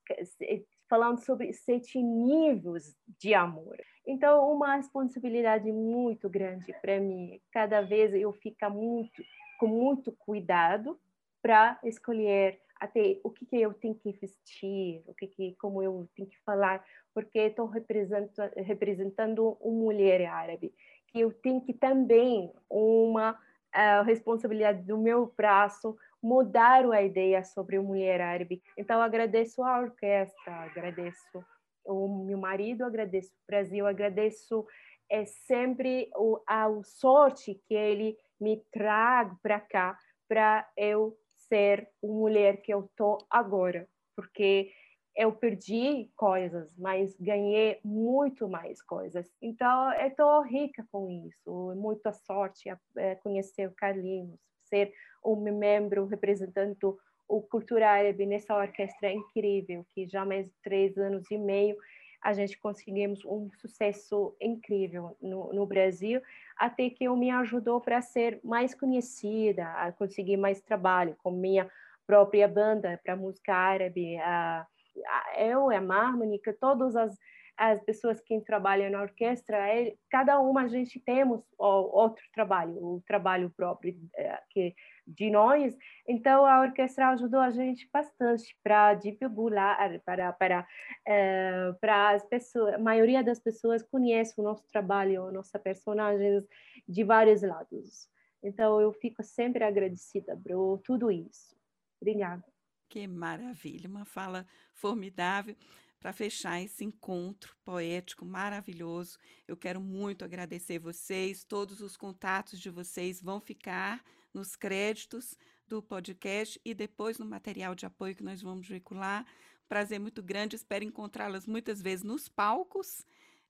falando 0.91 1.23
sobre 1.23 1.53
sete 1.53 2.03
níveis 2.03 2.93
de 3.17 3.33
amor. 3.33 3.77
Então, 4.05 4.51
uma 4.51 4.75
responsabilidade 4.75 5.71
muito 5.71 6.29
grande 6.29 6.73
para 6.81 6.99
mim. 6.99 7.39
Cada 7.49 7.79
vez 7.81 8.13
eu 8.13 8.33
fico 8.33 8.69
muito, 8.69 9.23
com 9.57 9.67
muito 9.67 10.11
cuidado 10.11 10.99
para 11.41 11.79
escolher 11.85 12.59
até 12.77 13.17
o 13.23 13.29
que, 13.29 13.45
que 13.45 13.55
eu 13.55 13.73
tenho 13.73 13.95
que 13.95 14.11
vestir, 14.11 15.01
o 15.07 15.13
que, 15.13 15.27
que 15.27 15.55
como 15.61 15.81
eu 15.81 16.09
tenho 16.13 16.27
que 16.27 16.37
falar, 16.43 16.83
porque 17.13 17.39
estou 17.39 17.67
representando, 17.67 18.51
representando 18.57 19.57
uma 19.61 19.83
mulher 19.83 20.25
árabe, 20.25 20.73
que 21.07 21.21
eu 21.21 21.31
tenho 21.31 21.61
que 21.61 21.73
também 21.73 22.51
uma 22.69 23.31
uh, 23.31 24.03
responsabilidade 24.03 24.83
do 24.83 24.97
meu 24.97 25.33
braço 25.37 25.95
mudaram 26.21 26.91
a 26.91 27.01
ideia 27.01 27.43
sobre 27.43 27.77
a 27.77 27.81
mulher 27.81 28.21
árabe. 28.21 28.61
Então, 28.77 29.01
agradeço 29.01 29.63
a 29.63 29.79
orquestra, 29.79 30.53
agradeço 30.53 31.43
o 31.85 32.25
meu 32.25 32.37
marido, 32.37 32.83
agradeço 32.83 33.31
o 33.31 33.47
Brasil, 33.47 33.87
agradeço 33.87 34.65
é 35.09 35.25
sempre 35.25 36.09
o, 36.15 36.39
a 36.47 36.69
sorte 36.83 37.61
que 37.67 37.73
ele 37.73 38.17
me 38.39 38.63
traga 38.71 39.35
para 39.43 39.59
cá, 39.59 39.97
para 40.27 40.67
eu 40.77 41.17
ser 41.35 41.89
a 42.01 42.07
mulher 42.07 42.61
que 42.61 42.73
eu 42.73 42.89
tô 42.95 43.17
agora, 43.29 43.89
porque 44.15 44.71
eu 45.13 45.33
perdi 45.33 46.09
coisas, 46.15 46.73
mas 46.77 47.13
ganhei 47.19 47.81
muito 47.83 48.47
mais 48.47 48.81
coisas. 48.81 49.29
Então, 49.41 49.93
eu 49.95 50.07
estou 50.07 50.41
rica 50.43 50.87
com 50.89 51.09
isso. 51.09 51.75
Muita 51.75 52.13
sorte 52.13 52.69
a, 52.69 52.79
a 52.95 53.15
conhecer 53.17 53.67
o 53.67 53.75
Carlinhos, 53.75 54.39
ser 54.71 54.93
um 55.23 55.35
membro 55.35 56.05
representando 56.05 56.97
o 57.27 57.41
cultura 57.41 57.89
árabe 57.89 58.25
nessa 58.25 58.55
orquestra 58.55 59.11
incrível, 59.11 59.85
que 59.93 60.07
já 60.07 60.25
mais 60.25 60.47
de 60.47 60.53
três 60.63 60.97
anos 60.97 61.29
e 61.29 61.37
meio 61.37 61.77
a 62.21 62.33
gente 62.33 62.57
conseguimos 62.59 63.25
um 63.25 63.49
sucesso 63.57 64.35
incrível 64.39 65.17
no, 65.19 65.51
no 65.51 65.65
Brasil, 65.65 66.21
até 66.55 66.87
que 66.89 67.05
eu 67.05 67.17
me 67.17 67.31
ajudou 67.31 67.81
para 67.81 67.99
ser 68.01 68.39
mais 68.43 68.75
conhecida, 68.75 69.65
a 69.73 69.91
conseguir 69.91 70.37
mais 70.37 70.61
trabalho 70.61 71.15
com 71.23 71.31
minha 71.31 71.69
própria 72.05 72.47
banda 72.47 72.99
para 73.03 73.15
música 73.15 73.55
árabe, 73.55 74.17
a, 74.17 74.67
a, 75.07 75.41
eu, 75.41 75.71
a 75.71 75.81
Marmônica, 75.81 76.55
todas 76.59 76.95
as 76.95 77.17
as 77.57 77.81
pessoas 77.83 78.19
que 78.19 78.39
trabalham 78.41 78.89
na 78.89 79.01
orquestra, 79.01 79.57
é, 79.67 79.95
cada 80.09 80.39
uma 80.39 80.63
a 80.63 80.67
gente 80.67 80.99
temos 80.99 81.43
outro 81.57 82.23
trabalho, 82.33 82.75
o 82.77 83.03
trabalho 83.05 83.49
próprio 83.51 83.95
é, 84.15 84.41
que 84.49 84.75
de 85.05 85.29
nós. 85.29 85.77
Então 86.07 86.45
a 86.45 86.61
orquestra 86.61 87.09
ajudou 87.09 87.39
a 87.39 87.49
gente 87.49 87.89
bastante 87.91 88.57
para 88.63 88.93
divulgar, 88.95 89.99
para 90.01 90.33
para 90.33 90.67
é, 91.05 91.73
para 91.79 92.11
as 92.11 92.23
pessoas, 92.25 92.73
a 92.73 92.79
maioria 92.79 93.23
das 93.23 93.39
pessoas 93.39 93.83
conhece 93.83 94.39
o 94.39 94.43
nosso 94.43 94.65
trabalho, 94.71 95.31
nossa 95.31 95.59
personagens 95.59 96.47
de 96.87 97.03
vários 97.03 97.41
lados. 97.41 98.09
Então 98.43 98.81
eu 98.81 98.91
fico 98.91 99.21
sempre 99.23 99.63
agradecida 99.63 100.35
por 100.35 100.79
tudo 100.79 101.11
isso. 101.11 101.55
Obrigada. 102.01 102.43
Que 102.89 103.07
maravilha, 103.07 103.87
uma 103.87 104.03
fala 104.03 104.45
formidável 104.73 105.55
para 106.01 106.11
fechar 106.11 106.59
esse 106.59 106.83
encontro 106.83 107.55
poético 107.63 108.25
maravilhoso. 108.25 109.19
Eu 109.47 109.55
quero 109.55 109.79
muito 109.79 110.25
agradecer 110.25 110.79
vocês. 110.79 111.43
Todos 111.43 111.79
os 111.79 111.95
contatos 111.95 112.59
de 112.59 112.71
vocês 112.71 113.21
vão 113.21 113.39
ficar 113.39 114.03
nos 114.33 114.55
créditos 114.55 115.37
do 115.67 115.79
podcast 115.79 116.59
e 116.65 116.73
depois 116.73 117.19
no 117.19 117.25
material 117.25 117.75
de 117.75 117.85
apoio 117.85 118.15
que 118.15 118.23
nós 118.23 118.41
vamos 118.41 118.67
veicular. 118.67 119.23
Prazer 119.69 119.99
muito 119.99 120.23
grande. 120.23 120.55
Espero 120.55 120.83
encontrá-las 120.83 121.45
muitas 121.45 121.79
vezes 121.79 122.03
nos 122.03 122.27
palcos 122.27 123.05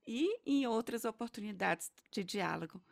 e 0.05 0.37
em 0.45 0.67
outras 0.67 1.05
oportunidades 1.05 1.89
de 2.11 2.21
diálogo. 2.21 2.83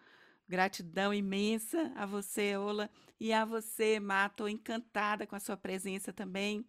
Gratidão 0.47 1.13
imensa 1.13 1.91
a 1.97 2.05
você, 2.05 2.55
Ola, 2.55 2.89
e 3.19 3.33
a 3.33 3.43
você, 3.43 3.99
Mato, 3.99 4.47
encantada 4.47 5.27
com 5.27 5.35
a 5.35 5.39
sua 5.39 5.57
presença 5.57 6.13
também 6.13 6.65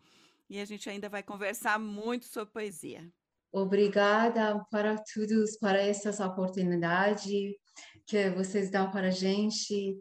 e 0.50 0.58
a 0.58 0.64
gente 0.64 0.90
ainda 0.90 1.08
vai 1.08 1.22
conversar 1.22 1.78
muito 1.78 2.26
sobre 2.26 2.52
poesia. 2.52 3.08
Obrigada 3.52 4.60
para 4.68 4.96
todos, 5.14 5.56
para 5.56 5.80
essa 5.80 6.26
oportunidade 6.26 7.56
que 8.04 8.30
vocês 8.30 8.68
dão 8.68 8.90
para 8.90 9.08
a 9.08 9.12
gente. 9.12 9.96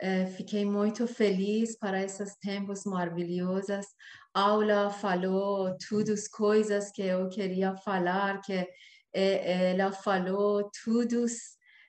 É, 0.00 0.26
fiquei 0.26 0.64
muito 0.64 1.06
feliz 1.06 1.78
para 1.78 2.02
esses 2.02 2.36
tempos 2.38 2.84
maravilhosos. 2.84 3.86
Aula 4.34 4.90
falou 4.90 5.76
todas 5.88 6.20
as 6.20 6.28
coisas 6.28 6.90
que 6.90 7.02
eu 7.02 7.28
queria 7.28 7.76
falar, 7.76 8.40
que 8.40 8.66
é, 9.12 9.70
ela 9.70 9.92
falou 9.92 10.68
tudo 10.84 11.24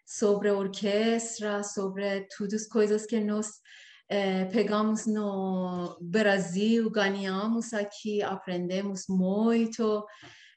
sobre 0.06 0.50
a 0.50 0.54
orquestra, 0.54 1.64
sobre 1.64 2.28
todas 2.38 2.62
as 2.62 2.68
coisas 2.68 3.08
que 3.08 3.20
nós 3.20 3.50
é, 4.13 4.47
pegamos 4.47 5.07
no 5.07 5.99
Brasil, 6.01 6.91
ganhamos 6.91 7.73
aqui, 7.73 8.23
aprendemos 8.23 9.05
muito. 9.09 10.07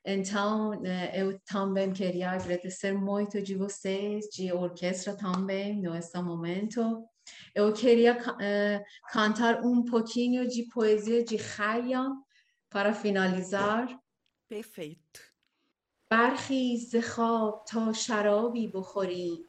Então, 0.06 0.74
é, 0.86 1.22
eu 1.22 1.40
também 1.46 1.92
queria 1.92 2.32
agradecer 2.32 2.94
muito 2.94 3.42
de 3.42 3.56
vocês, 3.56 4.26
de 4.26 4.52
orquestra 4.52 5.16
também, 5.16 5.82
nesse 5.82 6.20
momento. 6.22 7.04
Eu 7.54 7.72
queria 7.74 8.18
é, 8.40 8.84
cantar 9.12 9.62
um 9.64 9.84
pouquinho 9.84 10.48
de 10.48 10.64
poesia 10.74 11.24
de 11.24 11.36
Raya 11.36 12.10
para 12.70 12.94
finalizar. 12.94 13.88
Perfeito. 14.48 15.32
برخی 16.12 16.78
ز 16.78 16.96
خواب 16.96 17.64
تا 17.68 17.94
شرابی 17.94 18.68
بخوریم 18.68 19.45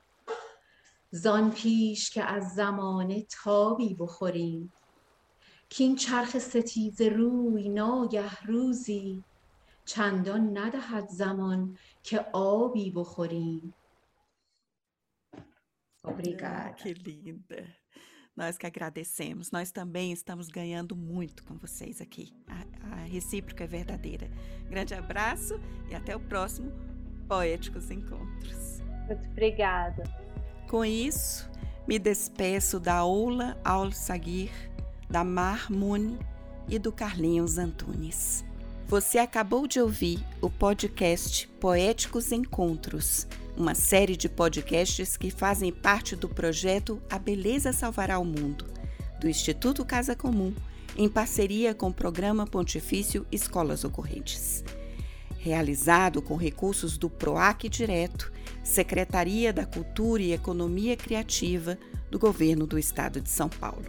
زان 1.10 1.50
پیش 1.50 2.10
که 2.10 2.24
از 2.24 2.54
زمانه 2.54 3.26
تابی 3.42 3.94
بخوریم 3.94 4.72
کین 5.68 5.96
چرخ 5.96 6.38
ستیز 6.38 7.00
روی 7.00 7.68
ناگه 7.68 8.42
روزی 8.44 9.24
چندان 9.84 10.58
ندهد 10.58 11.08
زمان 11.08 11.78
که 12.02 12.26
آبی 12.32 12.90
بخوریم 12.90 13.74
Obrigada. 16.04 16.74
que 16.74 16.92
linda. 16.94 17.64
Nós 18.36 18.58
que 18.58 18.66
agradecemos. 18.66 19.50
Nós 19.50 19.70
também 19.70 20.12
estamos 20.12 20.48
ganhando 20.48 20.96
muito 20.96 21.44
com 21.44 21.56
vocês 21.56 22.00
aqui. 22.00 22.34
A, 22.48 22.94
a 22.94 22.96
recíproca 23.04 23.64
é 23.64 23.66
verdadeira. 23.66 24.28
Grande 24.68 24.94
abraço 24.94 25.54
e 25.90 25.94
até 25.94 26.16
o 26.16 26.20
próximo 26.20 26.72
Poéticos 27.28 27.90
Encontros. 27.90 28.80
Muito 29.06 29.28
obrigada. 29.30 30.02
Com 30.68 30.84
isso, 30.84 31.49
me 31.88 31.97
despeço 31.97 32.78
da 32.78 33.05
Oula 33.05 33.57
Al 33.63 33.89
Sagir, 33.93 34.51
da 35.09 35.24
Mar 35.24 35.72
Muni 35.72 36.20
e 36.68 36.78
do 36.78 36.91
Carlinhos 36.91 37.57
Antunes. 37.57 38.43
Você 38.86 39.18
acabou 39.18 39.65
de 39.65 39.80
ouvir 39.80 40.22
o 40.41 40.49
podcast 40.49 41.47
Poéticos 41.61 42.34
Encontros, 42.34 43.26
uma 43.55 43.74
série 43.74 44.18
de 44.18 44.28
podcasts 44.28 45.15
que 45.15 45.32
fazem 45.32 45.72
parte 45.72 46.18
do 46.18 46.28
projeto 46.28 47.01
A 47.09 47.18
Beleza 47.18 47.72
Salvará 47.72 48.20
o 48.20 48.26
Mundo, 48.26 48.65
do 49.22 49.30
Instituto 49.30 49.86
Casa 49.86 50.18
Comum, 50.18 50.53
em 50.97 51.07
parceria 51.07 51.74
com 51.74 51.88
o 51.88 51.93
Programa 51.93 52.45
Pontifício 52.45 53.26
Escolas 53.32 53.86
Ocorrentes. 53.86 54.65
Realizado 55.38 56.22
com 56.22 56.36
recursos 56.36 56.97
do 56.97 57.09
PROAC 57.09 57.70
Direto 57.70 58.36
Secretaria 58.68 59.53
da 59.53 59.65
Cultura 59.65 60.22
e 60.22 60.34
Economia 60.34 60.97
Criativa 60.97 61.78
do 62.11 62.20
Governo 62.20 62.68
do 62.68 62.78
Estado 62.78 63.22
de 63.22 63.30
São 63.30 63.47
Paulo. 63.47 63.86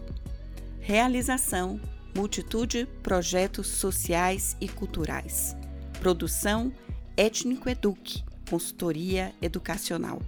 Realização: 0.81 1.81
multitude 2.17 2.87
projetos 3.03 3.67
sociais 3.67 4.57
e 4.61 4.69
culturais. 4.69 5.57
Produção: 6.01 6.73
Étnico 7.17 7.69
Eduque, 7.69 8.23
consultoria 8.49 9.35
educacional. 9.43 10.23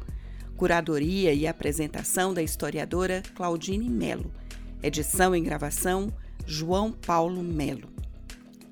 Curadoria 0.57 1.33
e 1.33 1.47
apresentação 1.47 2.35
da 2.35 2.43
historiadora 2.43 3.23
Claudine 3.35 3.89
Melo. 3.89 4.31
Edição 4.83 5.35
e 5.35 5.41
gravação 5.41 6.13
João 6.45 6.93
Paulo 6.93 7.43
Melo. 7.43 7.89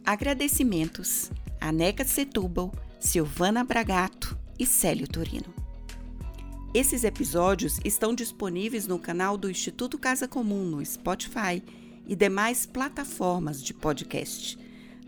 Agradecimentos 0.05 1.31
a 1.61 1.73
Neca 1.73 2.05
Setúbal, 2.05 2.73
Silvana 2.99 3.65
Bragato 3.65 4.37
e 4.59 4.67
Célio 4.67 5.09
Torino. 5.09 5.68
Esses 6.75 7.03
episódios 7.03 7.81
estão 7.83 8.15
disponíveis 8.15 8.87
no 8.87 8.99
canal 8.99 9.39
do 9.39 9.51
Instituto 9.51 9.99
Casa 9.99 10.29
Comum 10.29 10.67
no 10.67 10.85
Spotify 10.85 11.63
e 12.07 12.15
demais 12.15 12.67
plataformas 12.67 13.63
de 13.63 13.73
podcast. 13.73 14.59